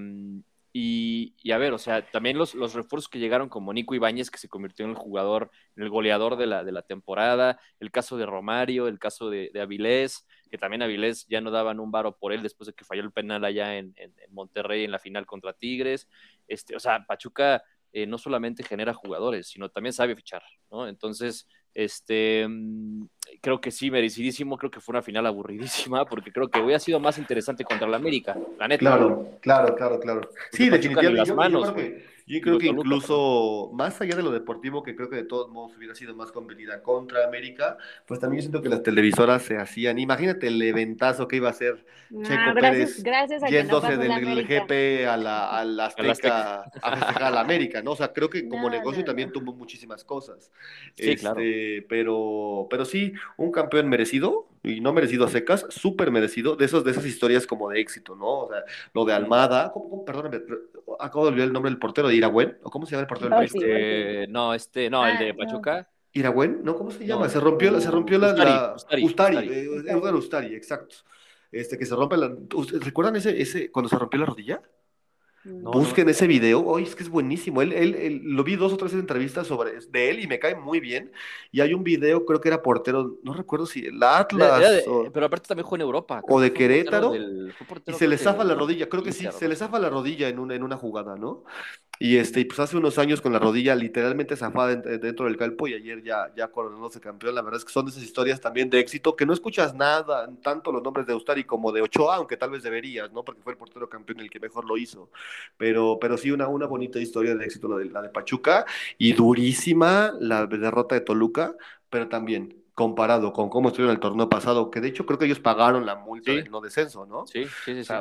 y, 0.72 1.52
a 1.52 1.58
ver, 1.58 1.74
o 1.74 1.80
sea, 1.80 2.10
también 2.12 2.38
los, 2.38 2.54
los, 2.54 2.76
refuerzos 2.76 3.10
que 3.10 3.18
llegaron 3.18 3.50
como 3.50 3.74
Nico 3.74 3.96
Ibáñez, 3.96 4.30
que 4.30 4.38
se 4.38 4.50
convirtió 4.50 4.86
en 4.86 4.92
el 4.92 4.98
jugador, 4.98 5.50
en 5.76 5.84
el 5.84 5.90
goleador 5.90 6.36
de 6.38 6.46
la, 6.46 6.64
de 6.64 6.72
la 6.72 6.84
temporada, 6.84 7.60
el 7.80 7.90
caso 7.92 8.18
de 8.18 8.28
Romario, 8.28 8.88
el 8.88 9.00
caso 9.00 9.32
de, 9.32 9.50
de, 9.52 9.62
Avilés, 9.62 10.28
que 10.52 10.60
también 10.60 10.84
Avilés 10.84 11.26
ya 11.28 11.42
no 11.42 11.50
daban 11.50 11.80
un 11.80 11.92
varo 11.92 12.16
por 12.18 12.34
él 12.34 12.44
después 12.44 12.68
de 12.68 12.74
que 12.74 12.86
falló 12.86 13.02
el 13.02 13.12
penal 13.12 13.44
allá 13.46 13.78
en, 13.78 13.94
en, 13.98 14.14
Monterrey 14.30 14.84
en 14.84 14.92
la 14.92 15.00
final 15.00 15.26
contra 15.26 15.54
Tigres. 15.54 16.08
Este, 16.48 16.76
o 16.76 16.80
sea, 16.80 17.04
Pachuca 17.08 17.64
eh, 17.92 18.06
no 18.06 18.20
solamente 18.20 18.64
genera 18.64 18.94
jugadores, 18.94 19.48
sino 19.48 19.70
también 19.70 19.94
sabe 19.94 20.16
fichar, 20.16 20.44
¿no? 20.70 20.88
Entonces, 20.88 21.48
este, 21.74 22.48
mm, 22.48 23.08
creo 23.42 23.62
que 23.62 23.72
sí, 23.72 23.92
merecidísimo. 23.92 24.58
Creo 24.58 24.72
que 24.72 24.80
fue 24.80 24.94
una 24.94 25.02
final 25.02 25.26
aburridísima 25.26 26.06
porque 26.06 26.32
creo 26.32 26.50
que 26.50 26.60
hubiera 26.60 26.80
sido 26.80 27.00
más 27.00 27.18
interesante 27.18 27.64
contra 27.64 27.88
la 27.88 27.98
América, 27.98 28.38
la 28.58 28.68
neta. 28.68 28.80
Claro, 28.80 29.38
claro, 29.42 29.76
claro, 29.76 30.00
claro. 30.00 30.22
Sí, 30.52 30.70
definitivamente. 30.70 31.18
Las 31.18 31.36
manos, 31.36 31.74
yo 32.30 32.42
creo 32.42 32.60
que 32.60 32.68
incluso 32.68 33.72
más 33.74 34.00
allá 34.02 34.16
de 34.16 34.22
lo 34.22 34.30
deportivo, 34.30 34.84
que 34.84 34.96
creo 34.96 35.10
que 35.10 35.16
de 35.16 35.24
todos 35.24 35.50
modos 35.50 35.76
hubiera 35.76 35.96
sido 35.96 36.16
más 36.16 36.32
competida 36.32 36.84
contra 36.84 37.26
América, 37.26 37.78
pues 38.06 38.20
también 38.20 38.44
siento 38.44 38.62
que 38.62 38.70
las 38.70 38.84
televisoras 38.84 39.42
se 39.42 39.58
hacían. 39.58 39.98
Imagínate 39.98 40.46
el 40.46 40.62
eventazo 40.62 41.28
que 41.28 41.38
iba 41.38 41.50
a 41.50 41.54
ser 41.54 41.84
Checo 42.22 42.54
Pérez 42.54 43.04
yéndose 43.50 43.98
del 43.98 44.46
GP 44.46 45.08
a 45.08 45.18
la, 45.18 45.50
a 45.50 45.66
la 45.66 45.86
Azteca 45.88 46.70
a 46.82 46.96
festejar 46.98 47.24
a 47.24 47.32
la 47.32 47.42
América, 47.42 47.82
¿no? 47.82 47.94
O 47.94 47.96
sea, 47.96 48.14
creo 48.14 48.30
que 48.30 48.48
como 48.48 48.70
negocio 48.70 49.04
también 49.04 49.32
tuvo 49.32 49.54
muchísimas 49.54 50.04
cosas. 50.04 50.52
Sí, 50.94 51.16
claro. 51.16 51.40
Este, 51.40 51.84
pero, 51.90 52.68
pero 52.70 52.86
sí, 52.86 53.12
un 53.38 53.52
campeón 53.52 53.90
merecido, 53.90 54.48
y 54.64 54.82
no 54.82 54.94
merecido 54.94 55.26
a 55.26 55.30
secas, 55.30 55.66
súper 55.70 56.12
merecido, 56.12 56.56
de, 56.56 56.66
esos, 56.66 56.84
de 56.84 56.92
esas 56.92 57.06
historias 57.06 57.48
como 57.48 57.70
de 57.70 57.80
éxito, 57.80 58.16
¿no? 58.16 58.42
O 58.42 58.50
sea, 58.50 58.64
lo 58.94 59.06
de 59.06 59.14
Almada, 59.14 59.74
perdóname, 60.06 60.42
acabo 61.00 61.26
de 61.26 61.30
olvidar 61.30 61.48
el 61.48 61.54
nombre 61.54 61.72
del 61.72 61.80
portero 61.80 62.08
de 62.08 62.16
Iragüen, 62.16 62.58
¿o 62.64 62.70
cómo 62.70 62.86
se 62.86 62.92
llama 62.92 63.02
el 63.02 63.08
portero? 63.08 63.36
del 63.36 63.46
este, 63.46 64.28
no, 64.28 64.54
este, 64.54 64.90
no, 64.90 65.06
el 65.08 65.18
de 65.18 65.30
ah, 65.30 65.36
Pachuca. 65.38 65.90
Iragüen, 66.12 66.62
¿no? 66.64 66.76
¿Cómo 66.76 66.92
se 66.92 67.06
llama? 67.06 67.30
se 67.30 67.40
rompió, 67.40 67.72
la, 67.72 67.80
se 67.80 67.92
rompió 67.92 68.18
la... 68.18 68.34
Ustari, 68.76 69.04
Ustari, 69.04 69.68
Ustari, 69.68 70.18
Ustari, 70.18 70.56
exacto. 70.56 70.96
Este, 71.52 71.78
que 71.78 71.86
se 71.86 71.96
rompe 71.96 72.18
la... 72.18 72.36
¿Recuerdan 72.80 73.16
ese, 73.16 73.40
ese, 73.42 73.72
cuando 73.72 73.90
se 73.90 73.98
rompió 73.98 74.20
la 74.20 74.26
rodilla? 74.26 74.62
Busquen 75.46 76.10
ese 76.10 76.28
video, 76.28 76.66
hoy 76.66 76.84
es 76.84 76.96
que 76.96 77.04
es 77.04 77.10
buenísimo. 77.10 77.62
Él, 77.62 77.72
él, 77.72 78.22
lo 78.24 78.44
vi 78.44 78.56
dos 78.58 78.74
o 78.74 78.78
tres 78.78 78.94
entrevistas 78.94 79.48
sobre 79.48 79.80
de 79.80 80.10
él 80.10 80.20
y 80.20 80.28
me 80.28 80.38
cae 80.38 80.56
muy 80.56 80.80
bien. 80.80 81.12
Y 81.52 81.62
hay 81.62 81.74
un 81.74 81.84
video, 81.84 82.26
creo 82.26 82.42
que 82.42 82.50
era 82.50 82.62
portero, 82.62 83.18
no 83.24 83.34
recuerdo 83.34 83.66
si 83.66 83.86
el 83.86 84.04
Atlas. 84.04 84.84
pero 85.14 85.26
aparte 85.26 85.48
también 85.48 85.66
juega 85.66 85.84
en 85.84 85.88
Europa. 85.88 86.22
O 86.28 86.42
de 86.42 86.52
Querétaro. 86.52 87.14
y 87.16 87.94
se 87.94 88.08
le 88.08 88.18
zafa 88.18 88.44
la 88.44 88.54
rodilla, 88.54 88.90
creo 88.90 89.02
que 89.02 89.14
sí, 89.14 89.28
se 89.32 89.48
le 89.48 89.56
zafa 89.56 89.80
la 89.80 89.90
rodilla 89.90 90.28
en 90.28 90.40
una, 90.40 90.56
en 90.56 90.64
una 90.64 90.76
jugada, 90.76 91.16
¿no? 91.16 91.46
Y 92.02 92.16
este, 92.16 92.46
pues 92.46 92.58
hace 92.62 92.78
unos 92.78 92.98
años 92.98 93.20
con 93.20 93.34
la 93.34 93.40
rodilla 93.40 93.76
literalmente 93.76 94.38
zafada 94.38 94.74
dentro 94.74 95.26
del 95.26 95.36
calpo 95.36 95.68
y 95.68 95.74
ayer 95.74 96.02
ya, 96.02 96.32
ya 96.34 96.48
coronándose 96.48 97.02
campeón. 97.02 97.36
La 97.36 97.42
verdad 97.42 97.58
es 97.58 97.66
que 97.66 97.74
son 97.74 97.86
de 97.86 97.92
esas 97.92 98.04
historias 98.04 98.40
también 98.40 98.70
de 98.70 98.80
éxito 98.80 99.18
que 99.18 99.26
no 99.26 99.34
escuchas 99.34 99.76
nada, 99.76 100.30
tanto 100.42 100.72
los 100.72 100.82
nombres 100.82 101.06
de 101.08 101.14
Ustari 101.14 101.44
como 101.44 101.74
de 101.74 101.82
Ochoa, 101.82 102.16
aunque 102.16 102.38
tal 102.38 102.52
vez 102.52 102.64
deberías, 102.64 103.12
¿no? 103.12 103.26
Porque 103.26 103.42
fue 103.42 103.52
el 103.52 103.58
portero 103.58 103.90
campeón 103.90 104.22
el 104.22 104.30
que 104.30 104.40
mejor 104.40 104.64
lo 104.64 104.78
hizo. 104.78 105.10
Pero, 105.58 105.98
pero 106.00 106.18
sí, 106.18 106.32
una, 106.32 106.48
una 106.48 106.66
bonita 106.66 107.00
historia 107.00 107.36
de 107.36 107.46
éxito 107.46 107.68
la 107.68 107.78
de, 107.78 107.86
la 107.86 108.02
de 108.02 108.10
Pachuca 108.10 108.66
y 108.98 109.14
durísima 109.14 110.14
la 110.20 110.46
derrota 110.46 110.96
de 110.96 111.02
Toluca, 111.02 111.56
pero 111.90 112.08
también 112.08 112.56
comparado 112.74 113.34
con 113.34 113.50
cómo 113.50 113.70
estuvieron 113.70 113.94
el 113.94 114.00
torneo 114.00 114.30
pasado, 114.30 114.72
que 114.72 114.80
de 114.80 114.88
hecho 114.88 115.06
creo 115.06 115.20
que 115.20 115.26
ellos 115.26 115.42
pagaron 115.42 115.86
la 115.86 115.96
multa 115.96 116.32
del 116.32 116.50
no 116.50 116.62
descenso, 116.62 117.06
¿no? 117.06 117.28
Sí, 117.28 117.46
sí, 117.66 117.84
sí. 117.84 117.94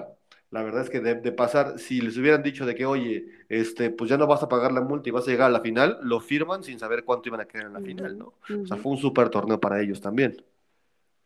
La 0.50 0.62
verdad 0.62 0.82
es 0.82 0.88
que 0.88 1.00
de, 1.00 1.32
pasar, 1.32 1.78
si 1.78 2.00
les 2.00 2.16
hubieran 2.16 2.42
dicho 2.42 2.64
de 2.64 2.74
que, 2.74 2.86
oye, 2.86 3.26
este, 3.50 3.90
pues 3.90 4.08
ya 4.08 4.16
no 4.16 4.26
vas 4.26 4.42
a 4.42 4.48
pagar 4.48 4.72
la 4.72 4.80
multa 4.80 5.08
y 5.08 5.12
vas 5.12 5.28
a 5.28 5.30
llegar 5.30 5.48
a 5.48 5.52
la 5.52 5.60
final, 5.60 5.98
lo 6.02 6.20
firman 6.20 6.62
sin 6.62 6.78
saber 6.78 7.04
cuánto 7.04 7.28
iban 7.28 7.40
a 7.40 7.44
quedar 7.44 7.66
en 7.66 7.74
la 7.74 7.80
final, 7.80 8.16
¿no? 8.16 8.34
O 8.48 8.66
sea, 8.66 8.78
fue 8.78 8.92
un 8.92 8.98
súper 8.98 9.28
torneo 9.28 9.60
para 9.60 9.82
ellos 9.82 10.00
también. 10.00 10.42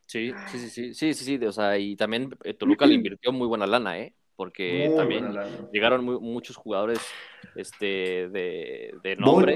Sí, 0.07 0.33
sí, 0.51 0.59
sí, 0.59 0.69
sí, 0.69 0.95
sí, 0.95 1.15
sí, 1.15 1.25
sí, 1.25 1.45
o 1.45 1.53
sea, 1.53 1.79
y 1.79 1.95
también 1.95 2.37
eh, 2.43 2.55
Toluca 2.55 2.85
le 2.85 2.95
invirtió 2.95 3.31
muy 3.33 3.47
buena 3.47 3.67
lana, 3.67 3.99
¿eh? 3.99 4.13
Porque 4.37 4.93
también 4.97 5.33
llegaron 5.73 6.05
muchos 6.05 6.57
jugadores 6.57 7.01
este, 7.55 8.29
de, 8.29 8.95
de 9.03 9.17
nombre. 9.17 9.55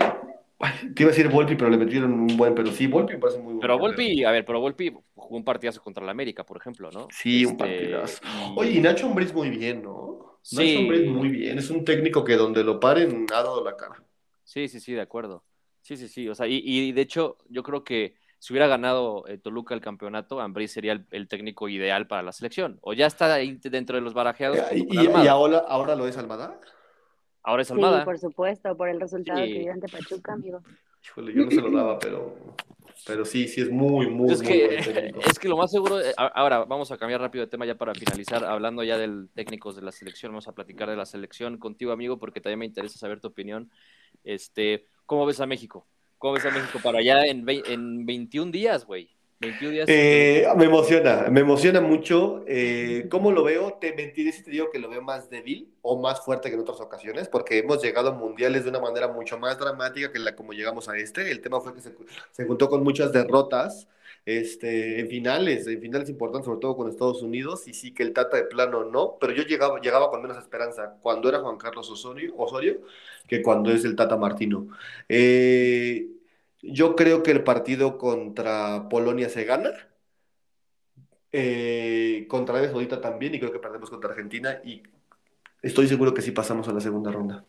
Te 0.95 1.03
iba 1.03 1.11
a 1.11 1.15
decir 1.15 1.29
Volpi, 1.29 1.55
pero 1.55 1.69
le 1.69 1.77
metieron 1.77 2.13
un 2.13 2.37
buen, 2.37 2.55
pero 2.55 2.71
sí, 2.71 2.87
Volpi 2.87 3.15
me 3.15 3.19
parece 3.19 3.39
muy 3.39 3.47
bueno. 3.47 3.61
Pero 3.61 3.79
Volpi, 3.79 4.25
a 4.25 4.31
ver, 4.31 4.45
pero 4.45 4.59
Volpi 4.61 4.91
jugó 5.15 5.37
un 5.37 5.45
partidazo 5.45 5.83
contra 5.83 6.03
el 6.03 6.09
América, 6.09 6.45
por 6.45 6.57
ejemplo, 6.57 6.91
¿no? 6.91 7.09
Sí, 7.11 7.45
un 7.45 7.53
este, 7.53 7.65
partidazo. 7.65 8.23
Oye, 8.57 8.71
y 8.71 8.81
Nacho 8.81 9.07
Ambriz 9.07 9.35
muy 9.35 9.51
bien, 9.51 9.83
¿no? 9.83 10.39
Sí. 10.41 10.57
Nacho 10.57 10.79
Ambriz 10.79 11.07
muy 11.11 11.29
bien, 11.29 11.59
es 11.59 11.69
un 11.69 11.85
técnico 11.85 12.25
que 12.25 12.37
donde 12.37 12.65
lo 12.65 12.81
paren 12.81 13.27
ha 13.35 13.43
dado 13.43 13.63
la 13.63 13.77
cara. 13.77 14.03
Sí, 14.45 14.69
sí, 14.69 14.81
sí, 14.81 14.95
de 14.95 15.03
acuerdo. 15.03 15.45
Sí, 15.83 15.97
sí, 15.97 16.09
sí, 16.09 16.29
o 16.29 16.35
sea, 16.35 16.47
y, 16.47 16.63
y 16.65 16.93
de 16.93 17.03
hecho, 17.03 17.37
yo 17.49 17.63
creo 17.63 17.85
que 17.85 18.15
si 18.47 18.53
hubiera 18.53 18.69
ganado 18.69 19.27
eh, 19.27 19.39
Toluca 19.39 19.75
el 19.75 19.81
campeonato, 19.81 20.41
Ambriz 20.41 20.71
sería 20.71 21.05
el, 21.11 21.27
técnico 21.27 21.69
ideal 21.69 22.07
para 22.07 22.23
la 22.23 22.31
selección. 22.31 22.79
O 22.81 22.93
ya 22.93 23.07
está 23.07 23.35
ahí 23.35 23.59
dentro 23.61 23.97
de 23.97 24.03
los 24.03 24.15
barajeados. 24.15 24.61
¿Y, 24.71 24.87
y, 24.89 25.27
ahora, 25.27 25.65
ahora 25.67 25.97
lo 25.97 26.07
es 26.07 26.17
Almada? 26.17 26.57
Ahora 27.43 27.63
es 27.63 27.73
Almada. 27.73 27.99
Sí, 27.99 28.05
por 28.05 28.19
supuesto, 28.21 28.77
por 28.77 28.89
el 28.89 29.01
resultado 29.01 29.41
que 29.41 29.59
dio 29.59 29.73
ante 29.73 29.89
Pachuca, 29.89 30.35
amigo. 30.35 30.61
Híjole, 31.05 31.35
yo 31.35 31.45
no 31.45 31.51
se 31.51 31.61
lo 31.61 31.73
daba, 31.73 31.99
pero, 31.99 32.37
pero 33.05 33.25
sí, 33.25 33.49
sí 33.49 33.63
es 33.63 33.69
muy, 33.69 34.09
muy, 34.11 34.31
es 34.31 34.41
que, 34.41 34.77
Es 35.29 35.41
que 35.41 35.49
lo 35.49 35.57
más 35.57 35.73
seguro, 35.73 36.01
eh, 36.01 36.15
ahora 36.17 36.65
vamos 36.67 36.93
a 36.93 36.99
cambiar 36.99 37.21
rápido 37.21 37.45
de 37.45 37.51
tema 37.51 37.67
ya 37.67 37.75
para 37.75 37.95
finalizar, 37.95 38.45
hablando 38.45 38.85
ya 38.85 38.97
del 38.97 39.29
técnicos 39.35 39.75
de 39.75 39.83
la 39.83 39.91
selección, 39.91 40.31
vamos 40.31 40.47
a 40.47 40.53
platicar 40.53 40.89
de 40.89 40.95
la 40.95 41.05
selección 41.05 41.59
contigo, 41.59 41.91
amigo, 41.91 42.21
porque 42.21 42.41
también 42.41 42.61
me 42.61 42.67
interesa 42.67 42.97
saber 42.97 43.19
tu 43.19 43.27
opinión. 43.27 43.73
Este, 44.23 44.87
¿Cómo 45.05 45.27
ves 45.27 45.41
a 45.41 45.47
México? 45.47 45.85
¿Cómo 46.19 46.35
ves 46.35 46.45
a 46.47 46.51
México 46.51 46.79
para 46.83 46.99
allá 46.99 47.27
en, 47.27 47.45
en 47.49 48.07
21 48.07 48.51
días, 48.51 48.87
güey? 48.87 49.17
Eh, 49.39 50.47
me 50.57 50.65
emociona, 50.65 51.27
me 51.31 51.41
emociona 51.41 51.81
mucho. 51.83 52.43
Eh, 52.47 53.07
¿Cómo 53.11 53.31
lo 53.33 53.45
veo? 53.45 53.75
Te 53.75 53.95
mentiré 53.95 54.33
si 54.33 54.43
te 54.43 54.51
digo 54.51 54.71
que 54.71 54.79
lo 54.79 54.89
veo 54.89 55.03
más 55.03 55.29
débil 55.29 55.75
o 55.83 56.01
más 56.01 56.25
fuerte 56.25 56.49
que 56.49 56.55
en 56.55 56.63
otras 56.63 56.81
ocasiones, 56.81 57.29
porque 57.29 57.59
hemos 57.59 57.83
llegado 57.83 58.09
a 58.09 58.13
mundiales 58.13 58.65
de 58.65 58.71
una 58.71 58.81
manera 58.81 59.09
mucho 59.09 59.39
más 59.39 59.59
dramática 59.59 60.11
que 60.11 60.19
la 60.19 60.35
como 60.35 60.53
llegamos 60.53 60.89
a 60.89 60.97
este. 60.97 61.31
El 61.31 61.43
tema 61.43 61.61
fue 61.61 61.75
que 61.75 61.83
se, 61.83 61.95
se 62.33 62.47
juntó 62.47 62.71
con 62.71 62.83
muchas 62.83 63.13
derrotas 63.13 63.89
este, 64.27 65.01
en 65.01 65.09
finales, 65.09 65.67
en 65.69 65.81
finales 65.81 66.11
importantes, 66.11 66.47
sobre 66.47 66.61
todo 66.61 66.77
con 66.77 66.89
Estados 66.89 67.23
Unidos, 67.23 67.69
y 67.69 67.75
sí 67.75 67.95
que 67.95 68.03
el 68.03 68.13
Tata 68.13 68.37
de 68.37 68.45
plano 68.45 68.85
no, 68.85 69.17
pero 69.21 69.33
yo 69.33 69.45
llegaba, 69.45 69.81
llegaba 69.81 70.11
con 70.11 70.21
menos 70.23 70.37
esperanza 70.39 70.97
cuando 71.01 71.29
era 71.29 71.41
Juan 71.41 71.57
Carlos 71.59 71.89
Osorio, 71.91 72.35
Osorio 72.37 72.81
que 73.29 73.43
cuando 73.43 73.71
es 73.73 73.85
el 73.85 73.97
Tata 73.97 74.17
Martino. 74.17 74.69
Eh, 75.09 76.09
yo 76.63 76.97
creo 76.97 77.23
que 77.23 77.31
el 77.31 77.45
partido 77.45 77.99
contra 77.99 78.89
Polonia 78.89 79.29
se 79.29 79.45
gana. 79.45 79.71
Eh, 81.33 82.27
contra 82.29 82.55
Arabia 82.55 82.71
Saudita 82.71 83.01
también, 83.01 83.35
y 83.35 83.39
creo 83.39 83.53
que 83.53 83.59
perdemos 83.59 83.91
contra 83.91 84.11
Argentina. 84.11 84.61
Y 84.65 84.83
estoy 85.63 85.89
seguro 85.89 86.15
que 86.15 86.23
sí 86.23 86.33
pasamos 86.33 86.69
a 86.69 86.73
la 86.73 86.81
segunda 86.81 87.13
ronda. 87.13 87.45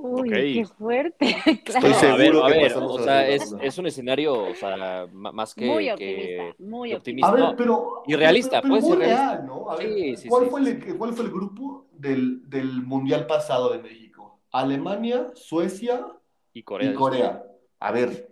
Uy, 0.00 0.30
qué 0.30 0.64
fuerte. 0.64 1.36
Estoy 1.66 1.92
seguro 1.94 2.44
a 2.44 2.48
ver, 2.48 2.58
que 2.58 2.68
pasamos 2.68 3.00
o 3.00 3.02
sea, 3.02 3.28
es, 3.28 3.52
es, 3.60 3.78
un 3.78 3.86
escenario, 3.88 4.44
o 4.44 4.54
sea, 4.54 5.08
más 5.10 5.54
que 5.54 5.66
muy 5.66 5.90
optimista, 5.90 6.54
muy 6.60 6.92
optimista. 6.94 7.28
A 7.28 7.34
ver, 7.34 7.56
pero 7.56 8.02
y 8.06 8.14
realista, 8.14 8.62
pero, 8.62 8.76
muy 8.76 8.96
real, 8.96 9.44
¿no? 9.44 9.68
A 9.68 9.76
ver, 9.76 9.92
sí, 9.92 10.16
sí, 10.16 10.28
¿cuál, 10.28 10.46
fue 10.46 10.60
el, 10.60 10.96
¿cuál 10.96 11.12
fue 11.14 11.24
el 11.24 11.32
grupo 11.32 11.88
del, 11.92 12.48
del 12.48 12.82
mundial 12.84 13.26
pasado 13.26 13.72
de 13.72 13.78
México? 13.78 14.38
Alemania, 14.52 15.32
Suecia 15.34 16.06
y 16.52 16.62
Corea. 16.62 16.90
Y 16.92 16.94
Corea. 16.94 17.44
A 17.80 17.90
ver, 17.90 18.30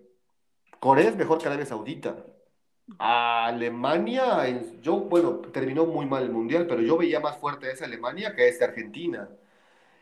Corea 0.79 1.09
es 1.09 1.17
mejor 1.17 1.39
que 1.39 1.49
Arabia 1.49 1.67
Saudita. 1.67 2.17
Alemania, 2.99 4.47
yo, 4.81 4.99
bueno, 4.99 5.41
terminó 5.53 5.85
muy 5.85 6.07
mal 6.07 6.23
el 6.23 6.31
mundial, 6.31 6.69
pero 6.69 6.81
yo 6.81 6.97
veía 6.97 7.19
más 7.19 7.37
fuerte 7.39 7.67
a 7.67 7.73
esa 7.73 7.87
Alemania 7.87 8.37
que 8.37 8.43
a 8.43 8.47
esta 8.47 8.67
Argentina. 8.67 9.29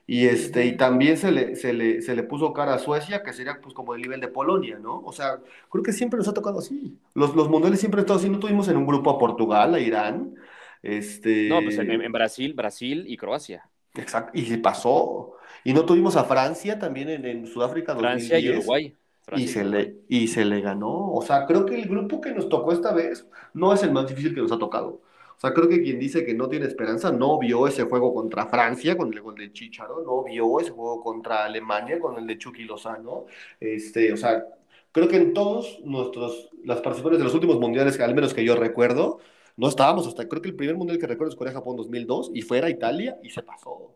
Y, 0.07 0.27
este, 0.27 0.67
y 0.67 0.77
también 0.77 1.17
se 1.17 1.33
le, 1.33 1.57
se, 1.57 1.73
le, 1.73 2.03
se 2.03 2.15
le 2.15 2.23
puso 2.23 2.53
cara 2.53 2.75
a 2.75 2.79
Suecia, 2.79 3.23
que 3.23 3.33
sería 3.33 3.59
pues 3.63 3.75
como 3.75 3.95
el 3.95 4.03
nivel 4.03 4.21
de 4.21 4.29
Polonia, 4.29 4.79
¿no? 4.79 5.01
O 5.01 5.13
sea, 5.13 5.39
creo 5.71 5.83
que 5.83 5.93
siempre 5.93 6.19
nos 6.19 6.29
ha 6.29 6.35
tocado 6.35 6.59
así. 6.59 6.99
Los, 7.15 7.35
los 7.35 7.49
mundiales 7.49 7.81
siempre 7.81 8.01
han 8.01 8.05
estado 8.05 8.19
así. 8.19 8.29
No 8.29 8.39
tuvimos 8.39 8.69
en 8.69 8.77
un 8.77 8.87
grupo 8.87 9.11
a 9.11 9.19
Portugal, 9.19 9.75
a 9.75 9.81
Irán. 9.81 10.35
Este... 10.83 11.49
No, 11.49 11.63
pues 11.63 11.79
en, 11.79 12.13
Brasil, 12.13 12.53
Brasil 12.53 13.05
y 13.07 13.17
Croacia. 13.17 13.69
Exacto, 13.95 14.33
y 14.35 14.45
se 14.45 14.59
pasó. 14.59 15.37
Y 15.65 15.73
no 15.73 15.87
tuvimos 15.87 16.17
a 16.17 16.25
Francia 16.25 16.79
también 16.79 17.09
en, 17.09 17.25
en 17.25 17.47
Sudáfrica 17.47 17.97
Francia 17.97 18.39
y 18.39 18.51
Uruguay 18.51 18.95
y 19.37 19.49
se, 19.49 19.65
le, 19.65 19.97
y 20.09 20.29
se 20.29 20.45
le 20.45 20.61
ganó. 20.61 21.13
O 21.13 21.23
sea, 21.23 21.47
creo 21.47 21.65
que 21.65 21.75
el 21.75 21.89
grupo 21.89 22.21
que 22.21 22.33
nos 22.33 22.49
tocó 22.49 22.73
esta 22.73 22.93
vez 22.93 23.27
no 23.53 23.73
es 23.73 23.83
el 23.83 23.93
más 23.93 24.07
difícil 24.07 24.35
que 24.35 24.41
nos 24.41 24.53
ha 24.53 24.59
tocado. 24.59 25.01
O 25.37 25.41
sea, 25.41 25.53
creo 25.53 25.69
que 25.69 25.83
quien 25.83 25.99
dice 25.99 26.25
que 26.25 26.35
no 26.35 26.49
tiene 26.49 26.67
esperanza 26.67 27.13
no 27.13 27.39
vio 27.39 27.67
ese 27.67 27.85
juego 27.85 28.15
contra 28.15 28.47
Francia 28.47 28.97
con 28.97 29.13
el 29.13 29.21
gol 29.21 29.35
de 29.35 29.53
Chicharo, 29.53 30.03
no 30.05 30.23
vio 30.25 30.61
ese 30.61 30.71
juego 30.71 31.03
contra 31.03 31.45
Alemania 31.45 31.99
con 32.01 32.17
el 32.19 32.27
de 32.27 32.39
Chucky 32.39 32.65
Lozano. 32.65 33.27
Este, 33.61 34.13
o 34.13 34.17
sea, 34.17 34.45
creo 34.93 35.09
que 35.09 35.17
en 35.17 35.35
todos 35.35 35.81
nuestros, 35.85 36.51
las 36.65 36.81
participaciones 36.81 37.19
de 37.19 37.25
los 37.25 37.35
últimos 37.35 37.59
mundiales, 37.61 37.99
al 38.01 38.15
menos 38.15 38.35
que 38.35 38.45
yo 38.45 38.57
recuerdo, 38.57 39.19
no 39.57 39.69
estábamos 39.69 40.07
hasta, 40.07 40.29
creo 40.29 40.43
que 40.43 40.49
el 40.49 40.57
primer 40.57 40.77
mundial 40.77 40.99
que 40.99 41.07
recuerdo 41.07 41.31
es 41.33 41.37
Corea-Japón 41.37 41.77
2002 41.77 42.31
y 42.35 42.43
fuera 42.43 42.71
Italia 42.71 43.19
y 43.23 43.31
se 43.31 43.43
pasó. 43.43 43.95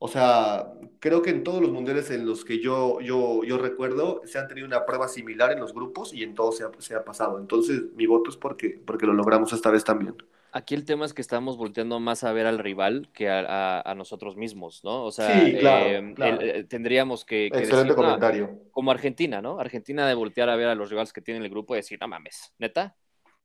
O 0.00 0.06
sea, 0.06 0.72
creo 1.00 1.22
que 1.22 1.30
en 1.30 1.42
todos 1.42 1.60
los 1.60 1.72
mundiales 1.72 2.10
en 2.10 2.24
los 2.24 2.44
que 2.44 2.60
yo, 2.60 3.00
yo, 3.00 3.42
yo 3.42 3.58
recuerdo 3.58 4.22
se 4.24 4.38
han 4.38 4.46
tenido 4.46 4.66
una 4.66 4.86
prueba 4.86 5.08
similar 5.08 5.50
en 5.50 5.58
los 5.58 5.74
grupos 5.74 6.14
y 6.14 6.22
en 6.22 6.34
todos 6.34 6.56
se 6.56 6.64
ha, 6.64 6.70
se 6.78 6.94
ha 6.94 7.04
pasado. 7.04 7.38
Entonces, 7.38 7.82
mi 7.96 8.06
voto 8.06 8.30
es 8.30 8.36
porque, 8.36 8.80
porque 8.84 9.06
lo 9.06 9.12
logramos 9.12 9.52
esta 9.52 9.70
vez 9.70 9.82
también. 9.82 10.14
Aquí 10.50 10.74
el 10.74 10.84
tema 10.84 11.04
es 11.04 11.12
que 11.12 11.20
estamos 11.20 11.58
volteando 11.58 12.00
más 12.00 12.24
a 12.24 12.32
ver 12.32 12.46
al 12.46 12.58
rival 12.58 13.10
que 13.12 13.28
a, 13.28 13.94
nosotros 13.96 14.36
mismos, 14.36 14.82
¿no? 14.82 15.04
O 15.04 15.12
sea, 15.12 15.46
em, 15.46 16.14
eh, 16.16 16.64
tendríamos 16.68 17.24
que, 17.24 17.46
Excelente 17.46 17.94
comentario. 17.94 18.58
como 18.70 18.90
Argentina, 18.90 19.42
¿no? 19.42 19.60
Argentina 19.60 20.08
de 20.08 20.14
voltear 20.14 20.48
a 20.48 20.56
ver 20.56 20.68
a 20.68 20.74
los 20.74 20.88
rivales 20.88 21.12
que 21.12 21.20
tienen 21.20 21.42
el 21.42 21.50
grupo 21.50 21.74
y 21.74 21.78
decir, 21.78 21.98
no 22.00 22.08
mames, 22.08 22.54
neta. 22.58 22.96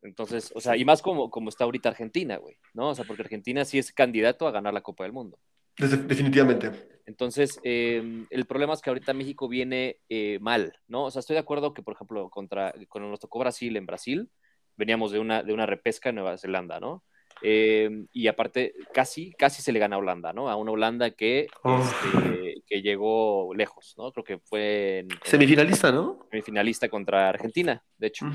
Entonces, 0.01 0.53
o 0.55 0.61
sea, 0.61 0.77
y 0.77 0.85
más 0.85 1.01
como, 1.01 1.29
como 1.29 1.49
está 1.49 1.65
ahorita 1.65 1.89
Argentina, 1.89 2.37
güey, 2.37 2.57
¿no? 2.73 2.89
O 2.89 2.95
sea, 2.95 3.05
porque 3.05 3.23
Argentina 3.23 3.65
sí 3.65 3.79
es 3.79 3.91
candidato 3.91 4.47
a 4.47 4.51
ganar 4.51 4.73
la 4.73 4.81
Copa 4.81 5.03
del 5.03 5.13
Mundo. 5.13 5.37
Definitivamente. 5.77 6.71
Entonces, 7.05 7.59
em, 7.63 8.27
el 8.29 8.45
problema 8.45 8.73
es 8.73 8.81
que 8.81 8.89
ahorita 8.89 9.13
México 9.13 9.47
viene 9.47 9.97
eh, 10.09 10.39
mal, 10.39 10.73
¿no? 10.87 11.05
O 11.05 11.11
sea, 11.11 11.19
estoy 11.19 11.33
de 11.33 11.41
acuerdo 11.41 11.73
que, 11.73 11.81
por 11.81 11.95
ejemplo, 11.95 12.29
contra, 12.29 12.73
cuando 12.87 13.09
nos 13.09 13.19
tocó 13.19 13.39
Brasil 13.39 13.75
en 13.75 13.85
Brasil, 13.85 14.29
veníamos 14.77 15.11
de 15.11 15.19
una, 15.19 15.43
de 15.43 15.53
una 15.53 15.65
repesca 15.65 16.09
en 16.09 16.15
Nueva 16.15 16.37
Zelanda, 16.37 16.79
¿no? 16.79 17.03
Em, 17.41 18.07
y 18.13 18.27
aparte, 18.27 18.73
casi, 18.93 19.33
casi 19.33 19.61
se 19.61 19.73
le 19.73 19.79
gana 19.79 19.97
a 19.97 19.99
Holanda, 19.99 20.31
¿no? 20.31 20.49
A 20.49 20.55
una 20.55 20.71
Holanda 20.71 21.11
que, 21.11 21.41
este, 21.41 22.63
que 22.65 22.81
llegó 22.81 23.53
lejos, 23.53 23.95
¿no? 23.97 24.11
Creo 24.13 24.23
que 24.23 24.37
fue... 24.39 24.99
En, 24.99 25.09
semifinalista, 25.23 25.91
¿no? 25.91 26.25
Semifinalista 26.31 26.87
contra 26.87 27.29
Argentina, 27.29 27.83
de 27.97 28.07
hecho. 28.07 28.25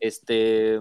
Este... 0.00 0.78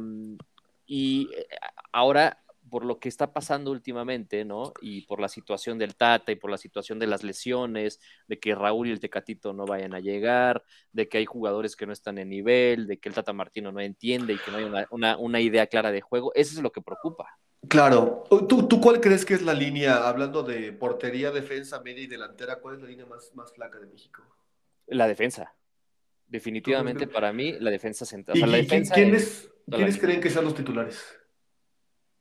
Y 0.86 1.30
eh, 1.36 1.46
ahora 1.92 2.43
por 2.74 2.86
lo 2.86 2.98
que 2.98 3.08
está 3.08 3.32
pasando 3.32 3.70
últimamente, 3.70 4.46
¿no? 4.46 4.74
Y 4.82 5.06
por 5.06 5.20
la 5.20 5.30
situación 5.30 5.78
del 5.78 5.96
Tata 5.96 6.32
y 6.32 6.38
por 6.38 6.50
la 6.50 6.58
situación 6.58 6.98
de 6.98 7.06
las 7.06 7.24
lesiones, 7.24 8.00
de 8.28 8.40
que 8.40 8.56
Raúl 8.56 8.88
y 8.88 8.92
el 8.92 9.00
Tecatito 9.00 9.54
no 9.54 9.68
vayan 9.68 9.94
a 9.94 10.00
llegar, 10.00 10.64
de 10.92 11.08
que 11.08 11.20
hay 11.20 11.26
jugadores 11.26 11.76
que 11.76 11.86
no 11.86 11.94
están 11.94 12.18
en 12.18 12.30
nivel, 12.30 12.88
de 12.88 12.98
que 12.98 13.10
el 13.10 13.14
Tata 13.14 13.32
Martino 13.32 13.72
no 13.72 13.80
entiende 13.80 14.34
y 14.34 14.40
que 14.40 14.50
no 14.50 14.58
hay 14.58 14.86
una, 14.90 15.40
idea 15.40 15.68
clara 15.68 15.92
de 15.92 16.02
juego, 16.02 16.32
eso 16.34 16.56
es 16.56 16.64
lo 16.64 16.72
que 16.72 16.82
preocupa. 16.82 17.38
Claro. 17.70 18.24
¿Tú, 18.28 18.68
¿Tú, 18.68 18.82
cuál 18.82 19.00
crees 19.00 19.24
que 19.24 19.36
es 19.36 19.44
la 19.44 19.54
línea, 19.54 20.08
hablando 20.08 20.42
de 20.42 20.74
portería, 20.74 21.30
defensa, 21.30 21.80
media 21.80 22.06
y 22.06 22.08
delantera, 22.08 22.60
cuál 22.60 22.78
es 22.78 22.82
la 22.82 22.88
línea 22.88 23.06
más, 23.06 23.36
más 23.36 23.54
flaca 23.54 23.78
de 23.78 23.86
México? 23.86 24.24
La 24.88 25.08
defensa. 25.08 25.54
Definitivamente 26.26 27.06
para 27.06 27.32
mí, 27.32 27.52
la 27.52 27.70
defensa 27.70 28.04
central. 28.04 28.36
¿Quiénes, 28.68 29.52
¿quiénes 29.70 30.00
creen 30.00 30.20
que 30.20 30.32
sean 30.32 30.46
los 30.46 30.56
titulares? 30.56 31.20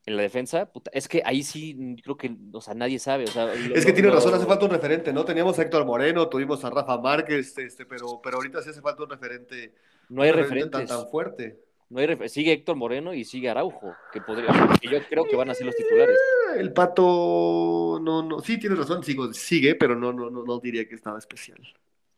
En 0.05 0.17
la 0.17 0.23
defensa, 0.23 0.71
es 0.93 1.07
que 1.07 1.23
ahí 1.25 1.43
sí 1.45 1.97
creo 2.03 2.17
que, 2.17 2.35
o 2.53 2.61
sea, 2.61 2.75
nadie 2.75 2.99
sabe. 2.99 3.25
es 3.25 3.87
que 3.87 3.93
tiene 3.93 4.11
razón, 4.11 4.35
hace 4.35 4.47
falta 4.47 4.65
un 4.65 4.73
referente, 4.73 5.13
¿no? 5.13 5.25
Teníamos 5.25 5.59
a 5.59 5.63
Héctor 5.63 5.85
Moreno, 5.85 6.29
tuvimos 6.29 6.65
a 6.65 6.71
Rafa 6.71 6.99
Márquez, 6.99 7.57
este, 7.59 7.87
pero, 7.87 8.21
pero 8.23 8.37
ahorita 8.39 8.63
sí 8.63 8.71
hace 8.71 8.81
falta 8.81 9.05
un 9.05 9.11
referente. 9.11 9.75
No 10.09 10.23
hay 10.23 10.33
referente 10.33 10.85
tan, 10.87 11.09
fuerte. 11.09 11.61
No 11.89 12.01
hay 12.01 12.29
sigue 12.29 12.53
Héctor 12.53 12.75
Moreno 12.75 13.15
y 13.15 13.25
sigue 13.25 13.49
Araujo, 13.49 13.95
que 14.13 14.21
podría, 14.21 14.49
que 14.81 14.89
yo 14.89 14.99
creo 15.09 15.25
que 15.25 15.37
van 15.37 15.51
a 15.51 15.55
ser 15.55 15.67
los 15.67 15.77
titulares. 15.77 16.17
Eh, 16.17 16.61
el 16.61 16.73
pato, 16.73 18.01
no, 18.03 18.23
no, 18.23 18.41
sí 18.41 18.59
tienes 18.59 18.79
razón, 18.79 19.05
sigo, 19.05 19.33
sigue, 19.33 19.77
pero 19.77 19.95
no, 19.95 20.13
no, 20.13 20.31
no, 20.31 20.43
no 20.43 20.59
diría 20.59 20.89
que 20.89 20.97
estaba 20.97 21.19
especial. 21.19 21.61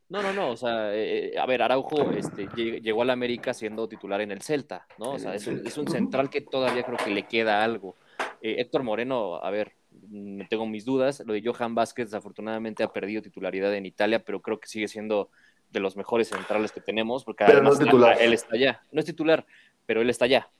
No, 0.08 0.22
no, 0.22 0.32
no, 0.32 0.50
o 0.50 0.56
sea, 0.56 0.94
eh, 0.94 1.32
eh, 1.34 1.38
a 1.38 1.46
ver, 1.46 1.62
Araujo 1.62 2.10
este, 2.10 2.46
llegó 2.56 3.02
al 3.02 3.10
América 3.10 3.54
siendo 3.54 3.88
titular 3.88 4.20
en 4.20 4.32
el 4.32 4.42
Celta, 4.42 4.86
¿no? 4.98 5.12
O 5.12 5.18
sea, 5.18 5.34
es 5.34 5.46
un, 5.46 5.66
es 5.66 5.78
un 5.78 5.88
central 5.88 6.28
que 6.28 6.42
todavía 6.42 6.82
creo 6.82 6.98
que 6.98 7.10
le 7.10 7.26
queda 7.26 7.64
algo. 7.64 7.96
Eh, 8.42 8.56
Héctor 8.58 8.82
Moreno, 8.82 9.36
a 9.36 9.50
ver, 9.50 9.72
mm, 10.10 10.42
tengo 10.50 10.66
mis 10.66 10.84
dudas. 10.84 11.22
Lo 11.24 11.32
de 11.32 11.42
Johan 11.42 11.74
Vázquez, 11.74 12.08
desafortunadamente, 12.10 12.82
ha 12.82 12.92
perdido 12.92 13.22
titularidad 13.22 13.74
en 13.74 13.86
Italia, 13.86 14.22
pero 14.22 14.42
creo 14.42 14.60
que 14.60 14.68
sigue 14.68 14.88
siendo 14.88 15.30
de 15.70 15.80
los 15.80 15.96
mejores 15.96 16.28
centrales 16.28 16.70
que 16.70 16.80
tenemos, 16.80 17.24
porque 17.24 17.44
además 17.44 17.80
él 18.20 18.32
está 18.34 18.54
allá. 18.54 18.82
No 18.92 19.00
es 19.00 19.06
titular, 19.06 19.46
pero 19.86 20.02
él 20.02 20.10
está 20.10 20.26
allá, 20.26 20.50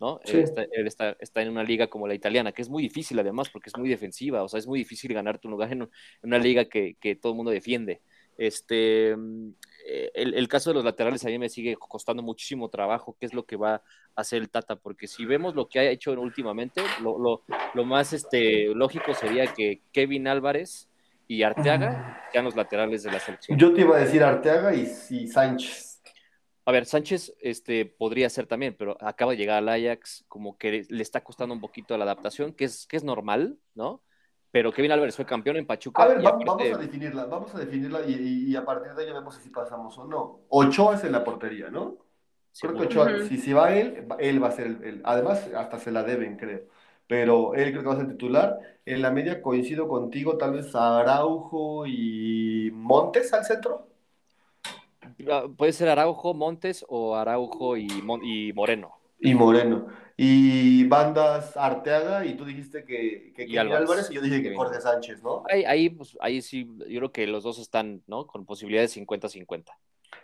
¿no? 0.00 0.20
Él, 0.24 0.86
está, 0.86 1.16
está, 1.18 1.42
en 1.42 1.50
una 1.50 1.64
liga 1.64 1.88
como 1.88 2.06
la 2.06 2.14
italiana, 2.14 2.52
que 2.52 2.62
es 2.62 2.70
muy 2.70 2.82
difícil 2.84 3.18
además, 3.18 3.50
porque 3.50 3.68
es 3.68 3.76
muy 3.76 3.88
defensiva, 3.88 4.42
o 4.44 4.48
sea, 4.48 4.58
es 4.58 4.66
muy 4.68 4.78
difícil 4.78 5.12
ganar 5.12 5.38
tu 5.38 5.48
lugar 5.48 5.72
en, 5.72 5.90
una 6.22 6.38
liga 6.38 6.66
que, 6.66 6.96
que 7.00 7.16
todo 7.16 7.32
el 7.32 7.36
mundo 7.36 7.50
defiende. 7.50 8.00
Este, 8.42 9.14
mm, 9.16 9.50
eh, 9.86 10.10
el, 10.14 10.48
caso 10.48 10.70
de 10.70 10.74
los 10.74 10.84
laterales 10.84 11.24
a 11.24 11.28
mí 11.28 11.38
me 11.38 11.48
sigue 11.48 11.76
costando 11.76 12.24
muchísimo 12.24 12.68
trabajo, 12.68 13.16
qué 13.20 13.26
es 13.26 13.34
lo 13.34 13.46
que 13.46 13.54
va 13.54 13.74
a 13.76 13.82
hacer 14.16 14.42
el 14.42 14.50
Tata, 14.50 14.74
porque 14.74 15.06
si 15.06 15.24
vemos 15.24 15.54
lo 15.54 15.68
que 15.68 15.78
ha 15.78 15.84
hecho 15.84 16.10
últimamente, 16.20 16.82
lo, 17.00 17.84
más 17.84 18.12
este, 18.12 18.74
lógico 18.74 19.14
sería 19.14 19.46
que 19.54 19.82
Kevin 19.92 20.26
Álvarez 20.26 20.88
y 21.28 21.44
Arteaga 21.44 22.20
sean 22.32 22.44
los 22.44 22.56
laterales 22.56 23.04
de 23.04 23.12
la 23.12 23.20
selección. 23.20 23.56
Yo 23.56 23.72
te 23.72 23.82
iba 23.82 23.96
a 23.96 24.00
decir 24.00 24.24
Arteaga 24.24 24.74
y, 24.74 24.86
Sánchez. 25.28 26.02
A 26.64 26.72
ver, 26.72 26.84
Sánchez 26.84 27.34
este, 27.40 27.86
podría 27.86 28.28
ser 28.28 28.48
también, 28.48 28.74
pero 28.76 28.96
acaba 29.00 29.32
de 29.32 29.38
llegar 29.38 29.58
al 29.58 29.68
Ajax, 29.68 30.24
como 30.26 30.58
que 30.58 30.84
le 30.88 31.02
está 31.02 31.22
costando 31.22 31.54
un 31.54 31.60
poquito 31.60 31.96
la 31.96 32.02
adaptación, 32.02 32.54
que 32.54 32.64
es, 32.64 32.88
que 32.88 32.96
es 32.96 33.04
normal, 33.04 33.56
¿no? 33.76 34.02
Pero 34.52 34.70
Kevin 34.70 34.92
Álvarez 34.92 35.16
fue 35.16 35.24
campeón 35.24 35.56
en 35.56 35.66
Pachuca. 35.66 36.02
A 36.02 36.08
ver, 36.08 36.22
vamos, 36.22 36.60
a 36.60 36.76
definirla, 36.76 37.24
vamos 37.24 37.54
a 37.54 37.58
definirla 37.58 38.02
y, 38.06 38.54
a 38.54 38.62
partir 38.64 38.92
de 38.92 39.02
ahí 39.02 39.12
vemos 39.12 39.34
si 39.36 39.48
pasamos 39.48 39.96
o 39.96 40.04
no. 40.04 40.40
Ochoa 40.50 40.94
es 40.94 41.04
en 41.04 41.12
la 41.12 41.24
portería, 41.24 41.70
¿no? 41.70 41.96
creo 42.60 42.74
que 42.74 42.82
Ochoa, 42.82 43.24
si, 43.26 43.38
si 43.38 43.54
va 43.54 43.74
él, 43.74 44.06
él 44.18 44.42
va 44.42 44.48
a 44.48 44.52
ser 44.52 44.66
el, 44.66 45.00
Además, 45.04 45.48
hasta 45.56 45.78
se 45.78 45.90
la 45.90 46.02
deben, 46.02 46.36
creo. 46.36 46.60
Pero 47.06 47.54
él 47.54 47.70
creo 47.70 47.82
que 47.82 47.88
va 47.88 47.94
a 47.94 47.96
ser 47.96 48.08
titular. 48.08 48.58
En 48.84 49.00
la 49.00 49.10
media 49.10 49.40
coincido 49.40 49.88
contigo, 49.88 50.36
tal 50.36 50.52
vez 50.52 50.74
Araujo 50.74 51.86
y 51.86 52.70
Montes 52.74 53.32
al 53.32 53.46
centro. 53.46 53.88
Ah, 55.30 55.44
puede 55.56 55.72
ser 55.72 55.88
Araujo, 55.88 56.34
Montes 56.34 56.84
o 56.88 57.16
Araujo 57.16 57.78
y, 57.78 57.88
y 58.22 58.52
Moreno. 58.52 59.01
Y 59.22 59.34
Moreno 59.34 59.86
y 60.16 60.84
bandas 60.84 61.56
Arteaga, 61.56 62.24
y 62.24 62.34
tú 62.34 62.44
dijiste 62.44 62.84
que, 62.84 63.32
que 63.34 63.58
Álvarez. 63.58 64.08
y 64.10 64.14
yo 64.14 64.20
dije 64.20 64.42
que 64.42 64.54
Jorge 64.54 64.80
Sánchez, 64.80 65.22
¿no? 65.22 65.42
Ahí, 65.50 65.64
ahí, 65.64 65.90
pues, 65.90 66.16
ahí 66.20 66.42
sí, 66.42 66.68
yo 66.88 67.00
creo 67.00 67.12
que 67.12 67.26
los 67.26 67.42
dos 67.42 67.58
están, 67.58 68.02
¿no? 68.06 68.26
Con 68.26 68.44
posibilidades 68.44 68.96
50-50. 68.96 69.70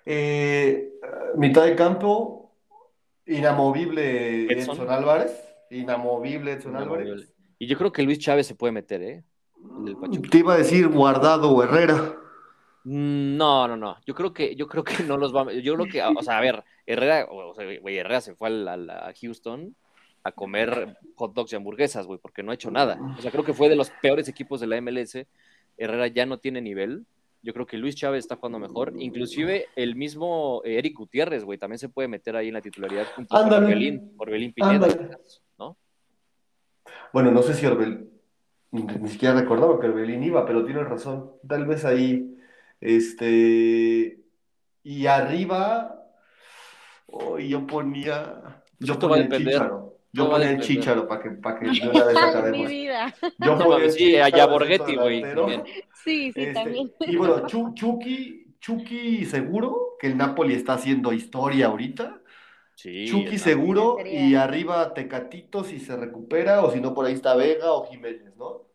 Eh, 0.07 0.91
mitad 1.37 1.65
de 1.65 1.75
campo, 1.75 2.55
inamovible 3.27 4.53
Edson, 4.53 4.91
Álvarez. 4.91 5.33
Inamovible 5.71 6.53
Edson 6.53 6.77
Álvarez. 6.77 7.33
Y 7.59 7.67
yo 7.67 7.77
creo 7.77 7.91
que 7.91 8.03
Luis 8.03 8.19
Chávez 8.19 8.47
se 8.47 8.55
puede 8.55 8.73
meter, 8.73 9.03
¿eh? 9.03 9.25
Te 10.31 10.39
iba 10.39 10.55
a 10.55 10.59
decir 10.59 10.89
Guardado 10.89 11.51
o 11.51 11.63
Herrera. 11.63 12.15
Mm, 12.91 13.37
no, 13.37 13.69
no, 13.69 13.77
no. 13.77 13.99
Yo 14.07 14.15
creo 14.15 14.33
que, 14.33 14.57
yo 14.57 14.67
creo 14.67 14.83
que 14.83 15.03
no 15.03 15.19
los 15.19 15.35
va. 15.35 15.53
Yo 15.53 15.75
creo 15.75 15.87
que, 15.87 16.03
o 16.03 16.23
sea, 16.23 16.39
a 16.39 16.41
ver, 16.41 16.65
Herrera, 16.87 17.27
o 17.31 17.55
sea, 17.55 17.67
güey, 17.81 17.99
Herrera 17.99 18.23
se 18.23 18.35
fue 18.35 18.49
a, 18.49 19.13
Houston 19.21 19.77
a 20.25 20.33
comer 20.33 20.97
hot 21.17 21.35
dogs 21.35 21.53
y 21.53 21.57
hamburguesas, 21.57 22.07
güey, 22.07 22.19
porque 22.19 22.43
no 22.43 22.51
ha 22.51 22.55
hecho 22.55 22.71
nada. 22.71 22.99
O 23.19 23.21
sea, 23.21 23.31
creo 23.31 23.45
que 23.45 23.53
fue 23.53 23.69
de 23.69 23.77
los 23.77 23.91
peores 23.91 24.27
equipos 24.27 24.61
de 24.61 24.69
la 24.69 24.81
MLS. 24.81 25.27
Herrera 25.77 26.07
ya 26.07 26.25
no 26.25 26.39
tiene 26.39 26.63
nivel. 26.63 27.05
Yo 27.43 27.53
creo 27.53 27.67
que 27.67 27.77
Luis 27.77 27.95
Chávez 27.95 28.21
está 28.21 28.37
jugando 28.37 28.59
mejor. 28.59 28.95
Inclusive 28.99 29.67
el 29.77 29.95
mismo 29.95 30.63
eh, 30.65 30.79
Eric 30.79 30.97
Gutiérrez, 30.97 31.45
güey, 31.45 31.59
también 31.59 31.79
se 31.79 31.91
puede 31.91 32.09
meter 32.09 32.37
ahí 32.37 32.49
en 32.49 32.55
la 32.55 32.63
titularidad 32.63 33.07
junto 33.15 33.37
con 33.37 33.53
Orbelín, 33.53 34.15
Orbelín 34.17 34.55
Pineda, 34.55 34.89
¿no? 35.59 35.77
Bueno, 37.13 37.31
no 37.33 37.43
sé 37.43 37.53
si 37.53 37.67
Orbelín, 37.67 38.11
ni 38.71 39.09
siquiera 39.09 39.39
recordaba 39.39 39.79
que 39.79 39.89
Orbelín 39.89 40.25
iba, 40.25 40.47
pero 40.47 40.65
tiene 40.65 40.83
razón. 40.85 41.33
Tal 41.47 41.67
vez 41.67 41.85
ahí, 41.85 42.38
este, 42.81 44.21
y 44.83 45.07
arriba, 45.07 46.03
hoy 47.07 47.49
yo 47.49 47.67
ponía, 47.67 48.63
yo 48.79 48.99
ponía 48.99 49.25
el 49.25 49.31
Chicharo. 49.31 49.99
Yo 50.13 50.31
ponía 50.31 50.51
el 50.51 50.61
Chicharo 50.61 51.07
para 51.07 51.23
que, 51.23 51.31
para 51.31 51.59
que 51.59 51.67
de 51.81 51.89
una 51.89 52.05
vez 52.05 52.17
acabemos. 52.17 52.73
Yo 53.39 53.59
ponía 53.59 53.91
sí, 53.91 54.17
allá 54.17 54.47
Borghetti, 54.47 54.97
güey. 54.97 55.23
Sí, 56.05 56.33
sí, 56.33 56.33
este, 56.35 56.55
también. 56.55 56.93
Y 57.01 57.17
bueno, 57.17 57.47
Chucky, 57.47 58.55
Chucky 58.61 59.25
seguro 59.27 59.97
que 59.99 60.07
el 60.07 60.17
Napoli 60.17 60.55
está 60.55 60.75
haciendo 60.75 61.13
historia 61.13 61.67
ahorita. 61.67 62.21
Sí, 62.75 63.07
Chucky 63.09 63.39
seguro 63.39 63.97
y 64.07 64.37
arriba 64.37 64.95
Tecatito 64.95 65.65
si 65.65 65.81
se 65.81 65.97
recupera 65.97 66.63
o 66.63 66.71
si 66.71 66.81
no 66.81 66.95
por 66.95 67.07
ahí 67.07 67.15
está 67.15 67.35
Vega 67.35 67.73
o 67.73 67.85
Jiménez, 67.89 68.37
¿no? 68.37 68.69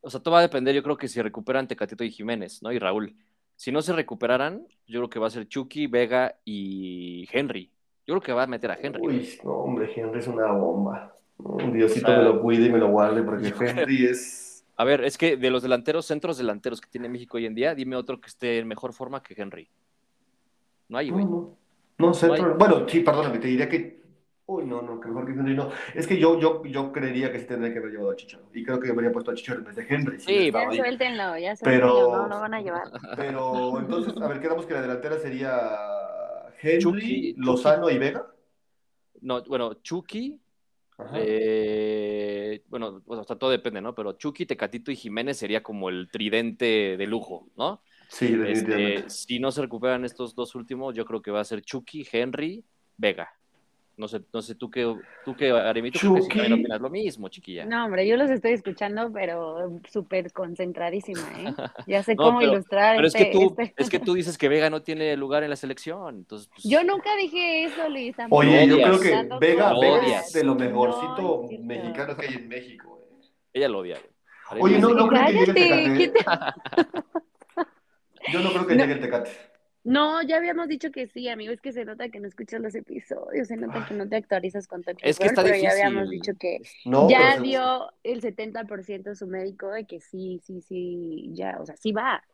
O 0.00 0.10
sea, 0.10 0.20
todo 0.20 0.34
va 0.34 0.40
a 0.40 0.42
depender, 0.42 0.74
yo 0.74 0.82
creo 0.82 0.96
que 0.96 1.08
si 1.08 1.22
recuperan 1.22 1.68
Tecatito 1.68 2.04
y 2.04 2.10
Jiménez, 2.10 2.62
¿no? 2.62 2.72
Y 2.72 2.78
Raúl. 2.78 3.16
Si 3.56 3.72
no 3.72 3.82
se 3.82 3.92
recuperaran, 3.92 4.66
yo 4.86 5.00
creo 5.00 5.10
que 5.10 5.18
va 5.18 5.28
a 5.28 5.30
ser 5.30 5.48
Chucky, 5.48 5.86
Vega 5.86 6.36
y 6.44 7.28
Henry. 7.32 7.70
Yo 8.06 8.14
creo 8.14 8.20
que 8.20 8.32
va 8.32 8.42
a 8.42 8.46
meter 8.46 8.70
a 8.70 8.78
Henry. 8.80 9.00
Uy, 9.02 9.28
no, 9.44 9.52
hombre, 9.52 9.90
Henry 9.94 10.18
es 10.18 10.26
una 10.26 10.52
bomba. 10.52 11.16
Un 11.38 11.72
Diosito 11.72 12.08
me 12.08 12.22
lo 12.22 12.40
cuide 12.40 12.66
y 12.66 12.70
me 12.70 12.78
lo 12.78 12.88
guarde, 12.88 13.22
porque 13.22 13.52
Henry 13.60 14.06
es. 14.06 14.64
A 14.76 14.84
ver, 14.84 15.04
es 15.04 15.16
que 15.16 15.36
de 15.36 15.50
los 15.50 15.62
delanteros, 15.62 16.06
centros 16.06 16.36
delanteros 16.36 16.80
que 16.80 16.88
tiene 16.90 17.08
México 17.08 17.36
hoy 17.36 17.46
en 17.46 17.54
día, 17.54 17.74
dime 17.74 17.96
otro 17.96 18.20
que 18.20 18.28
esté 18.28 18.58
en 18.58 18.68
mejor 18.68 18.92
forma 18.92 19.22
que 19.22 19.40
Henry. 19.40 19.68
No 20.88 20.98
hay, 20.98 21.10
güey. 21.10 21.24
No, 21.24 21.56
no. 21.98 22.14
centro. 22.14 22.56
Bueno, 22.56 22.88
sí, 22.88 23.00
perdóname, 23.00 23.38
te 23.38 23.48
diría 23.48 23.68
que 23.68 24.03
Uy, 24.46 24.66
no, 24.66 24.82
no, 24.82 25.00
que 25.00 25.08
mejor 25.08 25.26
que 25.26 25.32
Henry 25.32 25.54
no. 25.54 25.70
Es 25.94 26.06
que 26.06 26.18
yo, 26.18 26.38
yo, 26.38 26.62
yo 26.64 26.92
creería 26.92 27.32
que 27.32 27.40
sí 27.40 27.46
tendría 27.46 27.72
que 27.72 27.78
haber 27.78 27.92
llevado 27.92 28.10
a 28.10 28.16
Chicharo. 28.16 28.44
Y 28.52 28.62
creo 28.62 28.78
que 28.78 28.90
habría 28.90 29.10
puesto 29.10 29.30
a 29.30 29.34
Chicharo 29.34 29.60
en 29.60 29.64
vez 29.64 29.76
de 29.76 29.86
Henry. 29.88 30.20
sí, 30.20 30.50
ya 30.52 30.70
suéltenlo, 30.70 31.38
ya 31.38 31.56
suéltenlo, 31.56 31.94
pero, 31.94 32.16
no, 32.16 32.28
no 32.28 32.40
van 32.40 32.54
a 32.54 32.60
llevar. 32.60 32.90
Pero 33.16 33.78
entonces, 33.78 34.14
a 34.20 34.28
ver, 34.28 34.40
quedamos 34.40 34.66
que 34.66 34.74
la 34.74 34.82
delantera 34.82 35.18
sería 35.18 35.50
Henry, 36.60 37.34
Lozano 37.38 37.88
y 37.88 37.98
Vega. 37.98 38.26
No, 39.22 39.42
bueno, 39.44 39.74
Chucky, 39.82 40.38
eh, 41.14 42.62
bueno, 42.68 43.02
pues, 43.04 43.18
hasta 43.20 43.36
todo 43.36 43.50
depende, 43.50 43.80
¿no? 43.80 43.94
Pero 43.94 44.12
Chucky, 44.12 44.46
Tecatito 44.46 44.90
y 44.90 44.96
Jiménez 44.96 45.38
sería 45.38 45.62
como 45.62 45.88
el 45.88 46.08
tridente 46.10 46.96
de 46.96 47.06
lujo, 47.06 47.48
¿no? 47.56 47.82
Sí, 48.08 48.26
Este, 48.26 48.36
definitivamente. 48.36 49.10
si 49.10 49.38
no 49.40 49.50
se 49.50 49.62
recuperan 49.62 50.04
estos 50.04 50.34
dos 50.34 50.54
últimos, 50.54 50.94
yo 50.94 51.04
creo 51.04 51.22
que 51.22 51.30
va 51.30 51.40
a 51.40 51.44
ser 51.44 51.62
Chucky, 51.62 52.06
Henry, 52.10 52.64
Vega. 52.96 53.28
No 53.96 54.08
sé, 54.08 54.20
no 54.32 54.42
sé 54.42 54.56
tú 54.56 54.70
qué, 54.70 54.92
tú 55.24 55.36
qué, 55.36 55.50
Aremito, 55.52 56.00
creo 56.00 56.14
que 56.14 56.22
sí 56.22 56.26
Chucky. 56.28 56.38
también 56.40 56.60
opinas 56.60 56.80
lo 56.80 56.90
mismo, 56.90 57.28
chiquilla. 57.28 57.64
No, 57.64 57.84
hombre, 57.84 58.08
yo 58.08 58.16
los 58.16 58.28
estoy 58.28 58.52
escuchando, 58.52 59.12
pero 59.12 59.80
súper 59.88 60.32
concentradísima, 60.32 61.20
¿eh? 61.38 61.54
Ya 61.86 62.02
sé 62.02 62.14
No, 62.16 62.24
cómo 62.24 62.38
pero- 62.40 62.52
ilustrar 62.54 62.96
Pero 62.96 63.06
es 63.06 63.14
este, 63.14 63.30
que 63.30 63.32
tú, 63.32 63.54
este- 63.56 63.74
es 63.82 63.90
que 63.90 64.00
tú 64.00 64.14
dices 64.14 64.36
que 64.36 64.48
Vega 64.48 64.68
no 64.68 64.82
tiene 64.82 65.16
lugar 65.16 65.44
en 65.44 65.50
la 65.50 65.56
selección, 65.56 66.16
entonces 66.16 66.48
pues, 66.48 66.64
Yo 66.64 66.82
nunca 66.82 67.14
dije 67.16 67.64
eso, 67.66 67.88
Luis. 67.88 68.16
Oye, 68.30 68.66
yo 68.66 68.76
creo 68.76 68.98
que 69.00 69.10
Vega, 69.40 69.72
Lo 69.72 69.80
Vega 69.80 69.98
odias. 70.00 70.26
es 70.26 70.32
de 70.32 70.42
lo 70.44 70.54
mejorcito 70.56 71.46
mexicano 71.60 72.16
que 72.16 72.26
hay 72.26 72.34
en 72.34 72.48
México. 72.48 72.98
eh. 73.22 73.26
ella 73.52 73.68
lo 73.68 73.78
odia. 73.78 73.98
güey. 74.00 74.62
Oye, 74.62 74.78
no, 74.80 74.88
no 74.90 75.06
creo 75.06 75.24
que 75.24 75.32
llegue 75.32 75.44
el 75.44 75.54
Cállate, 75.54 75.96
¿quién 75.96 76.12
Tecate. 76.12 76.60
Yo 78.32 78.40
no 78.40 78.50
creo 78.50 78.66
que 78.66 78.74
llegue 78.74 78.92
el 78.94 79.00
Tecate. 79.00 79.30
No, 79.84 80.22
ya 80.22 80.38
habíamos 80.38 80.66
dicho 80.68 80.90
que 80.90 81.06
sí, 81.06 81.28
amigo. 81.28 81.52
Es 81.52 81.60
que 81.60 81.72
se 81.72 81.84
nota 81.84 82.08
que 82.08 82.18
no 82.18 82.26
escuchas 82.26 82.60
los 82.60 82.74
episodios, 82.74 83.48
se 83.48 83.56
nota 83.56 83.84
que 83.86 83.94
no 83.94 84.08
te 84.08 84.16
actualizas 84.16 84.66
con 84.66 84.82
Tokyo 84.82 84.98
Es 85.02 85.18
que 85.18 85.26
está 85.26 85.42
pero 85.42 85.54
difícil. 85.54 85.68
ya 85.68 85.72
habíamos 85.72 86.10
dicho 86.10 86.32
que 86.38 86.60
No, 86.86 87.08
ya 87.10 87.38
dio 87.38 87.92
el 88.02 88.20
70% 88.22 89.14
su 89.14 89.26
médico 89.26 89.68
de 89.70 89.84
que 89.86 90.00
sí, 90.00 90.40
sí, 90.44 90.62
sí, 90.62 91.30
ya, 91.34 91.58
o 91.60 91.66
sea, 91.66 91.76
sí 91.76 91.92
va, 91.92 92.24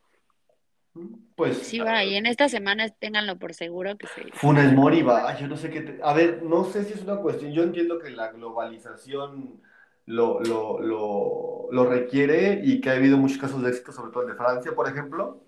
Pues 1.34 1.58
sí 1.58 1.78
va. 1.80 2.04
Y 2.04 2.14
en 2.14 2.26
estas 2.26 2.50
semanas 2.50 2.92
ténganlo 2.98 3.38
por 3.38 3.54
seguro 3.54 3.96
que 3.96 4.06
se... 4.06 4.22
Funes 4.34 4.72
Mori 4.72 5.02
va, 5.02 5.36
yo 5.38 5.48
no 5.48 5.56
sé 5.56 5.70
qué. 5.70 5.80
te- 5.80 6.00
A 6.02 6.12
ver, 6.12 6.42
no 6.42 6.64
sé 6.64 6.84
si 6.84 6.92
es 6.94 7.02
una 7.02 7.16
cuestión. 7.16 7.52
Yo 7.52 7.62
entiendo 7.62 7.98
que 7.98 8.10
la 8.10 8.30
globalización 8.32 9.60
lo, 10.06 10.40
lo, 10.40 10.80
lo, 10.80 11.68
lo 11.70 11.86
requiere 11.86 12.60
y 12.62 12.80
que 12.80 12.90
ha 12.90 12.94
habido 12.94 13.16
muchos 13.16 13.38
casos 13.38 13.62
de 13.62 13.70
éxito, 13.70 13.92
sobre 13.92 14.12
todo 14.12 14.22
el 14.22 14.28
de 14.30 14.34
Francia, 14.36 14.72
por 14.74 14.88
ejemplo. 14.88 15.42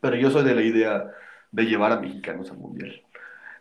Pero 0.00 0.16
yo 0.16 0.30
soy 0.30 0.44
de 0.44 0.54
la 0.54 0.62
idea 0.62 1.10
de 1.52 1.64
llevar 1.64 1.92
a 1.92 2.00
mexicanos 2.00 2.50
al 2.50 2.58
mundial. 2.58 3.02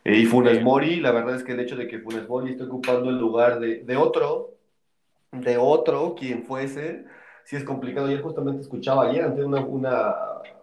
Eh, 0.03 0.19
y 0.19 0.25
Funes. 0.25 0.61
Mori, 0.63 0.97
la 0.97 1.11
verdad 1.11 1.35
es 1.35 1.43
que 1.43 1.53
el 1.53 1.59
hecho 1.59 1.75
de 1.75 1.87
que 1.87 1.99
Funes 1.99 2.27
Mori 2.27 2.51
esté 2.51 2.63
ocupando 2.63 3.09
el 3.09 3.17
lugar 3.17 3.59
de, 3.59 3.83
de 3.83 3.97
otro, 3.97 4.51
de 5.31 5.57
otro, 5.57 6.15
quien 6.15 6.43
fuese, 6.45 7.05
sí 7.43 7.55
es 7.55 7.63
complicado. 7.63 8.09
Yo 8.09 8.21
justamente 8.21 8.61
escuchaba 8.61 9.09
ayer 9.09 9.25
ante 9.25 9.43
una, 9.43 9.61
una, 9.61 10.15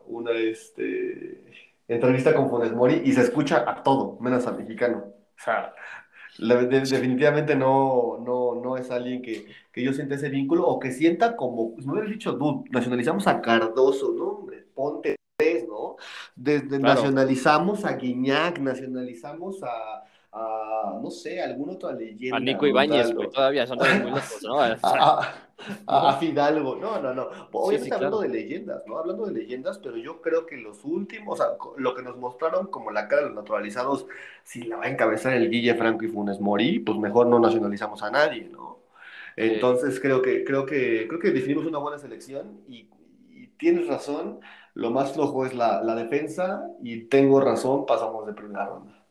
una 0.07 0.33
este, 0.33 1.43
entrevista 1.89 2.35
con 2.35 2.51
Funes 2.51 2.73
Mori 2.73 3.03
y 3.05 3.13
se 3.13 3.23
escucha 3.23 3.65
a 3.69 3.83
todo, 3.83 4.19
menos 4.21 4.47
al 4.47 4.59
mexicano. 4.59 5.05
O 5.09 5.43
sea, 5.45 5.75
de- 6.39 6.67
definitivamente 6.81 7.55
no, 7.57 8.19
no, 8.25 8.55
no 8.63 8.77
es 8.77 8.91
alguien 8.91 9.23
que, 9.23 9.47
que 9.73 9.83
yo 9.83 9.93
sienta 9.93 10.15
ese 10.15 10.29
vínculo 10.31 10.67
o 10.67 10.79
que 10.79 10.93
sienta 10.93 11.37
como, 11.37 11.75
me 11.79 11.93
hubieras 11.93 12.11
dicho, 12.11 12.33
dude, 12.33 12.71
nacionalizamos 12.71 13.27
a 13.27 13.41
Cardoso, 13.41 14.13
¿no? 14.17 14.25
Hombre, 14.25 14.65
ponte 14.75 15.17
¿no? 15.97 16.03
Desde 16.37 16.81
Claro. 16.81 16.81
nacionalizamos 16.81 17.85
a 17.85 17.97
Guiñac, 17.97 18.59
nacionalizamos 18.59 19.63
a, 19.63 20.05
a, 20.33 20.99
no 21.03 21.11
sé, 21.11 21.41
algún 21.43 21.71
otra 21.71 21.93
leyenda. 21.93 22.37
A 22.37 22.41
Nico. 22.41 22.67
Ibáñez, 22.67 23.13
güey, 23.15 23.31
todavía 23.31 23.67
son 23.67 23.79
muy 23.79 24.11
lejos, 24.11 24.43
¿no? 24.43 24.57
O 24.61 24.77
sea, 24.79 24.79
a, 24.83 25.35
a- 25.87 26.11
a 26.11 26.17
Fidalgo. 26.19 26.77
No, 26.77 27.01
no, 27.01 27.15
no. 27.15 27.29
Obviamente 27.53 27.91
sí, 27.91 27.93
hablando 27.95 28.19
claro. 28.19 28.33
de 28.33 28.39
leyendas, 28.41 28.83
¿no? 28.87 28.99
Hablando 28.99 29.27
de 29.27 29.33
leyendas, 29.33 29.79
pero 29.79 29.97
yo 29.97 30.21
creo 30.21 30.47
que 30.47 30.57
los 30.57 30.85
últimos, 30.85 31.39
o 31.39 31.43
sea, 31.43 31.53
lo 31.77 31.95
que 31.95 32.03
nos 32.03 32.17
mostraron 32.17 32.67
como 32.69 32.91
la 32.91 33.07
cara 33.09 33.23
de 33.23 33.29
los 33.29 33.37
naturalizados, 33.37 34.07
si 34.43 34.63
la 34.65 34.77
va 34.79 34.85
a 34.85 34.89
encabezar 34.91 35.35
el 35.35 35.51
Guille 35.51 35.75
Franco 35.75 36.05
y 36.05 36.09
Funes 36.09 36.41
Mori, 36.41 36.81
pues 36.81 36.99
mejor 36.99 37.27
no 37.29 37.39
nacionalizamos 37.39 38.03
a 38.03 38.11
nadie, 38.11 38.49
¿no? 38.51 38.81
Entonces 39.37 39.99
creo 40.01 40.21
que, 40.23 40.45
creo 40.45 40.67
que, 40.67 41.07
creo 41.09 41.21
que 41.21 41.31
definimos 41.31 41.65
una 41.67 41.79
buena 41.79 41.99
selección 41.99 42.61
y 42.69 42.89
tienes 43.63 43.87
razón, 43.87 44.41
lo 44.75 44.91
más 44.91 45.13
flojo 45.13 45.47
es 45.47 45.55
la, 45.55 45.81
la 45.83 45.95
defensa 45.95 46.63
y 46.83 47.05
tengo 47.05 47.41
razón, 47.41 47.87
pasamos 47.87 48.27
de 48.27 48.33
primera 48.35 48.67
ronda. 48.67 49.05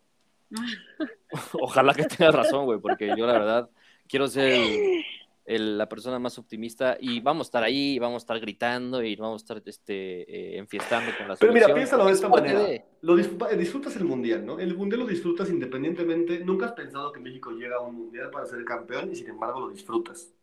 Ojalá 1.53 1.93
que 1.93 2.03
tengas 2.03 2.35
razón, 2.35 2.65
güey, 2.65 2.79
porque 2.79 3.07
yo 3.17 3.25
la 3.25 3.33
verdad 3.33 3.69
quiero 4.09 4.27
ser 4.27 4.51
el- 4.51 5.03
el- 5.45 5.77
la 5.77 5.87
persona 5.87 6.19
más 6.19 6.37
optimista 6.37 6.97
y 6.99 7.19
vamos 7.21 7.47
a 7.47 7.49
estar 7.49 7.63
ahí, 7.63 7.97
vamos 7.99 8.21
a 8.21 8.23
estar 8.25 8.39
gritando 8.41 9.01
y 9.01 9.15
vamos 9.15 9.41
a 9.41 9.43
estar 9.43 9.61
este, 9.65 10.21
eh, 10.29 10.57
enfiestando 10.57 11.11
con 11.17 11.27
la 11.29 11.35
Pero 11.37 11.53
mira, 11.53 11.73
piénsalo 11.73 12.05
de 12.05 12.11
esta 12.11 12.27
manera. 12.29 12.61
Lo 13.01 13.15
disfruta- 13.15 13.47
disfrutas 13.55 13.95
el 13.95 14.03
mundial, 14.03 14.45
¿no? 14.45 14.59
El 14.59 14.75
mundial 14.75 14.99
lo 15.01 15.07
disfrutas 15.07 15.49
independientemente. 15.49 16.39
Nunca 16.43 16.65
has 16.67 16.73
pensado 16.73 17.11
que 17.13 17.19
México 17.21 17.51
llega 17.51 17.77
a 17.77 17.79
un 17.81 17.95
mundial 17.95 18.29
para 18.29 18.45
ser 18.45 18.63
campeón 18.65 19.11
y 19.11 19.15
sin 19.15 19.29
embargo 19.29 19.61
lo 19.61 19.69
disfrutas. 19.69 20.33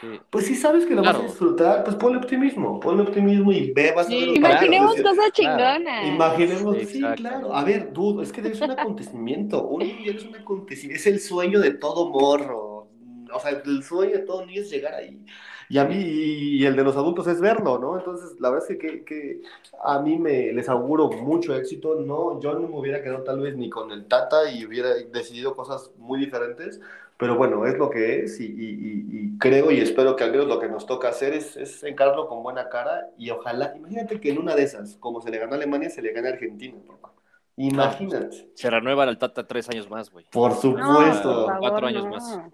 Sí. 0.00 0.20
Pues 0.30 0.46
si 0.46 0.54
sabes 0.56 0.86
que 0.86 0.94
lo 0.94 1.04
vas 1.04 1.12
Claro. 1.12 1.20
a 1.20 1.22
disfrutar, 1.22 1.84
pues 1.84 1.96
ponle 1.96 2.18
optimismo, 2.18 2.80
ponle 2.80 3.02
optimismo 3.02 3.52
y 3.52 3.72
ve, 3.72 3.92
vas 3.94 4.10
a 4.10 4.16
ver 4.16 4.18
Sí, 4.20 4.26
los 4.26 4.36
Imaginemos 4.36 4.94
partidos. 4.96 5.16
cosas 5.16 5.32
claro. 5.34 5.74
chingonas. 5.78 6.06
Imaginemos, 6.08 6.76
sí, 6.78 6.82
Exacto. 6.98 7.16
claro. 7.16 7.54
A 7.54 7.64
ver, 7.64 7.92
dude, 7.92 8.22
es 8.24 8.32
que 8.32 8.40
es 8.46 8.60
un 8.60 8.70
acontecimiento. 8.72 9.64
Un 9.68 9.86
mundial 9.86 10.16
es 10.16 10.24
un 10.24 10.36
acontecimiento. 10.36 11.00
Es 11.00 11.06
el 11.06 11.20
sueño 11.20 11.60
de 11.60 11.72
todo 11.72 12.08
morro. 12.10 12.88
O 13.34 13.40
sea, 13.40 13.50
el 13.64 13.82
sueño 13.82 14.12
de 14.12 14.18
todo 14.20 14.44
niño 14.44 14.60
es 14.62 14.70
llegar 14.70 14.94
ahí. 14.94 15.24
Y 15.68 15.78
a 15.78 15.84
mí, 15.86 15.94
y 15.96 16.66
el 16.66 16.76
de 16.76 16.84
los 16.84 16.96
adultos 16.96 17.26
es 17.28 17.40
verlo, 17.40 17.78
¿no? 17.78 17.96
Entonces, 17.96 18.38
la 18.40 18.50
verdad 18.50 18.66
es 18.70 18.76
que, 18.78 18.86
que, 18.88 19.04
que 19.04 19.42
a 19.82 20.00
mí 20.00 20.18
me 20.18 20.52
les 20.52 20.68
auguro 20.68 21.08
mucho 21.10 21.54
éxito. 21.56 21.94
No, 21.94 22.38
yo 22.40 22.52
no 22.58 22.68
me 22.68 22.76
hubiera 22.78 23.02
quedado 23.02 23.22
tal 23.24 23.40
vez 23.40 23.56
ni 23.56 23.70
con 23.70 23.90
el 23.90 24.06
Tata 24.06 24.50
y 24.50 24.66
hubiera 24.66 24.90
decidido 24.94 25.56
cosas 25.56 25.90
muy 25.96 26.20
diferentes. 26.20 26.78
Pero 27.18 27.36
bueno, 27.36 27.66
es 27.66 27.78
lo 27.78 27.88
que 27.90 28.20
es 28.24 28.40
y, 28.40 28.46
y- 28.46 28.48
y- 28.48 29.06
y 29.34 29.38
creo 29.38 29.70
y 29.70 29.78
espero 29.80 30.16
que 30.16 30.24
al 30.24 30.32
menos 30.32 30.46
lo 30.48 30.58
que 30.58 30.68
nos 30.68 30.86
toca 30.86 31.08
hacer 31.08 31.32
es, 31.34 31.56
es 31.56 31.82
encararlo 31.84 32.26
con 32.26 32.42
buena 32.42 32.68
cara 32.68 33.10
y 33.16 33.30
ojalá, 33.30 33.72
imagínate 33.76 34.20
que 34.20 34.30
en 34.30 34.38
una 34.38 34.56
de 34.56 34.64
esas, 34.64 34.96
como 34.96 35.20
se 35.20 35.30
le 35.30 35.38
ganó 35.38 35.52
a 35.52 35.56
Alemania, 35.56 35.88
se 35.90 36.02
le 36.02 36.12
gane 36.12 36.28
a 36.28 36.32
Argentina, 36.32 36.76
papá. 36.86 37.12
Imagínate. 37.56 38.50
Se 38.54 38.70
renueva 38.70 39.04
el 39.04 39.18
Tata 39.18 39.46
tres 39.46 39.68
años 39.68 39.88
más, 39.88 40.10
güey. 40.10 40.24
Por 40.32 40.50
No, 40.52 40.56
supuesto. 40.56 41.22
por 41.22 41.46
favor, 41.46 41.58
Cuatro 41.60 41.86
años 41.86 42.04
no. 42.04 42.10
más. 42.10 42.40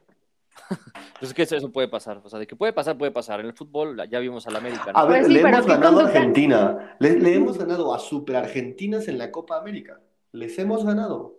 Pues 1.19 1.31
es 1.31 1.35
que 1.35 1.43
eso, 1.43 1.73
puede 1.73 1.89
pasar. 1.89 2.21
O 2.23 2.29
sea, 2.29 2.39
de 2.39 2.47
que 2.47 2.55
puede 2.55 2.73
pasar, 2.73 2.97
puede 2.97 3.11
pasar. 3.11 3.41
En 3.41 3.47
el 3.47 3.53
fútbol 3.53 4.01
ya 4.09 4.19
vimos 4.21 4.47
al 4.47 4.55
América. 4.57 4.93
¿no? 4.93 4.99
A 4.99 5.05
ver, 5.05 5.23
Pues 5.23 5.27
sí, 5.29 5.33
le 5.35 5.41
hemos 5.41 5.63
¿qué 5.63 5.73
ganado 5.73 6.01
a? 6.01 6.05
Argentina. 6.05 6.97
Le, 7.01 7.19
le 7.19 7.35
hemos 7.35 7.59
ganado 7.59 7.93
a 7.95 7.99
Super 7.99 8.37
Argentinas 8.37 9.09
en 9.09 9.19
la 9.19 9.31
Copa 9.33 9.57
América. 9.59 10.01
Les 10.33 10.57
hemos 10.61 10.85
ganado. 10.85 11.38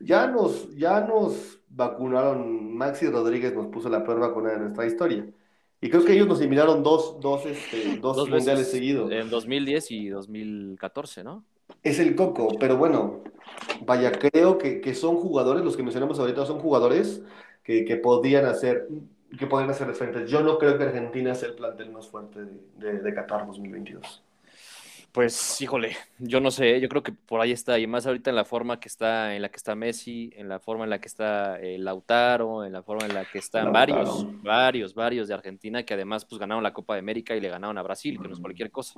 Ya 0.00 0.26
nos, 0.26 0.74
ya 0.76 1.00
nos 1.00 1.60
vacunaron, 1.68 2.76
Maxi 2.76 3.08
Rodríguez 3.08 3.54
nos 3.54 3.68
puso 3.68 3.88
la 3.88 4.04
peor 4.04 4.20
vacuna 4.20 4.50
de 4.50 4.58
nuestra 4.58 4.86
historia. 4.86 5.26
Y 5.80 5.90
creo 5.90 6.04
que 6.04 6.12
ellos 6.12 6.26
nos 6.26 6.40
eliminaron 6.40 6.82
dos, 6.82 7.20
dos, 7.20 7.46
este, 7.46 7.96
dos, 8.00 8.16
Dos 8.16 8.28
mundiales 8.28 8.70
seguidos. 8.70 9.10
En 9.12 9.30
2010 9.30 9.90
y 9.90 10.08
2014, 10.08 11.24
¿no? 11.24 11.44
Es 11.82 11.98
el 11.98 12.14
coco, 12.16 12.56
pero 12.58 12.76
bueno, 12.76 13.22
vaya, 13.86 14.12
creo 14.12 14.58
que, 14.58 14.80
que 14.80 14.94
son 14.94 15.16
jugadores, 15.16 15.64
los 15.64 15.76
que 15.76 15.82
mencionamos 15.82 16.18
ahorita 16.18 16.46
son 16.46 16.58
jugadores 16.60 17.22
que, 17.62 17.84
que 17.84 17.96
podían 17.96 18.46
hacer, 18.46 18.88
que 19.38 19.46
podían 19.46 19.70
hacer 19.70 19.92
frente. 19.94 20.26
Yo 20.26 20.42
no 20.42 20.58
creo 20.58 20.78
que 20.78 20.84
Argentina 20.84 21.34
sea 21.34 21.48
el 21.50 21.54
plantel 21.54 21.90
más 21.90 22.08
fuerte 22.08 22.44
de, 22.44 22.60
de, 22.76 23.00
de 23.00 23.14
Qatar 23.14 23.46
2022. 23.46 24.25
Pues, 25.16 25.58
híjole, 25.62 25.96
yo 26.18 26.40
no 26.40 26.50
sé, 26.50 26.78
yo 26.78 26.90
creo 26.90 27.02
que 27.02 27.10
por 27.10 27.40
ahí 27.40 27.50
está, 27.50 27.78
y 27.78 27.86
más 27.86 28.06
ahorita 28.06 28.28
en 28.28 28.36
la 28.36 28.44
forma 28.44 28.78
que 28.78 28.86
está, 28.86 29.34
en 29.34 29.40
la 29.40 29.48
que 29.48 29.56
está 29.56 29.74
Messi, 29.74 30.30
en 30.36 30.46
la 30.46 30.60
forma 30.60 30.84
en 30.84 30.90
la 30.90 31.00
que 31.00 31.08
está 31.08 31.58
eh, 31.58 31.78
Lautaro, 31.78 32.66
en 32.66 32.74
la 32.74 32.82
forma 32.82 33.06
en 33.06 33.14
la 33.14 33.24
que 33.24 33.38
están 33.38 33.64
Lautaro. 33.64 33.96
varios, 33.96 34.26
varios, 34.42 34.94
varios 34.94 35.26
de 35.28 35.32
Argentina 35.32 35.82
que 35.84 35.94
además 35.94 36.26
pues 36.26 36.38
ganaron 36.38 36.62
la 36.62 36.74
Copa 36.74 36.92
de 36.92 36.98
América 37.00 37.34
y 37.34 37.40
le 37.40 37.48
ganaron 37.48 37.78
a 37.78 37.82
Brasil, 37.82 38.18
que 38.20 38.28
no 38.28 38.34
es 38.34 38.40
cualquier 38.40 38.70
cosa. 38.70 38.92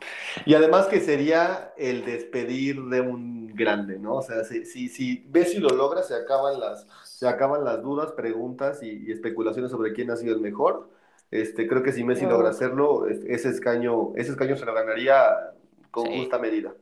Y 0.45 0.55
además 0.55 0.89
que 0.89 0.99
sería 0.99 1.73
el 1.77 2.05
despedir 2.05 2.83
de 2.87 3.01
un 3.01 3.55
grande, 3.55 4.01
¿no? 4.01 4.17
O 4.17 4.23
sea, 4.23 4.43
si, 4.43 4.65
si, 4.65 4.89
si 4.89 5.25
Messi 5.33 5.59
lo 5.61 5.69
logra, 5.69 6.03
se 6.03 6.17
acaban 6.17 6.59
las, 6.59 6.85
se 7.05 7.29
acaban 7.29 7.63
las 7.63 7.81
dudas, 7.81 8.11
preguntas 8.11 8.83
y, 8.83 9.05
y 9.07 9.13
especulaciones 9.13 9.71
sobre 9.71 9.93
quién 9.93 10.11
ha 10.11 10.17
sido 10.17 10.35
el 10.35 10.41
mejor. 10.41 10.91
Este, 11.31 11.69
creo 11.69 11.85
que 11.85 11.93
si 11.93 12.03
Messi 12.03 12.27
logra 12.27 12.49
hacerlo, 12.49 13.07
es- 13.07 13.23
ese 13.25 13.51
escaño, 13.51 14.15
ese 14.17 14.33
escaño 14.33 14.57
se 14.57 14.65
lo 14.65 14.75
ganaría 14.75 15.23
con 16.03 16.13
Sí. 16.13 16.19
justa 16.21 16.39
medida. 16.39 16.75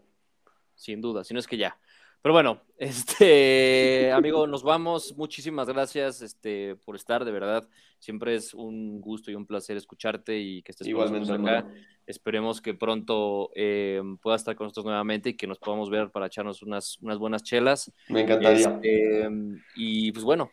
sin 0.74 1.00
duda, 1.00 1.24
si 1.24 1.32
no 1.34 1.40
es 1.40 1.46
que 1.46 1.56
ya. 1.56 1.78
Pero 2.22 2.32
bueno, 2.32 2.60
este 2.78 4.10
amigo, 4.12 4.46
nos 4.46 4.62
vamos. 4.62 5.14
Muchísimas 5.16 5.68
gracias 5.68 6.22
este, 6.22 6.76
por 6.76 6.96
estar, 6.96 7.24
de 7.24 7.30
verdad. 7.32 7.68
Siempre 7.98 8.34
es 8.34 8.52
un 8.52 9.00
gusto 9.00 9.30
y 9.30 9.34
un 9.34 9.46
placer 9.46 9.76
escucharte 9.76 10.38
y 10.38 10.62
que 10.62 10.72
estés 10.72 10.86
con 10.86 10.90
Igualmente, 10.90 11.28
nosotros 11.28 11.46
acá. 11.48 11.58
hermano. 11.58 11.80
Esperemos 12.06 12.60
que 12.60 12.74
pronto 12.74 13.50
eh, 13.54 14.00
pueda 14.22 14.36
estar 14.36 14.54
con 14.54 14.66
nosotros 14.66 14.84
nuevamente 14.86 15.30
y 15.30 15.34
que 15.36 15.46
nos 15.46 15.58
podamos 15.58 15.88
ver 15.90 16.10
para 16.10 16.26
echarnos 16.26 16.62
unas, 16.62 16.98
unas 17.00 17.18
buenas 17.18 17.42
chelas. 17.42 17.92
Me 18.08 18.20
encantaría. 18.22 18.68
Este, 18.68 19.28
y 19.76 20.12
pues 20.12 20.24
bueno, 20.24 20.50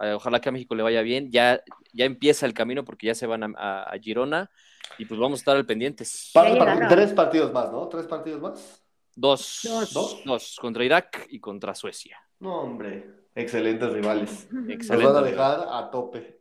eh, 0.00 0.12
ojalá 0.12 0.40
que 0.40 0.48
a 0.48 0.52
México 0.52 0.74
le 0.74 0.82
vaya 0.82 1.02
bien. 1.02 1.30
Ya, 1.30 1.62
ya 1.92 2.04
empieza 2.04 2.46
el 2.46 2.54
camino 2.54 2.84
porque 2.84 3.06
ya 3.06 3.14
se 3.14 3.26
van 3.26 3.42
a, 3.42 3.48
a- 3.56 3.82
a 3.94 3.98
Girona 3.98 4.50
y 4.98 5.04
pues 5.04 5.18
vamos 5.20 5.38
a 5.38 5.40
estar 5.40 5.56
al 5.56 5.66
pendientes. 5.66 6.30
Par- 6.34 6.52
Ya 6.52 6.58
par- 6.58 6.68
llegaron. 6.74 6.88
tres 6.88 7.12
partidos 7.12 7.52
más, 7.52 7.70
¿no? 7.72 7.88
¿Tres 7.88 8.06
partidos 8.06 8.40
más? 8.40 8.82
Dos, 9.14 9.60
Dos. 9.64 9.92
dos, 9.94 10.20
dos, 10.24 10.56
contra 10.60 10.84
Irak 10.84 11.26
y 11.30 11.40
contra 11.40 11.74
Suecia. 11.74 12.18
No, 12.40 12.60
hombre. 12.60 13.10
Excelentes 13.34 13.90
rivales. 13.92 14.48
Nos 14.52 14.68
Excelente. 14.70 15.12
van 15.12 15.16
a 15.16 15.26
dejar 15.26 15.66
a 15.70 15.90
tope. 15.90 16.40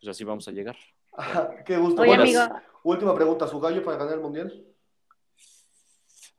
Pues 0.00 0.08
así 0.10 0.24
vamos 0.24 0.46
a 0.48 0.52
llegar. 0.52 0.76
qué 1.66 1.76
gusto. 1.76 2.02
Última 2.82 3.14
pregunta, 3.14 3.46
¿su 3.46 3.60
gallo 3.60 3.82
para 3.82 3.96
ganar 3.98 4.14
el 4.14 4.20
mundial? 4.20 4.64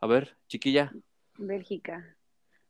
A 0.01 0.07
ver, 0.07 0.35
chiquilla. 0.47 0.91
Bélgica. 1.37 2.14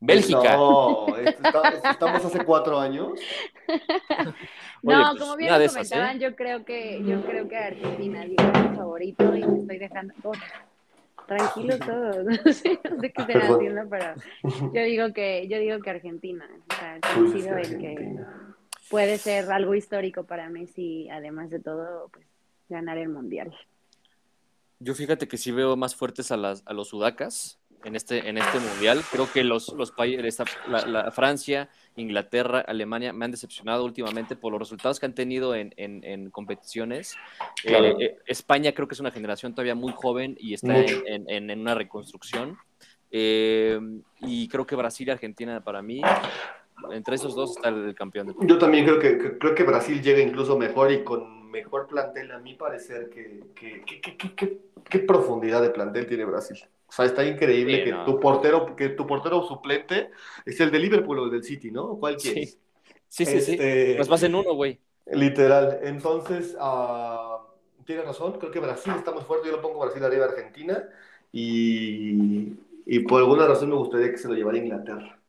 Bélgica. 0.05 0.55
No, 0.55 1.07
estamos 1.17 2.25
hace 2.25 2.43
cuatro 2.45 2.79
años. 2.79 3.19
no, 4.83 5.11
pues, 5.11 5.19
como 5.19 5.35
bien 5.35 5.51
lo 5.51 5.59
¿eh? 5.59 5.67
comentaban, 5.67 6.19
yo 6.19 6.35
creo 6.35 6.63
que 6.63 7.03
yo 7.03 7.21
creo 7.23 7.47
que 7.47 7.57
Argentina 7.57 8.23
es 8.23 8.29
mi 8.29 8.75
favorito 8.75 9.35
y 9.35 9.45
me 9.45 9.59
estoy 9.61 9.77
dejando. 9.77 10.13
Oh, 10.23 10.33
tranquilos 11.25 11.79
todos, 11.79 12.23
no 12.45 12.53
sé, 12.53 12.79
no 12.89 12.99
sé 12.99 13.11
qué 13.11 13.21
están 13.21 13.41
haciendo, 13.41 13.81
pero 13.89 14.13
yo 14.43 14.83
digo 14.83 15.13
que 15.13 15.47
yo 15.47 15.57
digo 15.57 15.79
que 15.79 15.89
Argentina, 15.89 16.47
o 16.69 16.75
sea, 16.75 16.99
coincido 17.15 17.57
en 17.57 17.79
que 17.79 18.15
puede 18.89 19.17
ser 19.17 19.51
algo 19.51 19.73
histórico 19.73 20.25
para 20.25 20.49
Messi, 20.49 21.09
además 21.09 21.49
de 21.49 21.59
todo, 21.59 22.09
pues 22.09 22.27
ganar 22.69 22.97
el 22.97 23.09
mundial. 23.09 23.55
Yo 24.79 24.93
fíjate 24.93 25.27
que 25.27 25.37
sí 25.37 25.51
veo 25.51 25.75
más 25.75 25.95
fuertes 25.95 26.31
a, 26.31 26.37
las, 26.37 26.61
a 26.65 26.73
los 26.73 26.89
sudacas 26.89 27.59
en 27.85 27.95
este, 27.95 28.27
en 28.27 28.37
este 28.37 28.59
mundial. 28.59 29.01
Creo 29.11 29.31
que 29.31 29.43
los, 29.43 29.73
los 29.73 29.91
países, 29.91 30.41
la, 30.67 31.11
Francia, 31.11 31.69
Inglaterra, 31.95 32.59
Alemania 32.67 33.13
me 33.13 33.25
han 33.25 33.31
decepcionado 33.31 33.85
últimamente 33.85 34.35
por 34.35 34.51
los 34.51 34.59
resultados 34.59 34.99
que 34.99 35.05
han 35.05 35.13
tenido 35.13 35.55
en, 35.55 35.73
en, 35.77 36.29
competiciones. 36.31 37.15
Eh, 37.63 37.95
eh, 37.99 38.17
España 38.25 38.73
creo 38.73 38.87
que 38.87 38.95
es 38.95 38.99
una 38.99 39.11
generación 39.11 39.53
todavía 39.53 39.75
muy 39.75 39.93
joven 39.93 40.35
y 40.39 40.55
está 40.55 40.77
en, 40.77 41.29
en, 41.29 41.59
una 41.59 41.75
reconstrucción. 41.75 42.57
Eh, 43.11 43.79
y 44.21 44.47
creo 44.49 44.65
que 44.65 44.75
Brasil 44.75 45.07
y 45.07 45.11
Argentina 45.11 45.63
para 45.63 45.81
mí 45.81 46.01
entre 46.91 47.15
esos 47.15 47.35
dos 47.35 47.55
está 47.55 47.69
el 47.69 47.95
campeón. 47.95 48.27
Del 48.27 48.35
Yo 48.47 48.57
también 48.57 48.85
creo 48.85 48.99
que, 48.99 49.37
creo 49.37 49.55
que 49.55 49.63
Brasil 49.63 50.01
llega 50.01 50.19
incluso 50.19 50.57
mejor 50.57 50.91
y 50.91 51.03
con 51.03 51.49
mejor 51.49 51.87
plantel, 51.87 52.31
a 52.31 52.39
mi 52.39 52.55
parecer, 52.55 53.09
que, 53.09 53.43
qué 54.83 54.99
profundidad 54.99 55.61
de 55.61 55.69
plantel 55.69 56.07
tiene 56.07 56.25
Brasil. 56.25 56.57
O 56.87 56.91
sea, 56.91 57.05
está 57.05 57.25
increíble 57.25 57.83
que 57.83 57.93
tu 58.05 58.19
portero, 58.19 58.75
que 58.75 58.89
tu 58.89 59.05
portero 59.05 59.43
suplente 59.43 60.11
es 60.45 60.59
el 60.59 60.71
de 60.71 60.79
Liverpool 60.79 61.19
o 61.19 61.29
del 61.29 61.43
City, 61.43 61.71
¿no? 61.71 61.97
¿Cuál 61.97 62.15
quieres? 62.15 62.59
Sí, 63.07 63.25
sí, 63.25 63.41
sí. 63.41 63.53
Este, 63.53 63.95
Nos 63.97 64.07
vas 64.07 64.23
en 64.23 64.35
uno, 64.35 64.53
güey. 64.53 64.79
Literal. 65.07 65.79
Entonces, 65.83 66.55
uh, 66.59 67.83
tiene 67.85 68.01
razón. 68.03 68.33
Creo 68.39 68.51
que 68.51 68.59
Brasil 68.59 68.93
está 68.95 69.11
más 69.11 69.25
fuerte. 69.25 69.47
Yo 69.47 69.55
lo 69.55 69.61
pongo 69.61 69.79
Brasil 69.79 70.03
arriba 70.03 70.25
de 70.25 70.31
Argentina. 70.31 70.83
Y, 71.31 72.53
y 72.85 72.99
por 72.99 73.21
alguna 73.21 73.47
razón 73.47 73.69
me 73.69 73.75
gustaría 73.75 74.11
que 74.11 74.17
se 74.17 74.27
lo 74.27 74.35
llevara 74.35 74.57
a 74.57 74.61
Inglaterra 74.61 75.19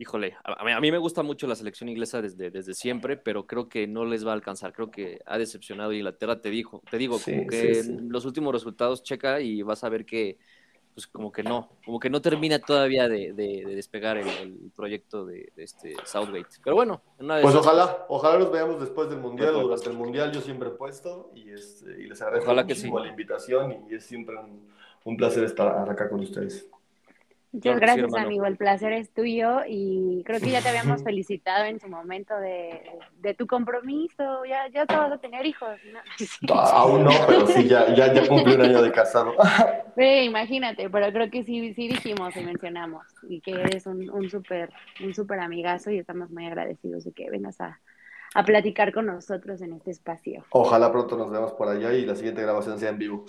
híjole, 0.00 0.34
a, 0.42 0.80
mí 0.80 0.90
me 0.90 0.96
gusta 0.96 1.22
mucho 1.22 1.46
la 1.46 1.54
selección 1.54 1.90
inglesa 1.90 2.22
desde, 2.22 2.50
desde 2.50 2.72
siempre, 2.72 3.18
pero 3.18 3.46
creo 3.46 3.68
que 3.68 3.86
no 3.86 4.06
les 4.06 4.26
va 4.26 4.30
a 4.30 4.34
alcanzar. 4.34 4.72
Creo 4.72 4.90
que 4.90 5.20
ha 5.26 5.36
decepcionado 5.36 5.92
Inglaterra, 5.92 6.40
te 6.40 6.48
dijo, 6.48 6.82
te 6.90 6.96
digo, 6.96 7.18
como 7.22 7.46
que 7.46 7.84
los 8.08 8.24
últimos 8.24 8.54
resultados 8.54 9.02
checa 9.02 9.42
y 9.42 9.60
vas 9.60 9.84
a 9.84 9.90
ver 9.90 10.06
que, 10.06 10.38
pues 10.94 11.06
como 11.06 11.30
que 11.30 11.42
no, 11.42 11.68
como 11.84 12.00
que 12.00 12.08
no 12.08 12.22
termina 12.22 12.58
todavía 12.58 13.10
de, 13.10 13.34
despegar 13.34 14.16
el, 14.16 14.72
proyecto 14.74 15.26
de, 15.26 15.52
este 15.56 15.94
Southgate. 16.06 16.48
Pero 16.64 16.76
bueno, 16.76 17.02
pues 17.18 17.54
ojalá, 17.54 18.06
ojalá 18.08 18.38
los 18.38 18.50
veamos 18.50 18.80
después 18.80 19.10
del 19.10 19.18
mundial 19.18 19.54
o 19.56 19.60
durante 19.60 19.90
el 19.90 19.96
mundial. 19.96 20.32
Yo 20.32 20.40
siempre 20.40 20.70
he 20.70 20.72
puesto 20.72 21.30
y, 21.34 21.50
este, 21.50 22.00
y 22.02 22.06
les 22.06 22.22
agradezco 22.22 22.54
muchísimo 22.54 23.00
la 23.00 23.08
invitación 23.08 23.84
y 23.90 23.96
es 23.96 24.04
siempre 24.06 24.36
un, 24.38 24.66
un 25.04 25.16
placer 25.18 25.44
estar 25.44 25.90
acá 25.90 26.08
con 26.08 26.20
ustedes. 26.20 26.70
Muchas 27.52 27.80
gracias, 27.80 28.14
amigo. 28.14 28.46
El 28.46 28.56
placer 28.56 28.92
es 28.92 29.12
tuyo 29.12 29.60
y 29.66 30.22
creo 30.24 30.38
que 30.38 30.50
ya 30.50 30.62
te 30.62 30.68
habíamos 30.68 31.02
felicitado 31.04 31.64
en 31.64 31.80
su 31.80 31.88
momento 31.88 32.34
de, 32.38 33.34
tu 33.34 33.46
compromiso. 33.46 34.44
Ya, 34.44 34.68
ya 34.68 34.86
te 34.86 34.96
vas 34.96 35.12
a 35.12 35.18
tener 35.18 35.44
hijos. 35.46 35.76
Aún 36.72 37.04
no, 37.04 37.10
pero 37.26 37.46
sí, 37.48 37.66
ya, 37.66 37.92
ya, 37.94 38.12
ya 38.12 38.28
cumplí 38.28 38.54
un 38.54 38.62
año 38.62 38.82
de 38.82 38.92
casado. 38.92 39.34
Sí, 39.96 40.04
imagínate, 40.04 40.88
pero 40.88 41.12
creo 41.12 41.30
que 41.30 41.42
sí, 41.42 41.74
sí 41.74 41.88
dijimos 41.88 42.34
y 42.36 42.40
mencionamos 42.40 43.04
y 43.28 43.40
que 43.40 43.50
eres 43.50 43.86
un, 43.86 44.08
un 44.08 44.30
súper 44.30 44.70
un 45.02 45.12
super 45.12 45.40
amigazo 45.40 45.90
y 45.90 45.98
estamos 45.98 46.30
muy 46.30 46.46
agradecidos 46.46 47.04
de 47.04 47.12
que 47.12 47.28
vengas 47.28 47.60
a, 47.60 47.80
a 48.34 48.44
platicar 48.44 48.94
con 48.94 49.06
nosotros 49.06 49.60
en 49.60 49.72
este 49.74 49.90
espacio. 49.90 50.44
Ojalá 50.50 50.90
pronto 50.92 51.16
nos 51.16 51.30
veamos 51.30 51.52
por 51.52 51.68
allá 51.68 51.92
y 51.92 52.06
la 52.06 52.14
siguiente 52.14 52.40
grabación 52.40 52.78
sea 52.78 52.90
en 52.90 52.98
vivo. 52.98 53.26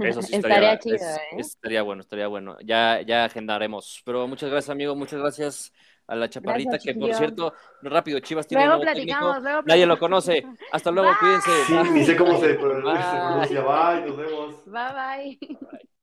Eso 0.00 0.22
sí 0.22 0.34
estaría, 0.36 0.78
chido, 0.78 0.96
¿eh? 0.96 1.36
estaría 1.38 1.82
bueno, 1.82 2.02
estaría 2.02 2.26
bueno. 2.28 2.56
Ya, 2.64 3.02
ya 3.02 3.24
agendaremos. 3.24 4.02
Pero 4.04 4.26
muchas 4.26 4.50
gracias, 4.50 4.70
amigo. 4.70 4.94
Muchas 4.94 5.20
gracias 5.20 5.72
a 6.06 6.14
la 6.14 6.30
chaparrita, 6.30 6.78
que 6.78 6.94
por 6.94 7.12
cierto, 7.14 7.52
rápido, 7.82 8.20
Chivas 8.20 8.46
tiene 8.46 8.64
luego 8.64 8.80
un 8.80 8.84
platicamos, 8.84 9.42
luego 9.42 9.62
Nadie 9.66 9.86
lo 9.86 9.98
conoce. 9.98 10.46
Hasta 10.72 10.90
luego, 10.90 11.10
cuídense. 11.20 11.50
Sí, 11.66 11.74
ni 11.92 12.04
sé 12.04 12.16
cómo 12.16 12.38
se 12.38 12.54
pronuncia. 12.54 13.62
Bye, 13.62 14.06
nos 14.06 14.16
vemos. 14.16 14.64
bye. 14.66 15.38
bye. 15.38 15.95